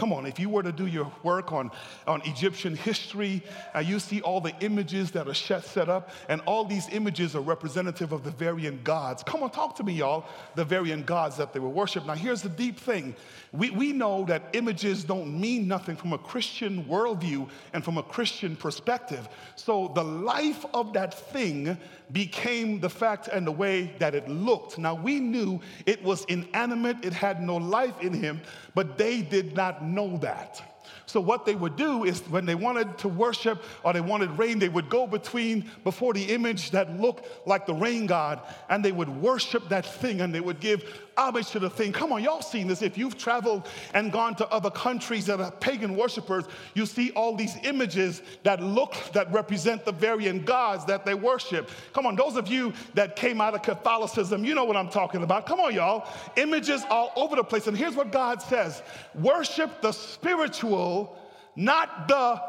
Come 0.00 0.14
on, 0.14 0.24
if 0.24 0.40
you 0.40 0.48
were 0.48 0.62
to 0.62 0.72
do 0.72 0.86
your 0.86 1.12
work 1.22 1.52
on, 1.52 1.70
on 2.06 2.22
Egyptian 2.22 2.74
history, 2.74 3.42
uh, 3.76 3.80
you 3.80 3.98
see 3.98 4.22
all 4.22 4.40
the 4.40 4.54
images 4.60 5.10
that 5.10 5.28
are 5.28 5.34
set 5.34 5.90
up, 5.90 6.08
and 6.30 6.40
all 6.46 6.64
these 6.64 6.88
images 6.90 7.36
are 7.36 7.42
representative 7.42 8.12
of 8.12 8.24
the 8.24 8.30
varying 8.30 8.80
gods. 8.82 9.22
Come 9.22 9.42
on, 9.42 9.50
talk 9.50 9.76
to 9.76 9.82
me, 9.82 9.92
y'all, 9.92 10.24
the 10.54 10.64
varying 10.64 11.02
gods 11.02 11.36
that 11.36 11.52
they 11.52 11.60
were 11.60 11.68
worshiped. 11.68 12.06
Now, 12.06 12.14
here's 12.14 12.40
the 12.40 12.48
deep 12.48 12.80
thing 12.80 13.14
we, 13.52 13.68
we 13.70 13.92
know 13.92 14.24
that 14.24 14.44
images 14.54 15.04
don't 15.04 15.38
mean 15.38 15.68
nothing 15.68 15.96
from 15.96 16.14
a 16.14 16.18
Christian 16.18 16.84
worldview 16.84 17.50
and 17.74 17.84
from 17.84 17.98
a 17.98 18.02
Christian 18.02 18.56
perspective. 18.56 19.28
So, 19.56 19.92
the 19.94 20.04
life 20.04 20.64
of 20.72 20.94
that 20.94 21.12
thing 21.12 21.76
became 22.12 22.80
the 22.80 22.88
fact 22.88 23.28
and 23.28 23.46
the 23.46 23.52
way 23.52 23.94
that 23.98 24.14
it 24.14 24.28
looked. 24.28 24.78
Now, 24.78 24.94
we 24.94 25.20
knew 25.20 25.60
it 25.84 26.02
was 26.02 26.24
inanimate, 26.24 27.04
it 27.04 27.12
had 27.12 27.42
no 27.42 27.56
life 27.56 28.00
in 28.00 28.14
him, 28.14 28.40
but 28.74 28.96
they 28.96 29.20
did 29.20 29.54
not 29.54 29.89
know 29.90 30.16
that. 30.18 30.62
So 31.10 31.20
what 31.20 31.44
they 31.44 31.54
would 31.54 31.76
do 31.76 32.04
is 32.04 32.20
when 32.28 32.46
they 32.46 32.54
wanted 32.54 32.96
to 32.98 33.08
worship 33.08 33.62
or 33.82 33.92
they 33.92 34.00
wanted 34.00 34.30
rain, 34.38 34.58
they 34.58 34.68
would 34.68 34.88
go 34.88 35.06
between 35.06 35.68
before 35.84 36.14
the 36.14 36.22
image 36.24 36.70
that 36.70 37.00
looked 37.00 37.26
like 37.46 37.66
the 37.66 37.74
rain 37.74 38.06
god 38.06 38.40
and 38.68 38.84
they 38.84 38.92
would 38.92 39.08
worship 39.08 39.68
that 39.68 39.84
thing 39.84 40.20
and 40.20 40.34
they 40.34 40.40
would 40.40 40.60
give 40.60 40.84
homage 41.20 41.50
to 41.50 41.58
the 41.58 41.68
thing. 41.68 41.92
Come 41.92 42.12
on, 42.12 42.22
y'all 42.22 42.40
seen 42.40 42.66
this. 42.66 42.80
If 42.82 42.96
you've 42.96 43.18
traveled 43.18 43.68
and 43.92 44.10
gone 44.10 44.34
to 44.36 44.48
other 44.48 44.70
countries 44.70 45.26
that 45.26 45.40
are 45.40 45.50
pagan 45.50 45.96
worshipers, 45.96 46.44
you 46.74 46.86
see 46.86 47.10
all 47.10 47.36
these 47.36 47.56
images 47.62 48.22
that 48.42 48.62
look, 48.62 48.94
that 49.12 49.30
represent 49.32 49.84
the 49.84 49.92
varying 49.92 50.44
gods 50.44 50.84
that 50.86 51.04
they 51.04 51.14
worship. 51.14 51.70
Come 51.92 52.06
on, 52.06 52.16
those 52.16 52.36
of 52.36 52.48
you 52.48 52.72
that 52.94 53.16
came 53.16 53.40
out 53.40 53.54
of 53.54 53.62
Catholicism, 53.62 54.44
you 54.44 54.54
know 54.54 54.64
what 54.64 54.76
I'm 54.76 54.88
talking 54.88 55.22
about. 55.22 55.46
Come 55.46 55.60
on, 55.60 55.74
y'all. 55.74 56.08
Images 56.36 56.82
all 56.88 57.12
over 57.16 57.36
the 57.36 57.44
place. 57.44 57.66
And 57.66 57.76
here's 57.76 57.94
what 57.94 58.12
God 58.12 58.40
says 58.40 58.82
worship 59.14 59.82
the 59.82 59.92
spiritual, 59.92 60.99
not 61.60 62.08
the 62.08 62.40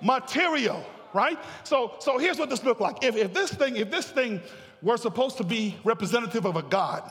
material 0.00 0.84
right? 1.14 1.38
So, 1.62 1.92
so 1.98 2.16
here's 2.16 2.38
what 2.38 2.48
this 2.48 2.64
looked 2.64 2.80
like. 2.80 3.04
If, 3.04 3.16
if 3.16 3.34
this 3.34 3.52
thing, 3.52 3.76
if 3.76 3.90
this 3.90 4.06
thing 4.06 4.40
were 4.80 4.96
supposed 4.96 5.36
to 5.36 5.44
be 5.44 5.76
representative 5.84 6.46
of 6.46 6.56
a 6.56 6.62
God, 6.62 7.02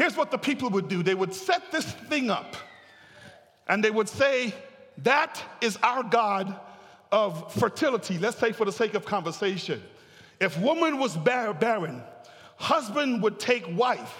Here's 0.00 0.16
what 0.16 0.30
the 0.30 0.38
people 0.38 0.70
would 0.70 0.88
do 0.88 1.02
they 1.02 1.14
would 1.14 1.34
set 1.34 1.70
this 1.70 1.84
thing 1.84 2.30
up 2.30 2.56
and 3.68 3.84
they 3.84 3.90
would 3.90 4.08
say, 4.08 4.54
That 4.98 5.42
is 5.60 5.78
our 5.82 6.02
God 6.02 6.58
of 7.12 7.52
fertility. 7.52 8.16
Let's 8.16 8.38
say, 8.38 8.52
for 8.52 8.64
the 8.64 8.72
sake 8.72 8.94
of 8.94 9.04
conversation, 9.04 9.82
if 10.40 10.58
woman 10.58 10.96
was 10.96 11.18
barren, 11.18 12.02
husband 12.56 13.22
would 13.22 13.38
take 13.38 13.64
wife 13.76 14.16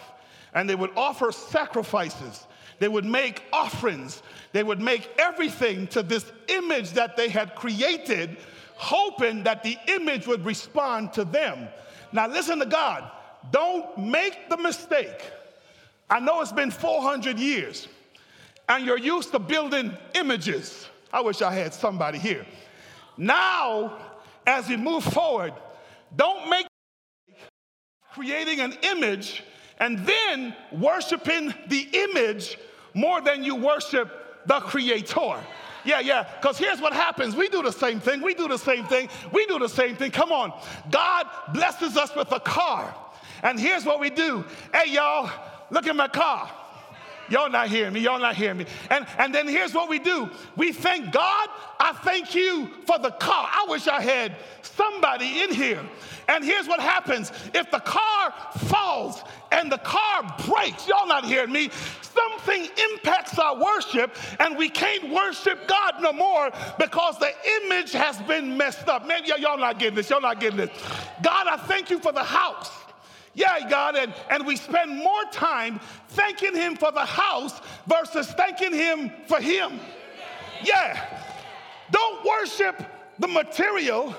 and 0.52 0.68
they 0.68 0.74
would 0.74 0.90
offer 0.98 1.32
sacrifices. 1.32 2.46
They 2.80 2.88
would 2.88 3.04
make 3.04 3.44
offerings. 3.52 4.22
They 4.52 4.64
would 4.64 4.80
make 4.80 5.08
everything 5.18 5.86
to 5.88 6.02
this 6.02 6.32
image 6.48 6.90
that 6.92 7.16
they 7.16 7.28
had 7.28 7.54
created, 7.54 8.38
hoping 8.74 9.44
that 9.44 9.62
the 9.62 9.78
image 9.86 10.26
would 10.26 10.44
respond 10.44 11.12
to 11.12 11.24
them. 11.24 11.68
Now, 12.10 12.26
listen 12.26 12.58
to 12.58 12.66
God. 12.66 13.08
Don't 13.52 13.96
make 13.96 14.50
the 14.50 14.56
mistake 14.56 15.22
I 16.10 16.18
know 16.18 16.40
it's 16.40 16.50
been 16.50 16.72
400 16.72 17.38
years 17.38 17.86
and 18.68 18.84
you're 18.84 18.98
used 18.98 19.30
to 19.30 19.38
building 19.38 19.96
images. 20.14 20.88
I 21.12 21.20
wish 21.20 21.40
I 21.40 21.52
had 21.52 21.72
somebody 21.72 22.18
here. 22.18 22.44
Now, 23.16 23.96
as 24.44 24.68
we 24.68 24.76
move 24.76 25.04
forward, 25.04 25.52
don't 26.16 26.50
make 26.50 26.66
creating 28.12 28.58
an 28.58 28.76
image 28.82 29.44
and 29.78 30.00
then 30.00 30.54
worshiping 30.72 31.54
the 31.68 31.88
image 31.92 32.58
more 32.94 33.20
than 33.20 33.44
you 33.44 33.56
worship 33.56 34.46
the 34.46 34.60
creator. 34.60 35.36
Yeah, 35.84 36.00
yeah. 36.00 36.26
Because 36.40 36.58
here's 36.58 36.80
what 36.80 36.92
happens. 36.92 37.34
We 37.34 37.48
do 37.48 37.62
the 37.62 37.72
same 37.72 38.00
thing. 38.00 38.20
We 38.20 38.34
do 38.34 38.48
the 38.48 38.58
same 38.58 38.84
thing. 38.84 39.08
We 39.32 39.46
do 39.46 39.58
the 39.58 39.68
same 39.68 39.96
thing. 39.96 40.10
Come 40.10 40.32
on. 40.32 40.52
God 40.90 41.26
blesses 41.52 41.96
us 41.96 42.14
with 42.14 42.30
a 42.32 42.40
car. 42.40 42.94
And 43.42 43.58
here's 43.58 43.84
what 43.84 44.00
we 44.00 44.10
do. 44.10 44.44
Hey, 44.74 44.92
y'all, 44.92 45.30
look 45.70 45.86
at 45.86 45.96
my 45.96 46.08
car. 46.08 46.50
Y'all 47.30 47.48
not 47.48 47.68
hearing 47.68 47.92
me. 47.92 48.00
Y'all 48.00 48.18
not 48.18 48.34
hearing 48.34 48.58
me. 48.58 48.66
And, 48.90 49.06
and 49.16 49.32
then 49.32 49.46
here's 49.46 49.72
what 49.72 49.88
we 49.88 50.00
do. 50.00 50.28
We 50.56 50.72
thank 50.72 51.12
God. 51.12 51.48
I 51.78 51.92
thank 52.02 52.34
you 52.34 52.68
for 52.86 52.98
the 52.98 53.12
car. 53.12 53.48
I 53.50 53.66
wish 53.68 53.86
I 53.86 54.00
had 54.00 54.34
somebody 54.62 55.42
in 55.42 55.54
here. 55.54 55.80
And 56.28 56.44
here's 56.44 56.66
what 56.66 56.80
happens. 56.80 57.30
If 57.54 57.70
the 57.70 57.78
car 57.78 58.02
falls 58.68 59.22
and 59.52 59.70
the 59.70 59.78
car 59.78 60.36
breaks, 60.46 60.86
y'all 60.88 61.06
not 61.06 61.24
hearing 61.24 61.52
me, 61.52 61.70
something 62.02 62.68
impacts 62.92 63.38
our 63.38 63.60
worship 63.60 64.16
and 64.38 64.56
we 64.56 64.68
can't 64.68 65.10
worship 65.10 65.66
God 65.66 65.94
no 66.00 66.12
more 66.12 66.50
because 66.78 67.18
the 67.18 67.32
image 67.62 67.92
has 67.92 68.18
been 68.22 68.56
messed 68.56 68.88
up. 68.88 69.06
Maybe 69.06 69.30
y'all 69.38 69.58
not 69.58 69.78
getting 69.78 69.96
this. 69.96 70.10
Y'all 70.10 70.20
not 70.20 70.40
getting 70.40 70.58
this. 70.58 70.70
God, 71.22 71.46
I 71.46 71.56
thank 71.56 71.90
you 71.90 71.98
for 71.98 72.12
the 72.12 72.24
house. 72.24 72.70
Yeah, 73.34 73.68
God, 73.68 73.94
and, 73.96 74.12
and 74.28 74.44
we 74.46 74.56
spend 74.56 74.96
more 74.96 75.24
time 75.30 75.80
thanking 76.08 76.54
Him 76.54 76.76
for 76.76 76.90
the 76.90 77.04
house 77.04 77.60
versus 77.86 78.26
thanking 78.32 78.74
Him 78.74 79.12
for 79.28 79.40
Him. 79.40 79.78
Yeah. 80.64 81.18
Don't 81.90 82.24
worship 82.24 82.82
the 83.18 83.28
material, 83.28 84.14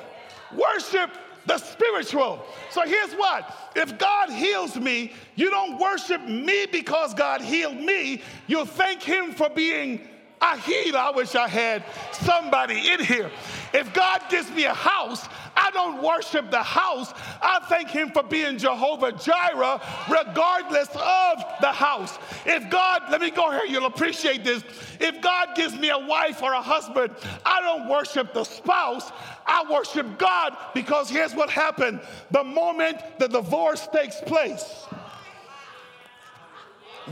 worship 0.55 1.09
the 1.45 1.57
spiritual. 1.57 2.43
So 2.69 2.81
here's 2.81 3.13
what 3.13 3.57
if 3.75 3.97
God 3.97 4.29
heals 4.29 4.75
me, 4.75 5.13
you 5.35 5.49
don't 5.49 5.79
worship 5.79 6.21
me 6.27 6.65
because 6.65 7.13
God 7.13 7.41
healed 7.41 7.77
me, 7.77 8.21
you'll 8.47 8.65
thank 8.65 9.01
Him 9.01 9.31
for 9.31 9.49
being 9.49 10.07
a 10.41 10.57
healer. 10.57 10.99
I 10.99 11.11
wish 11.11 11.35
I 11.35 11.47
had 11.47 11.83
somebody 12.11 12.89
in 12.89 13.03
here. 13.03 13.31
If 13.73 13.93
God 13.93 14.21
gives 14.29 14.49
me 14.51 14.65
a 14.65 14.73
house, 14.73 15.27
I 15.55 15.69
don't 15.71 16.01
worship 16.01 16.49
the 16.49 16.63
house. 16.63 17.13
I 17.41 17.59
thank 17.69 17.89
Him 17.89 18.11
for 18.11 18.23
being 18.23 18.57
Jehovah 18.57 19.11
Jireh, 19.11 19.81
regardless 20.09 20.89
of 20.89 21.43
the 21.61 21.71
house. 21.71 22.17
If 22.45 22.69
God, 22.69 23.03
let 23.11 23.21
me 23.21 23.31
go 23.31 23.51
here, 23.51 23.65
you'll 23.67 23.85
appreciate 23.85 24.43
this. 24.43 24.63
If 24.99 25.21
God 25.21 25.49
gives 25.55 25.75
me 25.75 25.89
a 25.89 25.99
wife 25.99 26.41
or 26.41 26.53
a 26.53 26.61
husband, 26.61 27.13
I 27.45 27.61
don't 27.61 27.87
worship 27.87 28.33
the 28.33 28.43
spouse. 28.43 29.11
I 29.45 29.65
worship 29.69 30.17
God 30.17 30.55
because 30.73 31.09
here's 31.09 31.33
what 31.33 31.49
happened 31.49 32.01
the 32.31 32.43
moment 32.43 32.97
the 33.19 33.27
divorce 33.27 33.87
takes 33.93 34.19
place, 34.21 34.85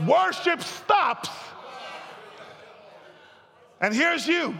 worship 0.06 0.62
stops. 0.62 1.30
And 3.80 3.94
here's 3.94 4.26
you. 4.26 4.56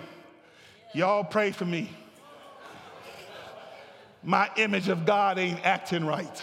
Y'all 0.95 1.25
pray 1.25 1.51
for 1.53 1.65
me 1.65 1.91
my 4.23 4.51
image 4.57 4.89
of 4.89 5.07
God 5.07 5.39
ain't 5.39 5.65
acting 5.65 6.05
right. 6.05 6.43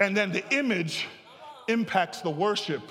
And 0.00 0.16
then 0.16 0.32
the 0.32 0.44
image 0.54 1.06
impacts 1.68 2.20
the 2.22 2.30
worship. 2.30 2.82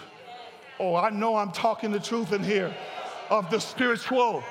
Oh, 0.79 0.95
I 0.95 1.09
know 1.09 1.35
I'm 1.35 1.51
talking 1.51 1.91
the 1.91 1.99
truth 1.99 2.31
in 2.31 2.43
here 2.43 2.73
of 3.29 3.49
the 3.49 3.59
spiritual. 3.59 4.43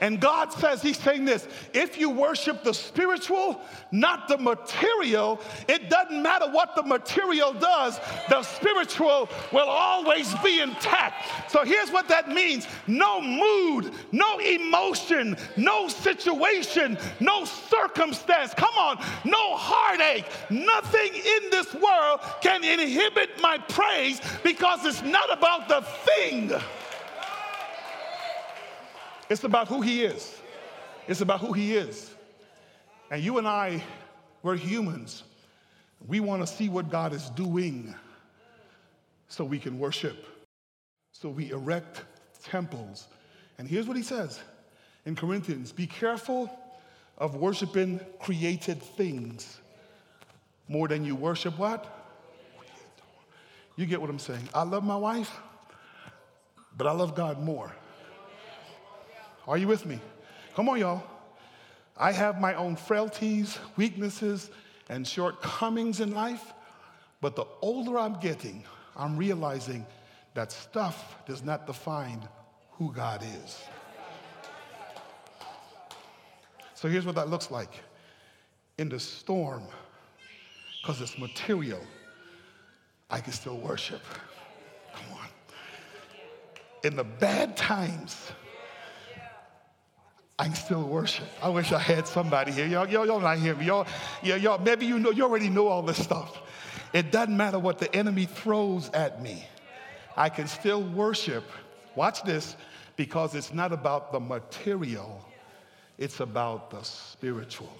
And 0.00 0.20
God 0.20 0.52
says, 0.52 0.82
He's 0.82 0.98
saying 0.98 1.24
this 1.24 1.46
if 1.72 1.98
you 1.98 2.10
worship 2.10 2.62
the 2.62 2.72
spiritual, 2.72 3.60
not 3.90 4.28
the 4.28 4.38
material, 4.38 5.40
it 5.68 5.90
doesn't 5.90 6.22
matter 6.22 6.46
what 6.50 6.76
the 6.76 6.82
material 6.82 7.52
does, 7.52 7.98
the 8.28 8.42
spiritual 8.42 9.28
will 9.52 9.68
always 9.68 10.34
be 10.36 10.60
intact. 10.60 11.50
So 11.50 11.64
here's 11.64 11.90
what 11.90 12.08
that 12.08 12.28
means 12.28 12.66
no 12.86 13.20
mood, 13.20 13.92
no 14.12 14.38
emotion, 14.38 15.36
no 15.56 15.88
situation, 15.88 16.98
no 17.20 17.44
circumstance, 17.44 18.54
come 18.54 18.74
on, 18.76 18.98
no 19.24 19.56
heartache, 19.56 20.26
nothing 20.50 21.14
in 21.14 21.50
this 21.50 21.72
world 21.74 22.20
can 22.40 22.62
inhibit 22.64 23.30
my 23.40 23.58
praise 23.58 24.20
because 24.42 24.84
it's 24.84 25.02
not 25.02 25.36
about 25.36 25.68
the 25.68 25.82
thing. 25.82 26.52
It's 29.28 29.44
about 29.44 29.68
who 29.68 29.82
he 29.82 30.04
is. 30.04 30.40
It's 31.06 31.20
about 31.20 31.40
who 31.40 31.52
he 31.52 31.74
is. 31.74 32.14
And 33.10 33.22
you 33.22 33.38
and 33.38 33.46
I, 33.46 33.82
we're 34.42 34.56
humans. 34.56 35.22
We 36.06 36.20
want 36.20 36.42
to 36.42 36.46
see 36.46 36.68
what 36.68 36.90
God 36.90 37.12
is 37.12 37.30
doing 37.30 37.94
so 39.28 39.44
we 39.44 39.58
can 39.58 39.78
worship. 39.78 40.26
So 41.12 41.28
we 41.28 41.50
erect 41.50 42.02
temples. 42.44 43.08
And 43.58 43.68
here's 43.68 43.86
what 43.86 43.96
he 43.96 44.02
says 44.02 44.40
in 45.04 45.16
Corinthians 45.16 45.72
be 45.72 45.86
careful 45.86 46.50
of 47.18 47.34
worshiping 47.34 48.00
created 48.20 48.82
things 48.82 49.58
more 50.68 50.86
than 50.86 51.04
you 51.04 51.16
worship 51.16 51.58
what? 51.58 51.94
You 53.76 53.86
get 53.86 54.00
what 54.00 54.10
I'm 54.10 54.18
saying? 54.18 54.48
I 54.54 54.62
love 54.64 54.84
my 54.84 54.96
wife, 54.96 55.30
but 56.76 56.86
I 56.86 56.92
love 56.92 57.14
God 57.14 57.40
more. 57.40 57.72
Are 59.48 59.56
you 59.56 59.66
with 59.66 59.86
me? 59.86 59.98
Come 60.54 60.68
on, 60.68 60.78
y'all. 60.78 61.02
I 61.96 62.12
have 62.12 62.38
my 62.38 62.54
own 62.54 62.76
frailties, 62.76 63.58
weaknesses, 63.76 64.50
and 64.90 65.08
shortcomings 65.08 66.00
in 66.00 66.12
life, 66.12 66.52
but 67.22 67.34
the 67.34 67.46
older 67.62 67.98
I'm 67.98 68.20
getting, 68.20 68.62
I'm 68.94 69.16
realizing 69.16 69.86
that 70.34 70.52
stuff 70.52 71.16
does 71.26 71.42
not 71.42 71.66
define 71.66 72.28
who 72.72 72.92
God 72.92 73.24
is. 73.42 73.62
So 76.74 76.86
here's 76.86 77.06
what 77.06 77.14
that 77.14 77.30
looks 77.30 77.50
like 77.50 77.72
in 78.76 78.90
the 78.90 79.00
storm, 79.00 79.62
because 80.82 81.00
it's 81.00 81.18
material, 81.18 81.80
I 83.08 83.20
can 83.20 83.32
still 83.32 83.56
worship. 83.56 84.02
Come 84.94 85.12
on. 85.14 85.28
In 86.84 86.96
the 86.96 87.04
bad 87.04 87.56
times, 87.56 88.30
I 90.38 90.44
can 90.44 90.54
still 90.54 90.84
worship. 90.84 91.26
I 91.42 91.48
wish 91.48 91.72
I 91.72 91.80
had 91.80 92.06
somebody 92.06 92.52
here. 92.52 92.66
Y'all, 92.66 92.88
y'all, 92.88 93.04
y'all 93.04 93.20
not 93.20 93.38
hear 93.38 93.56
me. 93.56 93.66
Y'all, 93.66 93.86
yeah, 94.22 94.36
y'all, 94.36 94.58
maybe 94.58 94.86
you 94.86 94.98
know, 94.98 95.10
you 95.10 95.24
already 95.24 95.48
know 95.48 95.66
all 95.66 95.82
this 95.82 96.02
stuff. 96.02 96.38
It 96.92 97.10
doesn't 97.10 97.36
matter 97.36 97.58
what 97.58 97.78
the 97.78 97.92
enemy 97.94 98.26
throws 98.26 98.88
at 98.90 99.20
me. 99.20 99.44
I 100.16 100.28
can 100.28 100.46
still 100.46 100.82
worship. 100.82 101.44
Watch 101.96 102.22
this, 102.22 102.56
because 102.96 103.34
it's 103.34 103.52
not 103.52 103.72
about 103.72 104.12
the 104.12 104.20
material, 104.20 105.24
it's 105.98 106.20
about 106.20 106.70
the 106.70 106.82
spiritual. 106.82 107.72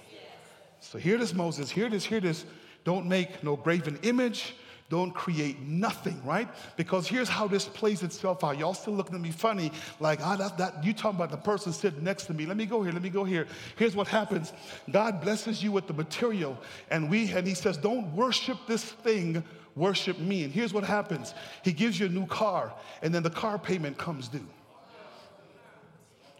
So 0.81 0.97
hear 0.97 1.17
this, 1.17 1.33
Moses. 1.33 1.69
Hear 1.69 1.89
this, 1.89 2.03
hear 2.05 2.19
this. 2.19 2.45
Don't 2.83 3.05
make 3.05 3.43
no 3.43 3.55
graven 3.55 3.99
image 4.03 4.55
don't 4.89 5.13
create 5.13 5.61
nothing, 5.61 6.19
right? 6.25 6.49
Because 6.75 7.07
here's 7.07 7.29
how 7.29 7.47
this 7.47 7.65
plays 7.65 8.01
itself 8.01 8.43
out. 8.43 8.57
Y'all 8.57 8.73
still 8.73 8.93
looking 8.93 9.13
at 9.13 9.21
me 9.21 9.29
funny, 9.29 9.71
like, 9.99 10.19
ah, 10.23 10.35
that's 10.35 10.53
that. 10.53 10.83
You 10.83 10.93
talking 10.93 11.17
about 11.17 11.29
the 11.29 11.37
person 11.37 11.71
sitting 11.71 12.03
next 12.03 12.25
to 12.25 12.33
me. 12.33 12.47
Let 12.47 12.57
me 12.57 12.65
go 12.65 12.81
here, 12.81 12.91
let 12.91 13.03
me 13.03 13.11
go 13.11 13.23
here. 13.23 13.47
Here's 13.77 13.95
what 13.95 14.07
happens 14.07 14.51
God 14.89 15.21
blesses 15.21 15.63
you 15.63 15.71
with 15.71 15.85
the 15.85 15.93
material, 15.93 16.57
and 16.89 17.09
we, 17.09 17.31
and 17.31 17.45
He 17.45 17.53
says, 17.53 17.77
don't 17.77 18.13
worship 18.15 18.57
this 18.67 18.83
thing, 18.83 19.43
worship 19.75 20.17
me. 20.17 20.43
And 20.43 20.51
here's 20.51 20.73
what 20.73 20.83
happens 20.83 21.35
He 21.63 21.71
gives 21.71 21.99
you 21.99 22.07
a 22.07 22.09
new 22.09 22.25
car, 22.25 22.73
and 23.03 23.13
then 23.13 23.21
the 23.21 23.29
car 23.29 23.59
payment 23.59 23.97
comes 23.97 24.27
due. 24.27 24.47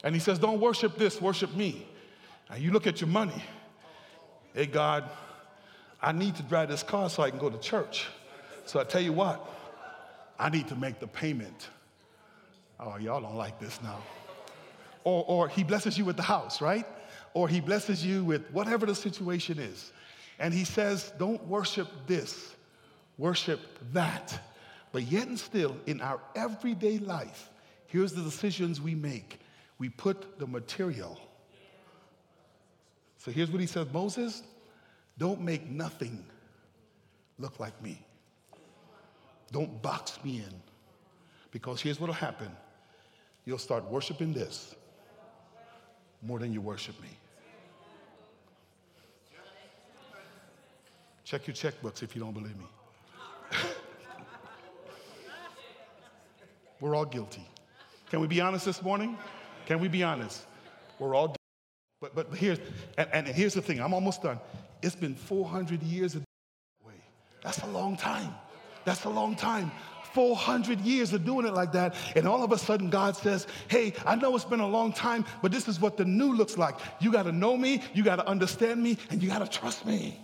And 0.03 0.15
He 0.15 0.19
says, 0.19 0.39
don't 0.39 0.59
worship 0.59 0.97
this, 0.97 1.21
worship 1.21 1.53
me. 1.55 1.87
And 2.49 2.63
you 2.63 2.71
look 2.71 2.87
at 2.87 2.99
your 2.99 3.09
money. 3.09 3.43
Hey, 4.55 4.65
God, 4.65 5.07
I 6.01 6.13
need 6.13 6.35
to 6.37 6.43
drive 6.43 6.69
this 6.69 6.81
car 6.81 7.11
so 7.11 7.21
I 7.21 7.29
can 7.29 7.37
go 7.37 7.51
to 7.51 7.57
church. 7.59 8.07
So 8.69 8.79
I 8.79 8.83
tell 8.83 9.01
you 9.01 9.13
what, 9.13 9.49
I 10.37 10.51
need 10.51 10.67
to 10.67 10.75
make 10.75 10.99
the 10.99 11.07
payment. 11.07 11.69
Oh, 12.79 12.97
y'all 12.97 13.19
don't 13.19 13.35
like 13.35 13.59
this 13.59 13.81
now. 13.81 13.97
Or, 15.03 15.25
or 15.27 15.47
he 15.49 15.63
blesses 15.63 15.97
you 15.97 16.05
with 16.05 16.17
the 16.17 16.21
house, 16.21 16.61
right? 16.61 16.85
Or 17.33 17.47
he 17.47 17.61
blesses 17.61 18.05
you 18.05 18.23
with 18.23 18.47
whatever 18.51 18.85
the 18.85 18.93
situation 18.93 19.57
is. 19.57 19.91
And 20.37 20.53
he 20.53 20.65
says, 20.65 21.11
don't 21.17 21.43
worship 21.47 21.87
this, 22.05 22.55
worship 23.17 23.59
that. 23.91 24.39
But 24.91 25.01
yet 25.11 25.27
and 25.27 25.39
still, 25.39 25.75
in 25.87 25.99
our 25.99 26.21
everyday 26.35 26.99
life, 26.99 27.49
here's 27.87 28.13
the 28.13 28.21
decisions 28.21 28.79
we 28.79 28.93
make. 28.93 29.39
We 29.79 29.89
put 29.89 30.37
the 30.37 30.45
material. 30.45 31.19
So 33.17 33.31
here's 33.31 33.49
what 33.49 33.61
he 33.61 33.67
says 33.67 33.87
Moses, 33.91 34.43
don't 35.17 35.41
make 35.41 35.67
nothing 35.67 36.23
look 37.39 37.59
like 37.59 37.81
me. 37.81 38.05
Don't 39.51 39.81
box 39.81 40.19
me 40.23 40.37
in. 40.37 40.61
Because 41.51 41.81
here's 41.81 41.99
what'll 41.99 42.13
happen 42.13 42.51
you'll 43.45 43.57
start 43.57 43.83
worshiping 43.89 44.31
this 44.31 44.75
more 46.21 46.37
than 46.37 46.53
you 46.53 46.61
worship 46.61 46.99
me. 47.01 47.09
Check 51.23 51.47
your 51.47 51.55
checkbooks 51.55 52.03
if 52.03 52.15
you 52.15 52.21
don't 52.21 52.33
believe 52.33 52.57
me. 52.57 52.65
We're 56.79 56.95
all 56.95 57.05
guilty. 57.05 57.45
Can 58.09 58.19
we 58.19 58.27
be 58.27 58.41
honest 58.41 58.65
this 58.65 58.81
morning? 58.81 59.17
Can 59.65 59.79
we 59.79 59.87
be 59.87 60.03
honest? 60.03 60.45
We're 60.97 61.15
all 61.15 61.35
but 62.01 62.15
but 62.15 62.33
here's 62.33 62.59
and, 62.97 63.09
and 63.11 63.27
here's 63.27 63.53
the 63.53 63.61
thing, 63.61 63.79
I'm 63.79 63.93
almost 63.93 64.23
done. 64.23 64.39
It's 64.81 64.95
been 64.95 65.15
400 65.15 65.83
years 65.83 66.15
of 66.15 66.23
way. 66.85 66.93
That's 67.43 67.59
a 67.59 67.67
long 67.67 67.97
time. 67.97 68.33
That's 68.89 69.03
a 69.03 69.09
long 69.09 69.35
time. 69.35 69.71
400 70.13 70.81
years 70.81 71.13
of 71.13 71.23
doing 71.23 71.45
it 71.45 71.53
like 71.53 71.73
that, 71.73 71.93
and 72.15 72.27
all 72.27 72.43
of 72.43 72.51
a 72.51 72.57
sudden 72.57 72.89
God 72.89 73.15
says, 73.15 73.45
Hey, 73.67 73.93
I 74.03 74.15
know 74.15 74.35
it's 74.35 74.45
been 74.45 74.61
a 74.61 74.67
long 74.67 74.93
time, 74.93 75.25
but 75.43 75.51
this 75.51 75.67
is 75.67 75.79
what 75.79 75.95
the 75.95 76.05
new 76.05 76.33
looks 76.33 76.57
like. 76.57 76.73
You 76.99 77.11
got 77.11 77.23
to 77.23 77.31
know 77.31 77.55
me, 77.55 77.83
you 77.93 78.03
got 78.03 78.15
to 78.15 78.27
understand 78.27 78.81
me, 78.81 78.97
and 79.11 79.21
you 79.21 79.29
got 79.29 79.45
to 79.45 79.59
trust 79.59 79.85
me. 79.85 80.19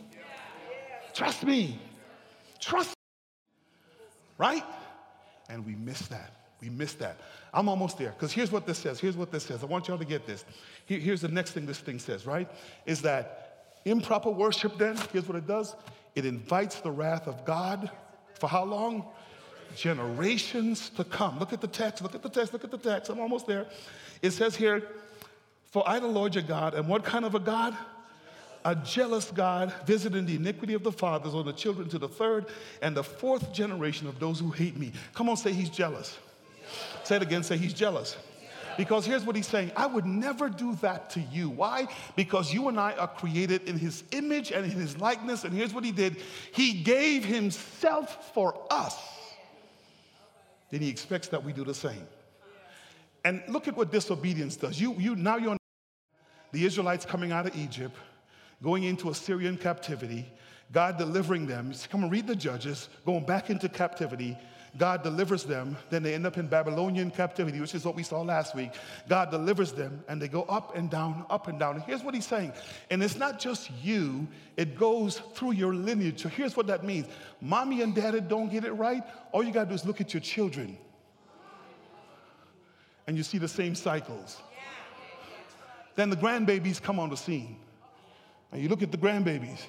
Trust 1.13 1.43
me. 1.43 1.80
Trust 2.59 2.89
me. 2.89 2.95
Right? 4.39 4.63
And 5.47 5.63
we 5.63 5.76
miss 5.76 6.07
that. 6.07 6.32
We 6.59 6.70
miss 6.70 6.93
that. 6.95 7.18
I'm 7.53 7.70
almost 7.70 7.99
there 7.99 8.13
because 8.13 8.32
here's 8.32 8.51
what 8.51 8.66
this 8.66 8.80
says. 8.80 8.99
Here's 8.99 9.16
what 9.16 9.32
this 9.32 9.43
says. 9.43 9.61
I 9.61 9.68
want 9.68 9.88
y'all 9.88 9.99
to 9.99 10.05
get 10.05 10.26
this. 10.26 10.43
Here's 10.88 11.22
the 11.22 11.28
next 11.28 11.51
thing 11.51 11.68
this 11.68 11.78
thing 11.78 11.99
says, 11.99 12.26
right? 12.26 12.49
Is 12.88 13.03
that 13.03 13.76
improper 13.86 14.32
worship, 14.32 14.80
then, 14.80 14.97
here's 15.13 15.28
what 15.28 15.38
it 15.38 15.45
does 15.45 15.76
it 16.16 16.26
invites 16.26 16.80
the 16.80 16.89
wrath 16.89 17.28
of 17.28 17.45
God 17.45 17.91
for 18.39 18.47
how 18.47 18.63
long? 18.63 19.05
generations 19.75 20.89
to 20.91 21.03
come. 21.03 21.39
Look 21.39 21.53
at 21.53 21.61
the 21.61 21.67
text, 21.67 22.01
look 22.01 22.15
at 22.15 22.23
the 22.23 22.29
text, 22.29 22.53
look 22.53 22.63
at 22.63 22.71
the 22.71 22.77
text. 22.77 23.09
I'm 23.09 23.19
almost 23.19 23.45
there. 23.45 23.67
It 24.21 24.31
says 24.31 24.55
here, 24.55 24.83
For 25.71 25.88
I, 25.88 25.99
the 25.99 26.07
Lord 26.07 26.33
your 26.33 26.43
God, 26.43 26.73
and 26.73 26.88
what 26.88 27.03
kind 27.03 27.25
of 27.25 27.36
a 27.36 27.39
God? 27.39 27.75
A 28.63 28.75
jealous 28.75 29.29
God, 29.29 29.71
visiting 29.86 30.25
the 30.25 30.36
iniquity 30.36 30.73
of 30.73 30.81
the 30.81 30.91
fathers 30.91 31.36
on 31.36 31.45
the 31.45 31.53
children 31.53 31.88
to 31.89 31.99
the 31.99 32.07
third 32.07 32.47
and 32.81 32.97
the 32.97 33.03
fourth 33.03 33.53
generation 33.53 34.07
of 34.07 34.19
those 34.19 34.39
who 34.39 34.49
hate 34.49 34.75
me. 34.75 34.91
Come 35.13 35.29
on, 35.29 35.38
say 35.38 35.53
he's 35.53 35.69
jealous. 35.69 36.17
Say 37.03 37.17
it 37.17 37.21
again, 37.21 37.43
say 37.43 37.57
he's 37.57 37.73
jealous. 37.73 38.17
Because 38.78 39.05
here's 39.05 39.23
what 39.23 39.36
he's 39.36 39.47
saying 39.47 39.71
I 39.76 39.88
would 39.88 40.05
never 40.05 40.49
do 40.49 40.76
that 40.76 41.09
to 41.11 41.19
you. 41.19 41.49
Why? 41.49 41.88
Because 42.15 42.53
you 42.53 42.67
and 42.67 42.80
I 42.80 42.93
are 42.93 43.07
created 43.07 43.67
in 43.69 43.78
his 43.78 44.03
image 44.11 44.51
and 44.51 44.65
in 44.65 44.71
his 44.71 44.97
likeness. 44.97 45.43
And 45.43 45.53
here's 45.53 45.73
what 45.73 45.84
he 45.84 45.91
did 45.91 46.17
He 46.51 46.84
gave 46.84 47.26
himself 47.26 48.34
for 48.34 48.61
us 48.69 48.95
then 50.76 50.82
he 50.82 50.89
expects 50.89 51.30
that 51.30 51.43
we 51.43 51.53
do 51.53 51.63
the 51.63 51.73
same. 51.73 52.05
And 53.23 53.41
look 53.47 53.67
at 53.67 53.78
what 53.78 53.91
disobedience 53.91 54.55
does. 54.55 54.80
You, 54.80 54.93
you 54.95 55.15
now 55.15 55.38
you're 55.38 55.57
the 56.51 56.65
Israelites 56.65 57.05
coming 57.05 57.32
out 57.32 57.47
of 57.47 57.55
Egypt, 57.55 57.95
going 58.61 58.84
into 58.84 59.09
Assyrian 59.09 59.57
captivity, 59.57 60.32
God 60.71 60.97
delivering 60.97 61.47
them. 61.47 61.73
Come 61.89 62.03
and 62.03 62.11
read 62.11 62.28
the 62.28 62.36
Judges, 62.36 62.89
going 63.05 63.26
back 63.26 63.49
into 63.49 63.69
captivity. 63.69 64.38
God 64.78 65.03
delivers 65.03 65.43
them. 65.43 65.78
Then 65.89 66.03
they 66.03 66.13
end 66.13 66.26
up 66.26 66.38
in 66.38 66.47
Babylonian 66.47 67.11
captivity, 67.11 67.59
which 67.59 67.73
is 67.73 67.86
what 67.86 67.95
we 67.95 68.03
saw 68.03 68.21
last 68.21 68.55
week. 68.55 68.71
God 69.07 69.32
delivers 69.32 69.71
them, 69.71 70.03
and 70.07 70.21
they 70.21 70.28
go 70.28 70.43
up 70.43 70.76
and 70.76 70.89
down, 70.89 71.26
up 71.30 71.47
and 71.47 71.59
down. 71.59 71.76
And 71.76 71.84
here's 71.84 72.03
what 72.03 72.13
he's 72.13 72.28
saying. 72.28 72.53
And 72.89 73.03
it's 73.03 73.17
not 73.17 73.39
just 73.39 73.71
you, 73.82 74.28
it 74.57 74.78
goes 74.78 75.19
through 75.34 75.53
your 75.53 75.73
lineage. 75.73 76.21
So 76.21 76.30
here's 76.30 76.57
what 76.57 76.67
that 76.67 76.84
means 76.84 77.07
Mommy 77.41 77.82
and 77.82 77.95
daddy 77.95 78.21
don't 78.21 78.51
get 78.51 78.65
it 78.65 78.73
right. 78.73 79.03
All 79.32 79.43
you 79.43 79.51
got 79.51 79.63
to 79.63 79.69
do 79.69 79.76
is 79.76 79.86
look 79.86 80.01
at 80.01 80.13
your 80.13 80.21
children, 80.21 80.78
and 83.07 83.17
you 83.17 83.23
see 83.23 83.38
the 83.38 83.47
same 83.47 83.76
cycles. 83.76 84.41
Then 85.95 86.09
the 86.09 86.17
grandbabies 86.17 86.82
come 86.82 86.99
on 86.99 87.09
the 87.09 87.17
scene. 87.17 87.57
And 88.51 88.61
you 88.61 88.69
look 88.69 88.84
at 88.84 88.91
the 88.91 88.97
grandbabies. 88.97 89.59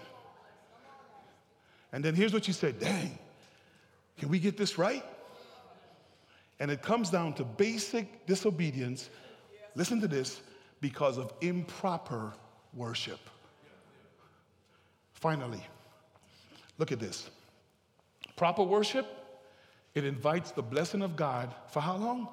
And 1.93 2.05
then 2.05 2.15
here's 2.15 2.33
what 2.33 2.47
you 2.47 2.53
say 2.53 2.73
dang, 2.73 3.19
can 4.19 4.29
we 4.29 4.39
get 4.39 4.57
this 4.57 4.79
right? 4.79 5.05
And 6.59 6.71
it 6.71 6.83
comes 6.83 7.11
down 7.11 7.35
to 7.35 7.45
basic 7.45 8.27
disobedience. 8.27 9.11
Listen 9.75 10.01
to 10.01 10.09
this 10.09 10.41
because 10.81 11.19
of 11.19 11.33
improper 11.41 12.33
worship. 12.73 13.21
Finally, 15.13 15.67
look 16.79 16.93
at 16.93 17.01
this. 17.01 17.29
Proper 18.37 18.63
worship, 18.63 19.07
it 19.95 20.05
invites 20.05 20.51
the 20.51 20.63
blessing 20.63 21.03
of 21.03 21.17
God 21.17 21.55
for 21.69 21.81
how 21.81 21.97
long? 21.97 22.29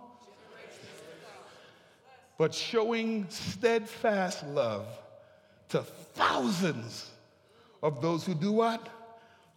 But 2.37 2.53
showing 2.53 3.25
steadfast 3.29 4.45
love 4.47 4.85
to 5.69 5.81
thousands 5.81 7.09
of 7.81 8.01
those 8.01 8.25
who 8.25 8.33
do 8.33 8.51
what? 8.51 8.89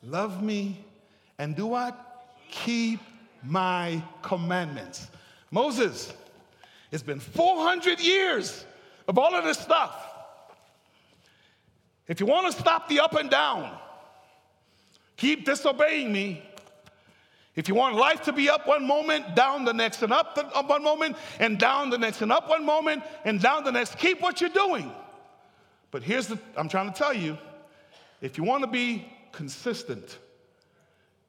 Love 0.03 0.43
me 0.43 0.85
and 1.39 1.57
do 1.57 1.67
what? 1.67 2.06
Keep 2.51 3.01
my 3.43 4.03
commandments. 4.23 5.09
Moses, 5.51 6.13
it's 6.91 7.03
been 7.03 7.21
400 7.21 8.01
years 8.01 8.65
of 9.09 9.19
all 9.19 9.35
of 9.35 9.45
this 9.45 9.59
stuff. 9.59 9.95
If 12.09 12.21
you 12.21 12.27
want 12.27 12.53
to 12.53 12.61
stop 12.61 12.89
the 12.89 13.01
up 13.01 13.15
and 13.15 13.29
down, 13.29 13.77
keep 15.17 15.45
disobeying 15.45 16.13
me. 16.13 16.43
If 17.57 17.69
you 17.69 17.75
want 17.75 17.97
life 17.97 18.23
to 18.25 18.33
be 18.33 18.51
up 18.51 18.67
one 18.67 18.87
moment, 18.87 19.35
down 19.35 19.65
the 19.65 19.73
next, 19.73 20.03
and 20.03 20.13
up, 20.13 20.35
the, 20.35 20.45
up 20.55 20.69
one 20.69 20.83
moment, 20.83 21.17
and 21.41 21.59
down 21.59 21.89
the 21.89 21.97
next, 21.97 22.21
and 22.21 22.31
up 22.31 22.49
one 22.49 22.65
moment, 22.65 23.03
and 23.25 23.41
down 23.41 23.65
the 23.65 23.73
next, 23.73 23.99
keep 23.99 24.21
what 24.21 24.41
you're 24.41 24.51
doing. 24.51 24.93
But 25.91 26.03
here's 26.03 26.27
the 26.27 26.39
I'm 26.57 26.69
trying 26.69 26.93
to 26.93 26.99
tell 26.99 27.15
you 27.15 27.39
if 28.21 28.37
you 28.37 28.45
want 28.45 28.63
to 28.63 28.71
be 28.71 29.11
consistent, 29.33 30.19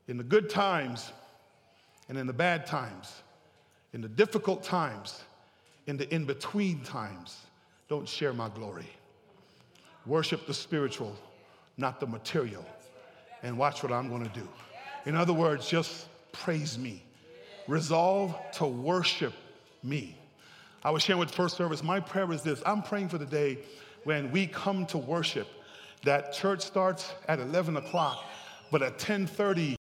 in 0.08 0.18
the 0.18 0.24
good 0.24 0.50
times 0.50 1.12
and 2.10 2.18
in 2.18 2.28
the 2.28 2.34
bad 2.34 2.66
times, 2.66 3.22
in 3.94 4.02
the 4.02 4.08
difficult 4.08 4.64
times, 4.64 5.22
in 5.88 5.98
the 5.98 6.14
in 6.14 6.26
between 6.26 6.82
times. 6.82 7.38
Don't 7.90 8.08
share 8.08 8.34
my 8.34 8.50
glory. 8.50 8.88
Worship 10.06 10.46
the 10.46 10.54
spiritual, 10.54 11.16
not 11.78 12.00
the 12.00 12.08
material. 12.08 12.66
And 13.44 13.58
watch 13.58 13.84
what 13.84 13.92
I'm 13.92 14.10
to 14.24 14.30
do. 14.30 14.48
In 15.06 15.16
other 15.16 15.34
words, 15.34 15.70
just 15.70 16.08
praise 16.32 16.78
me. 16.78 17.04
Resolve 17.68 18.36
to 18.54 18.66
worship 18.66 19.34
me. 19.84 20.18
I 20.84 20.90
was 20.90 21.04
sharing 21.04 21.20
with 21.20 21.32
first 21.32 21.56
service, 21.56 21.84
my 21.84 22.00
prayer 22.00 22.32
is 22.32 22.42
this 22.42 22.62
I'm 22.66 22.82
praying 22.82 23.10
for 23.10 23.18
the 23.18 23.26
day 23.26 23.60
when 24.04 24.32
we 24.32 24.48
come 24.48 24.86
to 24.88 24.98
worship 24.98 25.48
that 26.04 26.34
church 26.34 26.62
starts 26.62 27.14
at 27.28 27.40
11 27.40 27.78
o'clock, 27.78 28.24
but 28.72 28.82
at 28.82 29.00
10:30 29.00 29.77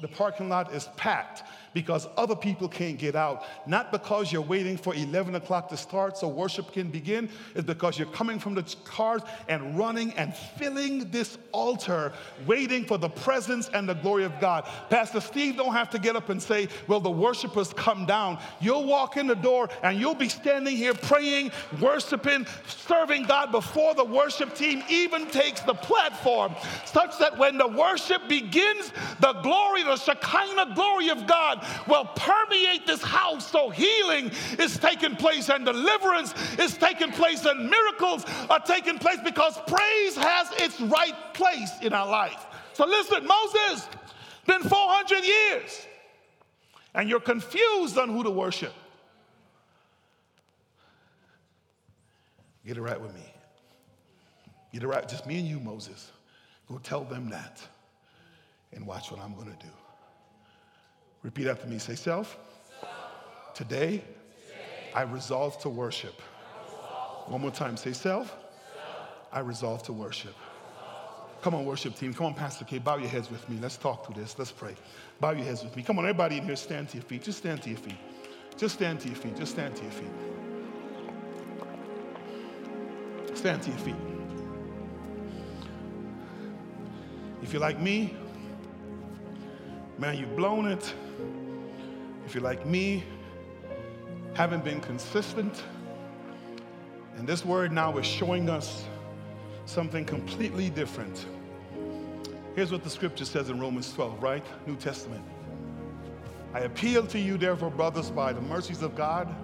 the 0.00 0.08
parking 0.08 0.48
lot 0.48 0.72
is 0.72 0.88
packed 0.96 1.42
because 1.76 2.08
other 2.16 2.34
people 2.34 2.70
can't 2.70 2.96
get 2.96 3.14
out. 3.14 3.44
Not 3.66 3.92
because 3.92 4.32
you're 4.32 4.40
waiting 4.40 4.78
for 4.78 4.94
11 4.94 5.34
o'clock 5.34 5.68
to 5.68 5.76
start 5.76 6.16
so 6.16 6.26
worship 6.26 6.72
can 6.72 6.88
begin, 6.88 7.28
it's 7.54 7.66
because 7.66 7.98
you're 7.98 8.08
coming 8.08 8.38
from 8.38 8.54
the 8.54 8.62
cars 8.84 9.20
and 9.46 9.76
running 9.76 10.14
and 10.14 10.34
filling 10.34 11.10
this 11.10 11.36
altar, 11.52 12.14
waiting 12.46 12.86
for 12.86 12.96
the 12.96 13.10
presence 13.10 13.68
and 13.74 13.86
the 13.86 13.92
glory 13.92 14.24
of 14.24 14.40
God. 14.40 14.66
Pastor 14.88 15.20
Steve 15.20 15.58
don't 15.58 15.74
have 15.74 15.90
to 15.90 15.98
get 15.98 16.16
up 16.16 16.30
and 16.30 16.42
say, 16.42 16.68
Well, 16.88 16.98
the 16.98 17.10
worshipers 17.10 17.74
come 17.74 18.06
down. 18.06 18.38
You'll 18.58 18.86
walk 18.86 19.18
in 19.18 19.26
the 19.26 19.34
door 19.34 19.68
and 19.82 20.00
you'll 20.00 20.14
be 20.14 20.30
standing 20.30 20.74
here 20.74 20.94
praying, 20.94 21.52
worshiping, 21.78 22.46
serving 22.68 23.24
God 23.24 23.52
before 23.52 23.94
the 23.94 24.04
worship 24.04 24.54
team 24.54 24.82
even 24.88 25.26
takes 25.26 25.60
the 25.60 25.74
platform, 25.74 26.54
such 26.86 27.18
that 27.18 27.36
when 27.36 27.58
the 27.58 27.68
worship 27.68 28.26
begins, 28.30 28.92
the 29.20 29.34
glory, 29.42 29.82
the 29.82 29.96
Shekinah 29.96 30.72
glory 30.74 31.10
of 31.10 31.26
God 31.26 31.65
will 31.86 32.04
permeate 32.04 32.86
this 32.86 33.02
house 33.02 33.50
so 33.50 33.70
healing 33.70 34.30
is 34.58 34.78
taking 34.78 35.16
place 35.16 35.48
and 35.48 35.64
deliverance 35.64 36.34
is 36.58 36.76
taking 36.76 37.10
place 37.12 37.44
and 37.44 37.70
miracles 37.70 38.24
are 38.50 38.60
taking 38.60 38.98
place 38.98 39.18
because 39.24 39.58
praise 39.66 40.16
has 40.16 40.50
its 40.60 40.80
right 40.80 41.34
place 41.34 41.72
in 41.82 41.92
our 41.92 42.08
life. 42.08 42.46
So 42.72 42.86
listen, 42.86 43.26
Moses, 43.26 43.88
been 44.46 44.62
400 44.62 45.24
years 45.24 45.86
and 46.94 47.08
you're 47.08 47.20
confused 47.20 47.98
on 47.98 48.08
who 48.08 48.22
to 48.22 48.30
worship. 48.30 48.72
Get 52.66 52.76
it 52.76 52.82
right 52.82 53.00
with 53.00 53.14
me. 53.14 53.32
Get 54.72 54.82
it 54.82 54.88
right, 54.88 55.08
just 55.08 55.26
me 55.26 55.38
and 55.38 55.46
you, 55.46 55.60
Moses. 55.60 56.10
Go 56.68 56.78
tell 56.78 57.04
them 57.04 57.30
that 57.30 57.62
and 58.72 58.86
watch 58.86 59.10
what 59.10 59.20
I'm 59.20 59.34
going 59.34 59.46
to 59.46 59.64
do. 59.64 59.72
Repeat 61.26 61.48
after 61.48 61.66
me. 61.66 61.78
Say, 61.78 61.96
self. 61.96 62.38
Today, 63.52 64.04
I 64.94 65.02
resolve 65.02 65.58
to 65.62 65.68
worship. 65.68 66.20
One 67.26 67.40
more 67.40 67.50
time. 67.50 67.76
Say, 67.76 67.94
self. 67.94 68.32
I 69.32 69.40
resolve 69.40 69.82
to 69.84 69.92
worship. 69.92 70.34
Come 71.42 71.56
on, 71.56 71.66
worship 71.66 71.96
team. 71.96 72.14
Come 72.14 72.26
on, 72.26 72.34
Pastor 72.34 72.64
K. 72.64 72.78
Bow 72.78 72.98
your 72.98 73.08
heads 73.08 73.28
with 73.28 73.46
me. 73.50 73.58
Let's 73.60 73.76
talk 73.76 74.06
through 74.06 74.22
this. 74.22 74.38
Let's 74.38 74.52
pray. 74.52 74.76
Bow 75.18 75.32
your 75.32 75.44
heads 75.44 75.64
with 75.64 75.74
me. 75.76 75.82
Come 75.82 75.98
on, 75.98 76.04
everybody 76.04 76.36
in 76.36 76.44
here, 76.44 76.54
stand 76.54 76.90
to 76.90 76.96
your 76.96 77.04
feet. 77.04 77.24
Just 77.24 77.38
stand 77.38 77.60
to 77.64 77.70
your 77.70 77.78
feet. 77.78 77.98
Just 78.56 78.76
stand 78.76 79.00
to 79.00 79.08
your 79.08 79.16
feet. 79.16 79.36
Just 79.36 79.50
stand 79.50 79.74
to 79.74 79.82
your 79.82 79.92
feet. 79.92 80.12
Stand 83.34 83.62
to 83.62 83.70
your 83.70 83.78
feet. 83.80 83.96
If 87.42 87.52
you're 87.52 87.60
like 87.60 87.80
me, 87.80 88.14
man, 89.98 90.16
you've 90.16 90.36
blown 90.36 90.68
it. 90.68 90.94
If 92.26 92.34
you're 92.34 92.44
like 92.44 92.66
me, 92.66 93.04
haven't 94.34 94.64
been 94.64 94.80
consistent, 94.80 95.62
And 97.16 97.26
this 97.26 97.44
word 97.44 97.72
now 97.72 97.96
is 97.96 98.06
showing 98.06 98.50
us 98.50 98.84
something 99.64 100.04
completely 100.04 100.68
different. 100.68 101.26
Here's 102.54 102.70
what 102.70 102.84
the 102.84 102.90
scripture 102.90 103.24
says 103.24 103.48
in 103.48 103.58
Romans 103.58 103.92
12, 103.92 104.22
right? 104.22 104.44
New 104.66 104.76
Testament. 104.76 105.24
I 106.54 106.60
appeal 106.60 107.06
to 107.08 107.18
you, 107.18 107.38
therefore, 107.38 107.70
brothers, 107.70 108.10
by 108.10 108.32
the 108.32 108.40
mercies 108.42 108.82
of 108.82 108.94
God, 108.94 109.34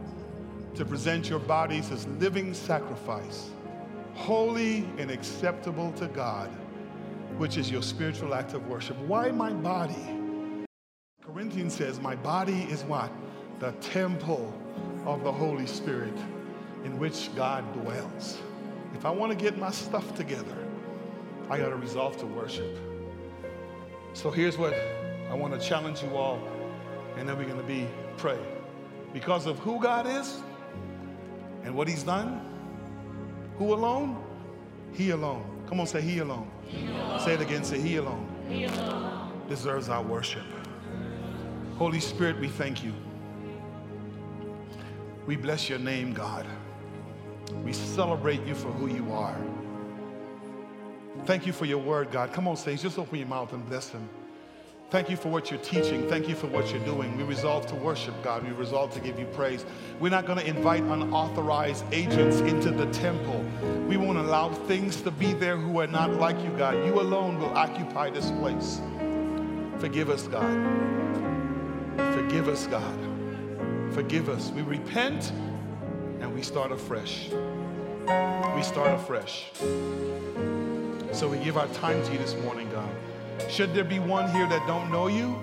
to 0.75 0.85
present 0.85 1.29
your 1.29 1.39
bodies 1.39 1.91
as 1.91 2.07
living 2.19 2.55
sacrifice, 2.55 3.51
holy 4.15 4.89
and 4.99 5.11
acceptable 5.11 5.93
to 5.93 6.09
God, 6.09 6.49
which 7.39 7.57
is 7.57 7.71
your 7.71 7.83
spiritual 7.83 8.35
act 8.35 8.55
of 8.55 8.67
worship. 8.69 8.99
Why 8.99 9.31
my 9.31 9.53
body? 9.53 10.22
Corinthians 11.33 11.75
says, 11.75 11.99
My 12.01 12.15
body 12.15 12.67
is 12.71 12.85
what? 12.85 13.11
The 13.59 13.73
temple 13.81 14.53
of 15.07 15.25
the 15.25 15.33
Holy 15.33 15.67
Spirit 15.67 16.17
in 16.85 16.99
which 16.99 17.35
God 17.35 17.73
dwells. 17.73 18.39
If 18.95 19.07
I 19.07 19.11
want 19.11 19.33
to 19.33 19.39
get 19.39 19.57
my 19.57 19.71
stuff 19.71 20.15
together, 20.15 20.57
I 21.49 21.59
got 21.59 21.71
to 21.71 21.77
resolve 21.77 22.19
to 22.19 22.27
worship. 22.27 22.79
So 24.13 24.31
here's 24.31 24.59
what 24.59 24.75
I 25.31 25.35
want 25.35 25.59
to 25.59 25.67
challenge 25.67 26.03
you 26.03 26.15
all, 26.17 26.39
and 27.17 27.27
then 27.27 27.39
we're 27.39 27.47
going 27.47 27.61
to 27.61 27.67
be 27.67 27.87
pray. 28.19 28.39
Because 29.15 29.47
of 29.47 29.59
who 29.61 29.81
God 29.81 30.07
is 30.07 30.43
and 31.65 31.75
what 31.75 31.89
He's 31.89 32.03
done, 32.03 32.41
who 33.57 33.73
alone? 33.73 34.23
He 34.93 35.11
alone. 35.11 35.45
Come 35.67 35.81
on, 35.81 35.87
say 35.87 36.03
He 36.03 36.19
alone. 36.19 36.51
He 36.67 36.87
alone. 36.89 37.21
Say 37.21 37.35
it 37.35 37.41
again, 37.41 37.65
say 37.65 37.81
He 37.81 37.97
alone. 37.97 38.29
He 38.49 38.65
alone. 38.65 39.33
Deserves 39.49 39.89
our 39.89 40.03
worship. 40.03 40.45
Holy 41.77 42.01
Spirit, 42.01 42.39
we 42.39 42.49
thank 42.49 42.85
you. 42.85 42.93
We 45.27 45.37
bless 45.37 45.69
your 45.69 45.79
name, 45.79 46.13
God. 46.13 46.47
We 47.65 47.73
celebrate 47.73 48.45
you 48.47 48.55
for 48.55 48.69
who 48.69 48.89
you 48.89 49.13
are. 49.13 49.37
Thank 51.25 51.47
you 51.47 51.53
for 51.53 51.65
your 51.65 51.79
word, 51.79 52.11
God. 52.11 52.33
Come 52.33 52.49
on, 52.49 52.57
saints, 52.57 52.83
Just 52.83 52.99
open 52.99 53.19
your 53.19 53.29
mouth 53.29 53.53
and 53.53 53.65
bless 53.69 53.91
him. 53.91 54.09
Thank 54.91 55.09
you 55.09 55.17
for 55.17 55.31
what 55.31 55.51
you're 55.51 55.61
teaching. 55.61 56.07
Thank 56.09 56.29
you 56.29 56.35
for 56.35 56.49
what 56.49 56.71
you're 56.71 56.85
doing. 56.85 57.17
We 57.17 57.23
resolve 57.23 57.67
to 57.69 57.75
worship, 57.77 58.15
God. 58.23 58.45
We 58.45 58.51
resolve 58.51 58.93
to 58.93 59.01
give 59.01 59.19
you 59.19 59.25
praise. 59.27 59.65
We're 60.01 60.11
not 60.11 60.27
going 60.27 60.39
to 60.39 60.47
invite 60.47 60.83
unauthorized 60.83 61.85
agents 61.93 62.41
into 62.41 62.71
the 62.71 62.85
temple. 62.93 63.43
We 63.89 63.97
won't 63.97 64.19
allow 64.19 64.51
things 64.51 65.01
to 65.01 65.11
be 65.11 65.33
there 65.33 65.57
who 65.57 65.81
are 65.81 65.87
not 65.87 66.11
like 66.15 66.37
you, 66.45 66.51
God. 66.59 66.85
You 66.85 67.01
alone 67.01 67.39
will 67.39 67.57
occupy 67.57 68.11
this 68.11 68.31
place. 68.33 68.83
Forgive 69.79 70.11
us, 70.11 70.29
God. 70.29 71.32
Forgive 72.33 72.49
us, 72.49 72.67
God. 72.67 72.99
Forgive 73.93 74.31
us. 74.31 74.51
We 74.53 74.63
repent 74.63 75.33
and 76.21 76.35
we 76.35 76.41
start 76.41 76.73
afresh. 76.73 77.29
We 77.29 78.63
start 78.63 78.99
afresh. 78.99 79.51
So 81.13 81.29
we 81.29 81.37
give 81.45 81.59
our 81.59 81.67
time 81.75 82.03
to 82.03 82.11
you 82.11 82.17
this 82.17 82.35
morning, 82.37 82.71
God. 82.71 82.89
Should 83.51 83.75
there 83.75 83.85
be 83.85 83.99
one 83.99 84.31
here 84.31 84.49
that 84.49 84.67
don't 84.67 84.91
know 84.91 85.09
you, 85.09 85.39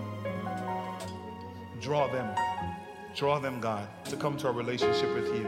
draw 1.79 2.07
them. 2.11 2.35
Draw 3.15 3.37
them, 3.37 3.61
God, 3.61 3.87
to 4.05 4.15
come 4.15 4.35
to 4.37 4.47
a 4.47 4.51
relationship 4.51 5.13
with 5.13 5.27
you. 5.27 5.47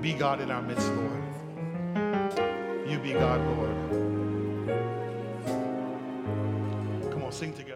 Be 0.00 0.12
God 0.12 0.40
in 0.40 0.52
our 0.52 0.62
midst, 0.62 0.86
Lord. 0.92 1.24
You 2.88 3.00
be 3.00 3.14
God, 3.14 3.40
Lord. 3.40 3.74
Come 7.10 7.24
on, 7.24 7.32
sing 7.32 7.52
together. 7.54 7.69